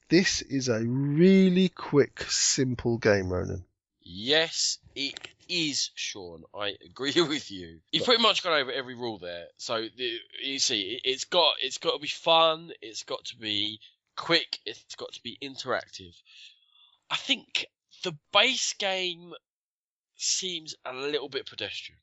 [0.09, 3.65] This is a really quick, simple game, Ronan.
[4.03, 5.19] Yes, it
[5.49, 6.45] is, Sean.
[6.55, 7.81] I agree with you.
[7.91, 9.47] You've pretty much gone over every rule there.
[9.57, 12.73] So the, you see, it's got it's got to be fun.
[12.81, 13.81] It's got to be
[14.23, 14.61] quick.
[14.65, 16.15] It's got to be interactive.
[17.11, 17.67] I think
[18.05, 19.33] the base game
[20.17, 21.99] seems a little bit pedestrian.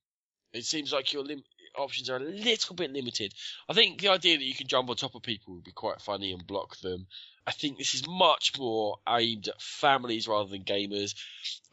[0.52, 1.44] It seems like you're lim-
[1.78, 3.34] options are a little bit limited.
[3.70, 6.02] I think the idea that you can jump on top of people would be quite
[6.02, 7.08] funny and block them.
[7.49, 11.15] I think this is much more aimed at families rather than gamers.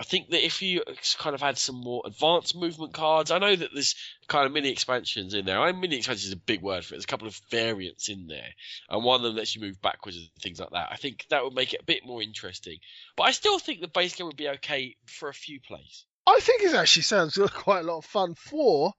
[0.00, 0.82] I think that if you
[1.18, 3.94] kind of had some more advanced movement cards, I know that there's
[4.26, 5.60] kind of mini expansions in there.
[5.60, 6.96] I mean, mini expansions is a big word for it.
[6.96, 8.54] There's a couple of variants in there,
[8.88, 10.88] and one of them lets you move backwards and things like that.
[10.90, 12.78] I think that would make it a bit more interesting.
[13.14, 16.06] But I still think the base game would be okay for a few plays.
[16.26, 18.94] I think it actually sounds quite a lot of fun for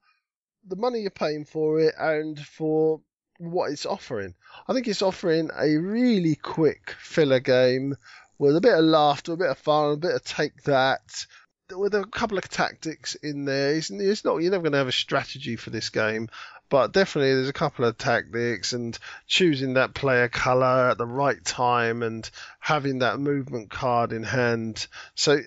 [0.64, 3.00] the money you're paying for it and for
[3.38, 4.34] what it's offering.
[4.66, 7.96] I think it's offering a really quick filler game
[8.38, 11.26] with a bit of laughter, a bit of fun, a bit of take that,
[11.74, 13.74] with a couple of tactics in there.
[13.74, 16.28] It's, it's not you're never going to have a strategy for this game,
[16.68, 21.42] but definitely there's a couple of tactics and choosing that player color at the right
[21.44, 22.28] time and
[22.58, 24.86] having that movement card in hand.
[25.14, 25.38] So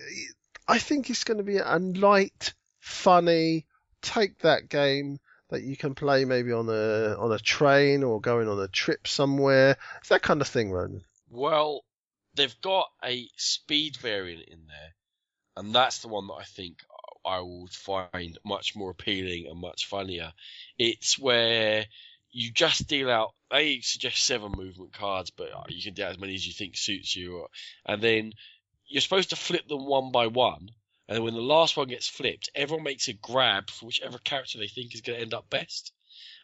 [0.68, 3.66] I think it's going to be a light, funny,
[4.00, 5.18] take that game
[5.52, 9.06] that you can play maybe on a on a train or going on a trip
[9.06, 9.76] somewhere.
[9.98, 11.04] It's that kind of thing, Ronan.
[11.30, 11.84] Well,
[12.34, 14.94] they've got a speed variant in there,
[15.56, 16.78] and that's the one that I think
[17.24, 20.32] I would find much more appealing and much funnier.
[20.78, 21.84] It's where
[22.30, 23.32] you just deal out.
[23.50, 27.14] They suggest seven movement cards, but you can deal as many as you think suits
[27.14, 27.46] you,
[27.84, 28.32] and then
[28.86, 30.70] you're supposed to flip them one by one
[31.12, 34.56] and then when the last one gets flipped, everyone makes a grab for whichever character
[34.56, 35.92] they think is going to end up best.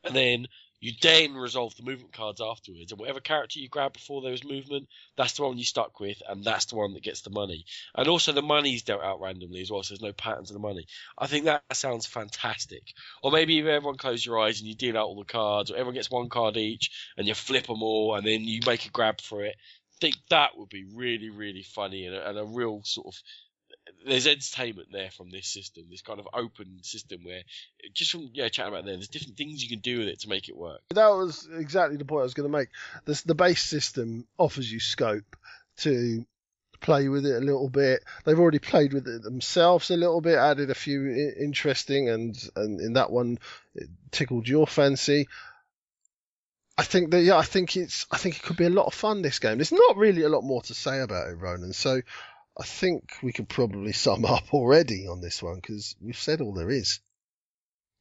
[0.05, 0.47] And then
[0.79, 2.93] you then resolve the movement cards afterwards.
[2.93, 6.21] And whatever character you grab before there was movement, that's the one you stuck with,
[6.29, 7.65] and that's the one that gets the money.
[7.95, 10.61] And also the money's dealt out randomly as well, so there's no patterns of the
[10.61, 10.85] money.
[11.17, 12.93] I think that sounds fantastic.
[13.23, 15.77] Or maybe if everyone closes your eyes and you deal out all the cards, or
[15.77, 18.91] everyone gets one card each, and you flip them all, and then you make a
[18.91, 19.57] grab for it.
[19.57, 23.15] I think that would be really, really funny and a, and a real sort of
[24.07, 27.43] there's entertainment there from this system, this kind of open system where
[27.93, 30.29] just from yeah chatting about there, there's different things you can do with it to
[30.29, 30.81] make it work.
[30.91, 32.69] That was exactly the point I was going to make.
[33.05, 35.37] The base system offers you scope
[35.79, 36.25] to
[36.81, 38.05] play with it a little bit.
[38.25, 42.81] They've already played with it themselves a little bit, added a few interesting, and and
[42.81, 43.39] in that one
[43.75, 45.29] it tickled your fancy.
[46.77, 48.95] I think that yeah, I think it's I think it could be a lot of
[48.95, 49.59] fun this game.
[49.59, 51.73] There's not really a lot more to say about it, Ronan.
[51.73, 52.01] So
[52.59, 56.53] I think we could probably sum up already on this one because we've said all
[56.53, 57.01] there is.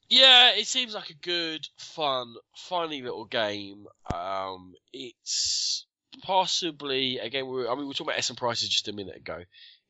[0.10, 3.86] Yeah, it seems like a good, fun, funny little game.
[4.10, 5.86] Um, it's
[6.24, 7.44] possibly again.
[7.44, 9.44] I mean, we were talking about Essen prices just a minute ago.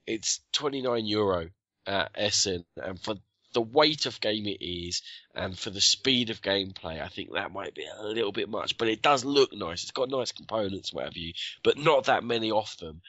[0.06, 1.50] It's twenty nine euro
[1.86, 3.16] at Essen, and for
[3.54, 5.02] the weight of game it is,
[5.34, 8.78] and for the speed of gameplay, I think that might be a little bit much.
[8.78, 9.84] But it does look nice.
[9.84, 11.34] It's got nice components, whatever you,
[11.64, 13.02] but not that many of them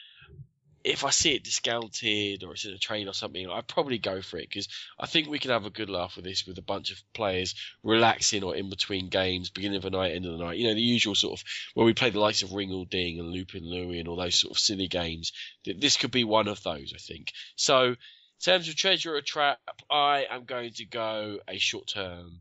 [0.89, 4.23] if I see it discounted or it's in a train or something, I'd probably go
[4.23, 6.63] for it because I think we can have a good laugh with this with a
[6.63, 10.45] bunch of players relaxing or in between games, beginning of the night, end of the
[10.45, 10.57] night.
[10.57, 11.45] You know, the usual sort of
[11.75, 14.53] where we play the likes of Ring Ding and Loopin' Louie and all those sort
[14.53, 15.33] of silly games.
[15.65, 17.33] This could be one of those, I think.
[17.55, 17.97] So, in
[18.41, 19.59] terms of treasure or trap,
[19.91, 22.41] I am going to go a short term.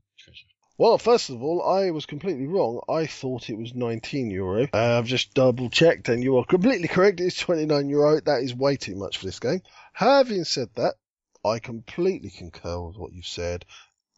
[0.80, 2.82] Well, first of all, I was completely wrong.
[2.88, 4.68] I thought it was 19 euro.
[4.72, 7.20] Uh, I've just double checked, and you are completely correct.
[7.20, 8.22] It's 29 euro.
[8.22, 9.64] That is way too much for this game.
[9.94, 10.94] Having said that,
[11.44, 13.66] I completely concur with what you've said.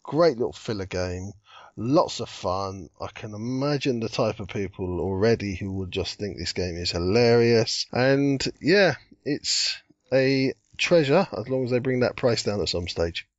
[0.03, 1.31] Great little filler game.
[1.77, 2.89] Lots of fun.
[2.99, 6.91] I can imagine the type of people already who would just think this game is
[6.91, 7.85] hilarious.
[7.93, 9.77] And yeah, it's
[10.11, 13.29] a treasure as long as they bring that price down at some stage.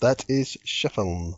[0.00, 1.36] That is Scheffeln.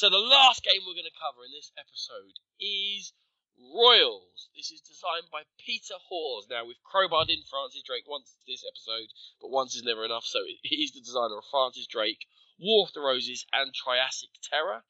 [0.00, 3.12] So the last game we're going to cover in this episode is
[3.60, 4.48] Royals.
[4.56, 6.48] This is designed by Peter Hawes.
[6.48, 9.12] Now we've crowbarred in Francis Drake once this episode,
[9.42, 10.24] but once is never enough.
[10.24, 12.24] So he's the designer of Francis Drake,
[12.58, 14.84] War of the Roses, and Triassic Terror.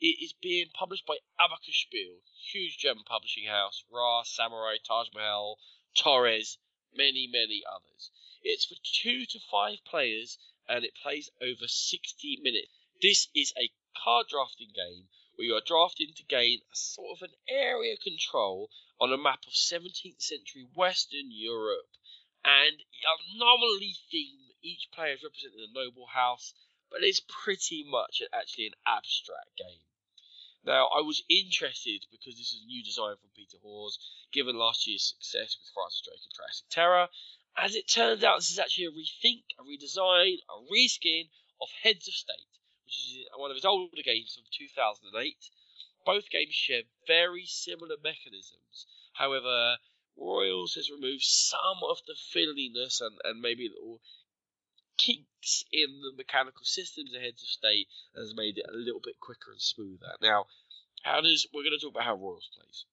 [0.00, 2.18] It is being published by Abacus Spiel,
[2.50, 3.84] huge German publishing house.
[3.88, 5.60] Ra, Samurai, Taj Mahal,
[5.94, 6.58] Torres,
[6.92, 8.10] many many others.
[8.42, 10.38] It's for two to five players,
[10.68, 12.72] and it plays over 60 minutes.
[13.00, 13.70] This is a
[14.02, 18.70] card drafting game where you are drafting to gain a sort of an area control
[19.00, 21.90] on a map of 17th century Western Europe.
[22.44, 22.82] And
[23.34, 26.54] anomaly theme, each player is representing a noble house,
[26.90, 29.80] but it's pretty much actually an abstract game.
[30.64, 33.98] Now, I was interested because this is a new design from Peter Hawes,
[34.32, 37.08] given last year's success with Francis Drake and Triassic Terror.
[37.56, 41.28] As it turns out, this is actually a rethink, a redesign, a reskin
[41.60, 45.50] of Heads of State, which is uh, one of his older games from 2008.
[46.04, 48.86] Both games share very similar mechanisms.
[49.12, 49.76] However,
[50.16, 54.00] Royals has removed some of the fiddliness and, and maybe little
[54.96, 59.00] kinks in the mechanical systems of Heads of State and has made it a little
[59.00, 60.14] bit quicker and smoother.
[60.22, 60.46] Now,
[61.02, 62.84] how does we're going to talk about how Royals plays.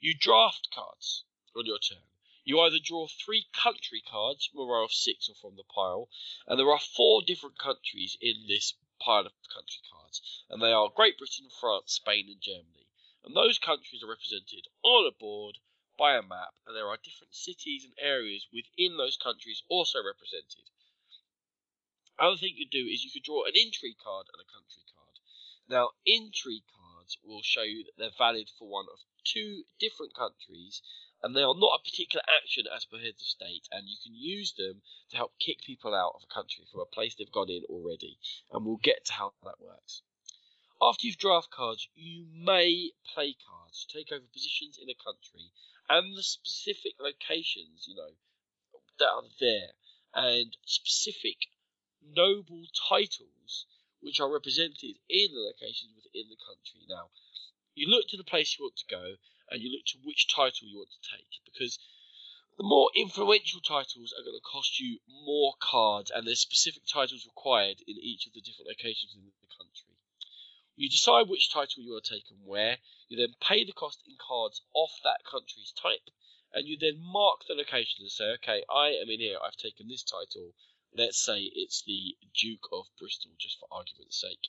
[0.00, 1.24] You draft cards
[1.56, 1.98] on your turn.
[2.48, 6.08] You either draw three country cards from a row of six or from the pile,
[6.46, 10.88] and there are four different countries in this pile of country cards, and they are
[10.88, 12.86] Great Britain, France, Spain, and Germany.
[13.24, 15.58] And those countries are represented on a board
[15.98, 20.70] by a map, and there are different cities and areas within those countries also represented.
[22.16, 25.18] Other thing you do is you could draw an intrigue card and a country card.
[25.68, 30.80] Now, intrigue cards will show you that they're valid for one of two different countries,
[31.26, 34.14] and they are not a particular action as per heads of state, and you can
[34.14, 34.80] use them
[35.10, 38.16] to help kick people out of a country from a place they've gone in already,
[38.52, 40.02] and we'll get to how that works.
[40.80, 45.50] After you've draft cards, you may play cards to take over positions in a country
[45.88, 48.14] and the specific locations, you know,
[49.00, 49.74] that are there,
[50.14, 51.50] and specific
[52.06, 53.66] noble titles
[54.00, 56.86] which are represented in the locations within the country.
[56.88, 57.10] Now,
[57.74, 59.16] you look to the place you want to go,
[59.50, 61.78] and you look to which title you want to take, because
[62.58, 67.26] the more influential titles are going to cost you more cards, and there's specific titles
[67.26, 69.94] required in each of the different locations in the country.
[70.74, 72.78] You decide which title you want to take and where,
[73.08, 76.08] you then pay the cost in cards off that country's type,
[76.52, 79.88] and you then mark the location and say, okay, I am in here, I've taken
[79.88, 80.52] this title.
[80.96, 84.48] Let's say it's the Duke of Bristol, just for argument's sake.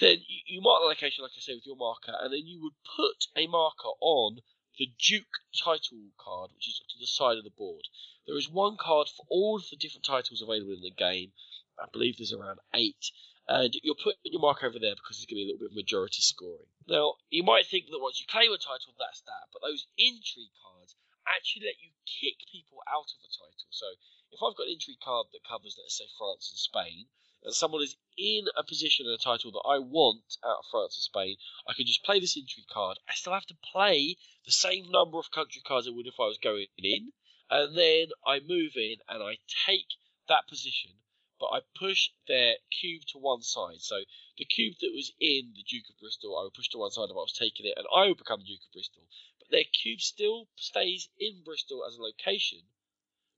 [0.00, 2.74] Then you, mark the location, like I say, with your marker, and then you would
[2.96, 4.38] put a marker on
[4.78, 7.88] the Duke title card, which is to the side of the board.
[8.26, 11.32] There is one card for all of the different titles available in the game.
[11.78, 13.10] I believe there's around eight,
[13.48, 15.72] and you're putting your mark over there because it's going to be a little bit
[15.74, 16.70] of majority scoring.
[16.86, 20.54] Now, you might think that once you claim a title, that's that, but those intrigue
[20.62, 20.94] cards
[21.26, 23.68] actually let you kick people out of a title.
[23.70, 23.86] So,
[24.30, 27.08] if I've got an intrigue card that covers, let's say, France and Spain,
[27.42, 30.96] and someone is in a position and a title that I want out of France
[30.96, 31.36] and Spain,
[31.66, 32.98] I can just play this intrigue card.
[33.08, 36.26] I still have to play the same number of country cards I would if I
[36.26, 37.12] was going in,
[37.50, 39.88] and then I move in and I take
[40.28, 40.98] that position
[41.40, 43.80] but I push their cube to one side.
[43.80, 44.02] So
[44.38, 47.10] the cube that was in the Duke of Bristol, I would push to one side
[47.10, 49.06] if I was taking it, and I would become Duke of Bristol.
[49.38, 52.62] But their cube still stays in Bristol as a location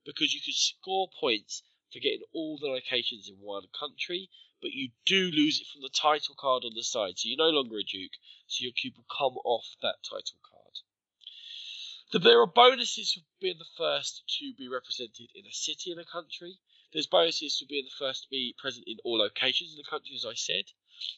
[0.05, 1.63] because you can score points
[1.93, 4.31] for getting all the locations in one country,
[4.63, 7.19] but you do lose it from the title card on the side.
[7.19, 8.13] So you're no longer a Duke,
[8.47, 12.23] so your cube will come off that title card.
[12.23, 16.05] There are bonuses for being the first to be represented in a city in a
[16.05, 16.59] country.
[16.93, 20.17] There's bonuses for being the first to be present in all locations in the country,
[20.17, 20.65] as I said.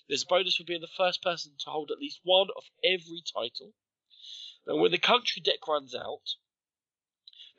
[0.06, 3.22] There's a bonus for being the first person to hold at least one of every
[3.22, 3.72] title.
[4.66, 6.36] And when the country deck runs out,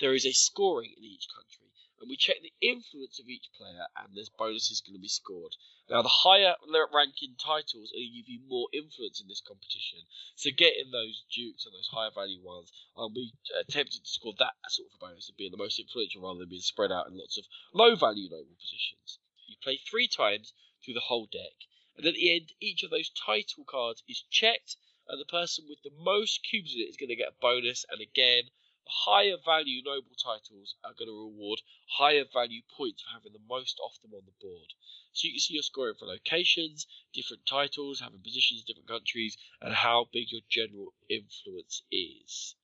[0.03, 1.63] there is a scoring in each country
[2.03, 5.55] and we check the influence of each player, and there's bonuses going to be scored.
[5.89, 6.53] Now, the higher
[6.91, 10.03] ranking titles are going to give you more influence in this competition.
[10.35, 13.31] So, getting those dukes and those higher value ones, I'll be
[13.69, 16.49] tempted to score that sort of a bonus of being the most influential rather than
[16.49, 19.19] being spread out in lots of low value noble positions.
[19.47, 20.51] You play three times
[20.83, 21.55] through the whole deck,
[21.95, 24.75] and at the end, each of those title cards is checked,
[25.07, 27.85] and the person with the most cubes in it is going to get a bonus.
[27.89, 28.51] And again,
[28.87, 33.79] higher value noble titles are going to reward higher value points for having the most
[33.83, 34.73] of them on the board.
[35.13, 39.37] So you can see your scoring for locations, different titles, having positions in different countries,
[39.61, 42.55] and how big your general influence is.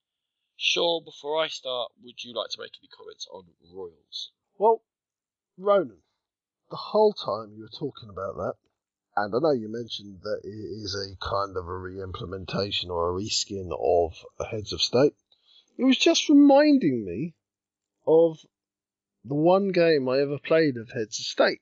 [0.57, 4.31] Sean, before I start, would you like to make any comments on Royals?
[4.57, 4.83] Well,
[5.57, 6.01] Ronan,
[6.69, 8.55] the whole time you were talking about that,
[9.15, 13.09] and I know you mentioned that it is a kind of a re implementation or
[13.09, 15.13] a reskin of Heads of State.
[15.79, 17.35] It was just reminding me
[18.05, 18.37] of
[19.23, 21.61] the one game I ever played of Heads of State.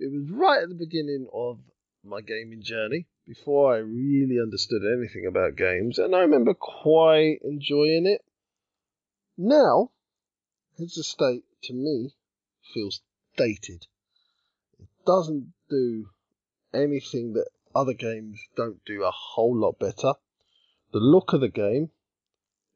[0.00, 1.60] It was right at the beginning of
[2.02, 8.04] my gaming journey, before I really understood anything about games, and I remember quite enjoying
[8.04, 8.24] it.
[9.38, 9.92] Now,
[10.76, 12.16] Heads of State to me
[12.74, 13.00] feels
[13.36, 13.86] dated.
[14.80, 16.08] It doesn't do
[16.74, 20.14] anything that other games don't do a whole lot better.
[20.92, 21.92] The look of the game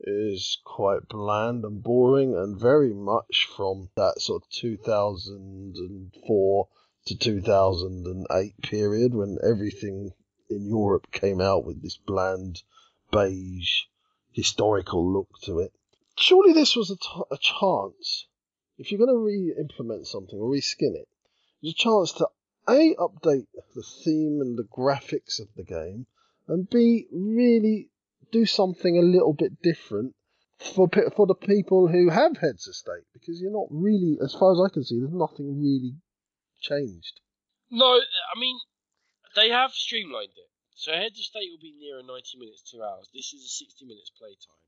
[0.01, 6.69] is quite bland and boring and very much from that sort of 2004
[7.07, 10.13] to 2008 period when everything
[10.51, 12.63] in Europe came out with this bland
[13.11, 13.85] beige
[14.33, 15.73] historical look to it.
[16.17, 18.27] Surely this was a, t- a chance,
[18.79, 21.09] if you're going to re-implement something or reskin it,
[21.63, 22.29] there's a chance to
[22.69, 26.07] A, update the theme and the graphics of the game,
[26.49, 27.89] and B, really
[28.31, 30.15] do something a little bit different
[30.59, 34.53] for for the people who have heads of state because you're not really, as far
[34.53, 35.95] as I can see, there's nothing really
[36.61, 37.21] changed.
[37.71, 38.59] No, I mean
[39.35, 40.51] they have streamlined it.
[40.75, 43.09] So heads of state will be nearer 90 minutes, two hours.
[43.13, 44.66] This is a 60 minutes playtime.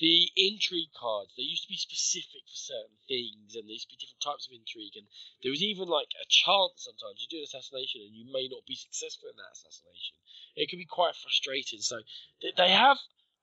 [0.00, 3.96] The intrigue cards, they used to be specific for certain things, and there used to
[3.96, 5.06] be different types of intrigue, and
[5.42, 8.64] there was even like a chance sometimes you do an assassination and you may not
[8.64, 10.16] be successful in that assassination.
[10.56, 11.82] It can be quite frustrating.
[11.82, 12.00] So
[12.40, 12.96] they have,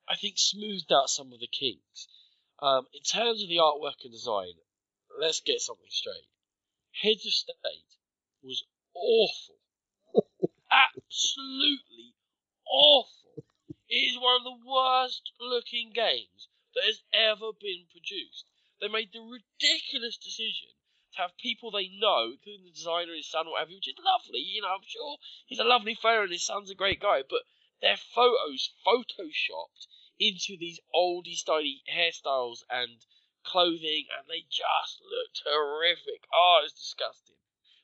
[0.09, 2.07] I think, smoothed out some of the kinks.
[2.57, 4.57] Um, in terms of the artwork and design,
[5.19, 6.25] let's get something straight.
[6.91, 7.85] Heads of State
[8.41, 8.65] was
[8.95, 9.61] awful.
[10.71, 12.15] Absolutely
[12.65, 13.26] awful.
[13.89, 18.45] It is one of the worst looking games that has ever been produced.
[18.81, 20.69] They made the ridiculous decision
[21.13, 24.39] to have people they know, including the designer, his son, whatever, which is lovely.
[24.39, 27.43] You know, I'm sure he's a lovely fellow and his son's a great guy, but
[27.79, 29.87] their photos photoshopped
[30.19, 33.05] into these oldie styly hairstyles and
[33.43, 36.27] clothing, and they just looked horrific.
[36.33, 37.37] Oh, it was disgusting.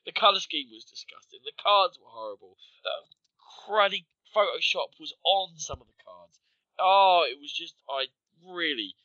[0.04, 1.40] The colour scheme was disgusting.
[1.44, 2.58] The cards were horrible.
[2.82, 3.08] The
[3.38, 4.04] cruddy
[4.34, 6.40] Photoshop was on some of the cards.
[6.78, 8.06] Oh, it was just, I
[8.44, 8.96] really,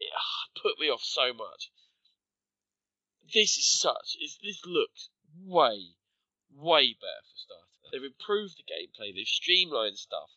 [0.00, 1.70] it ah, put me off so much.
[3.32, 5.08] This is such, it's, this looks
[5.46, 5.94] way,
[6.52, 7.64] way better for starters.
[7.92, 10.30] They've improved the gameplay, they've streamlined stuff.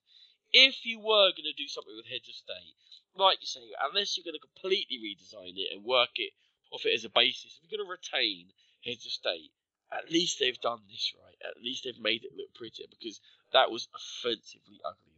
[0.54, 2.78] If you were going to do something with Heads of State,
[3.18, 6.32] like you say, unless you're going to completely redesign it and work it
[6.72, 8.54] off it as a basis, if you're going to retain
[8.86, 9.52] Heads of State,
[9.92, 11.36] at least they've done this right.
[11.44, 13.20] At least they've made it look prettier because
[13.54, 15.14] that was offensively ugly.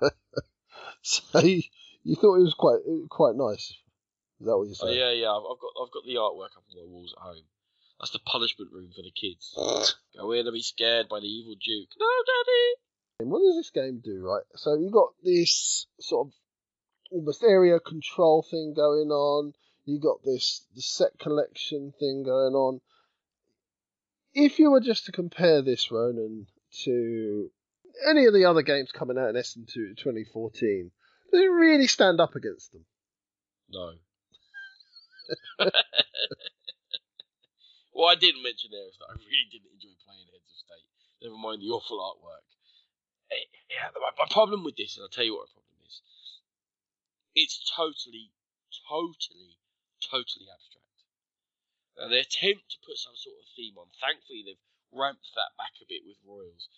[0.00, 0.12] That
[1.02, 1.62] so you,
[2.02, 2.80] you, thought it was quite
[3.10, 3.74] quite nice.
[4.40, 4.92] Is that what you're saying?
[4.92, 5.32] Oh, yeah, yeah.
[5.32, 7.44] I've, got I've got the artwork up on my walls at home.
[7.98, 9.54] That's the punishment room for the kids.
[10.18, 11.88] Go in and be scared by the evil Duke.
[11.98, 12.74] No, Daddy.
[13.20, 14.44] And what does this game do, right?
[14.56, 16.34] So you got this sort of
[17.10, 19.54] almost area control thing going on.
[19.86, 22.80] You got this the set collection thing going on
[24.36, 26.46] if you were just to compare this, Ronan,
[26.84, 27.50] to
[28.08, 30.90] any of the other games coming out in Essen 2014,
[31.32, 32.84] does it really stand up against them?
[33.70, 33.94] No.
[37.94, 40.86] well, I didn't mention there is that I really didn't enjoy playing Heads of State.
[41.22, 42.46] Never mind the awful artwork.
[43.32, 46.00] Eh, yeah, my, my problem with this, and I'll tell you what my problem is,
[47.34, 48.30] it's totally,
[48.86, 49.58] totally,
[49.98, 50.86] totally abstract.
[51.98, 53.88] Now, they attempt to put some sort of theme on.
[53.98, 54.60] Thankfully, they've
[54.96, 56.68] ramped that back a bit with Royals.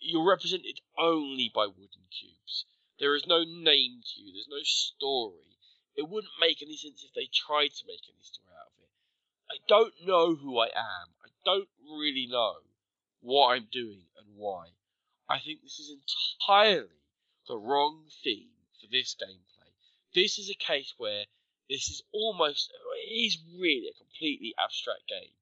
[0.00, 2.64] You're represented only by wooden cubes.
[2.98, 4.32] There is no name to you.
[4.32, 5.56] There's no story.
[5.96, 8.90] It wouldn't make any sense if they tried to make any story out of it.
[9.50, 11.08] I don't know who I am.
[11.24, 12.54] I don't really know
[13.20, 14.68] what I'm doing and why.
[15.28, 17.02] I think this is entirely
[17.46, 18.50] the wrong theme
[18.80, 19.72] for this gameplay.
[20.14, 21.24] This is a case where
[21.68, 22.72] this is almost,
[23.04, 25.34] it is really a completely abstract game,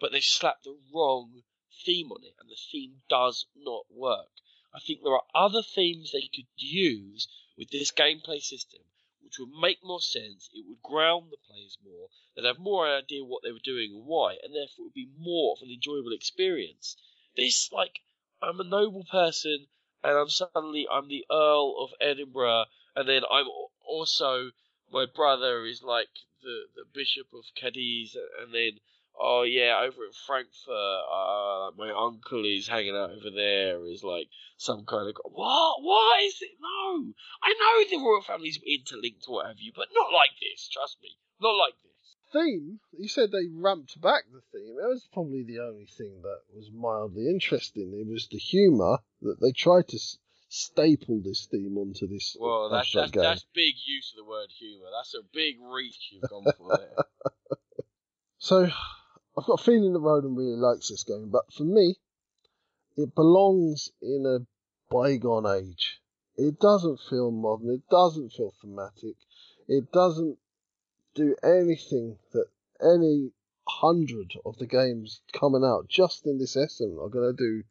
[0.00, 1.42] but they've slapped the wrong
[1.84, 4.30] theme on it, and the theme does not work.
[4.74, 8.82] I think there are other themes they could use with this gameplay system
[9.32, 13.24] which would make more sense, it would ground the players more, they'd have more idea
[13.24, 16.12] what they were doing and why, and therefore it would be more of an enjoyable
[16.12, 16.96] experience.
[17.34, 18.02] This, like,
[18.42, 19.68] I'm a noble person,
[20.04, 23.46] and I'm suddenly, I'm the Earl of Edinburgh, and then I'm
[23.86, 24.50] also
[24.92, 26.10] my brother is like
[26.42, 28.80] the, the Bishop of Cadiz, and then
[29.18, 33.84] oh yeah, over in Frankfurt, uh, my uncle is hanging out over there.
[33.86, 35.82] Is like some kind of what?
[35.82, 36.50] What is it?
[36.60, 37.12] No,
[37.42, 40.68] I know the royal family's interlinked or what have you, but not like this.
[40.68, 41.92] Trust me, not like this.
[42.32, 42.80] Theme?
[42.98, 44.76] You said they ramped back the theme.
[44.82, 47.92] It was probably the only thing that was mildly interesting.
[47.92, 49.98] It was the humour that they tried to
[50.52, 52.36] staple this theme onto this.
[52.38, 54.86] Well, that's that's, that's, big use of the word humour.
[54.96, 57.56] That's a big reach you've gone for there.
[58.38, 58.70] so,
[59.36, 61.96] I've got a feeling that Ronan really likes this game, but for me,
[62.96, 64.46] it belongs in a
[64.92, 66.00] bygone age.
[66.36, 67.70] It doesn't feel modern.
[67.70, 69.16] It doesn't feel thematic.
[69.68, 70.38] It doesn't
[71.14, 72.46] do anything that
[72.80, 73.32] any
[73.66, 77.64] hundred of the games coming out just in this Essen are going to do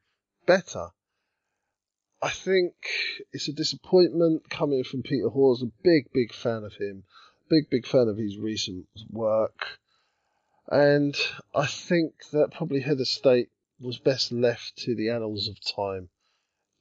[0.46, 0.88] better.
[2.22, 2.74] I think
[3.34, 7.04] it's a disappointment coming from Peter Hawes, a big, big fan of him,
[7.50, 9.80] big, big fan of his recent work.
[10.72, 11.20] And
[11.54, 13.50] I think that probably Head of State
[13.82, 16.08] was best left to the annals of time.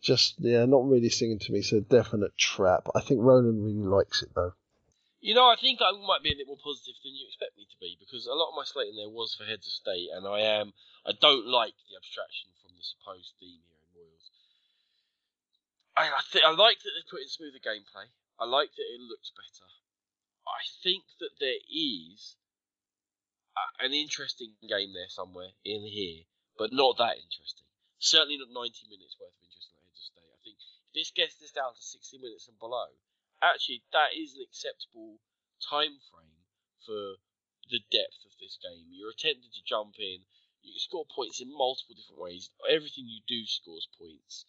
[0.01, 2.87] Just, yeah, not really singing to me, so definite trap.
[2.95, 4.55] I think Ronan really likes it though.
[5.21, 7.67] You know, I think I might be a bit more positive than you expect me
[7.67, 10.25] to be because a lot of my slating there was for Heads of State, and
[10.25, 10.73] I am.
[11.05, 13.83] I don't like the abstraction from the supposed theme here.
[13.85, 14.31] In Royals.
[15.99, 18.09] I, I, th- I like that they put in smoother gameplay.
[18.39, 19.69] I like that it looks better.
[20.47, 22.40] I think that there is
[23.81, 26.25] an interesting game there somewhere in here,
[26.59, 27.67] but not that interesting.
[27.99, 30.33] Certainly not 90 minutes worth of interest on Heads of State.
[30.33, 32.89] I think if this gets this down to 60 minutes and below,
[33.43, 35.21] actually that is an acceptable
[35.61, 36.41] time frame
[36.85, 37.21] for
[37.71, 38.89] the depth of this game.
[38.91, 40.25] You're attempting to jump in.
[40.63, 42.51] You score points in multiple different ways.
[42.69, 44.45] Everything you do scores points.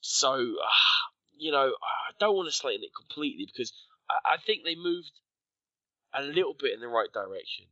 [0.00, 0.82] So, uh,
[1.38, 3.72] you know, I don't want to slate it completely because
[4.10, 5.12] I, I think they moved
[6.14, 7.66] a little bit in the right direction,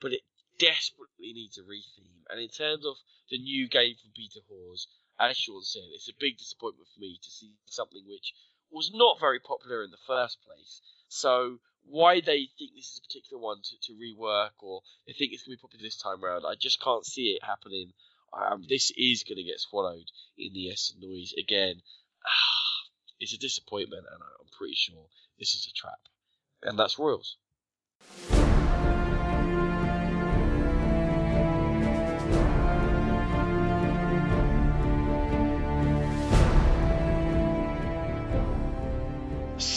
[0.00, 0.22] but it
[0.58, 2.24] desperately needs a retheme.
[2.30, 2.96] And in terms of
[3.30, 4.86] the new game from Peter Hawes,
[5.18, 8.34] as Sean said, it's a big disappointment for me to see something which
[8.70, 10.80] was not very popular in the first place.
[11.08, 15.32] So why they think this is a particular one to, to rework or they think
[15.32, 17.92] it's going to be popular this time around, I just can't see it happening.
[18.32, 21.76] Um, this is going to get swallowed in the Essen noise again.
[23.20, 25.06] it's a disappointment, and I'm pretty sure
[25.38, 25.98] this is a trap.
[26.62, 27.36] And that's Royals.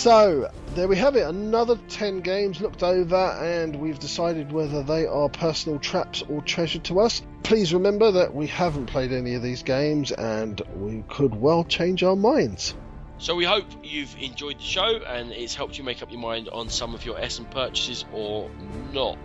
[0.02, 1.28] So, there we have it.
[1.28, 6.80] Another 10 games looked over, and we've decided whether they are personal traps or treasure
[6.80, 7.22] to us.
[7.44, 12.02] Please remember that we haven't played any of these games, and we could well change
[12.02, 12.73] our minds.
[13.19, 16.49] So we hope you've enjoyed the show and it's helped you make up your mind
[16.49, 18.49] on some of your Essen purchases or
[18.94, 19.19] not.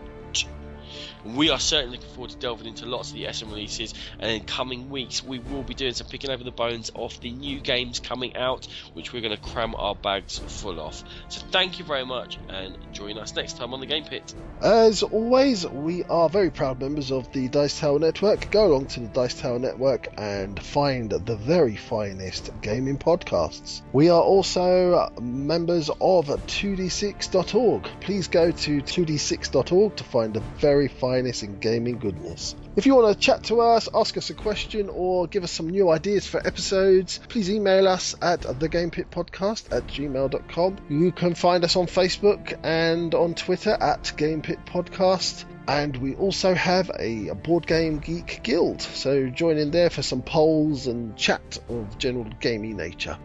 [1.34, 4.44] We are certainly looking forward to delving into lots of the Essen releases, and in
[4.44, 7.98] coming weeks, we will be doing some picking over the bones of the new games
[7.98, 11.02] coming out, which we're going to cram our bags full of.
[11.28, 14.34] So, thank you very much, and join us next time on the Game Pit.
[14.62, 18.50] As always, we are very proud members of the Dice Tower Network.
[18.50, 23.82] Go along to the Dice Tower Network and find the very finest gaming podcasts.
[23.92, 27.88] We are also members of 2d6.org.
[28.00, 32.54] Please go to 2d6.org to find the very finest finest in gaming goodness.
[32.76, 35.70] If you want to chat to us, ask us a question, or give us some
[35.70, 40.76] new ideas for episodes, please email us at thegamepitpodcast at gmail.com.
[40.90, 45.46] You can find us on Facebook and on Twitter at GamePitPodcast.
[45.68, 50.22] And we also have a Board Game Geek Guild, so join in there for some
[50.22, 53.18] polls and chat of general gamey nature.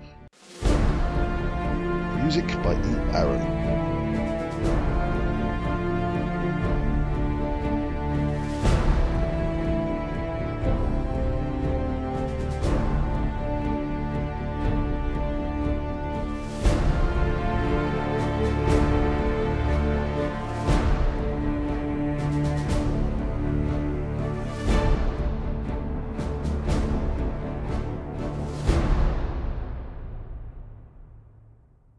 [2.23, 3.15] Music by E.
[3.15, 3.60] Aaron.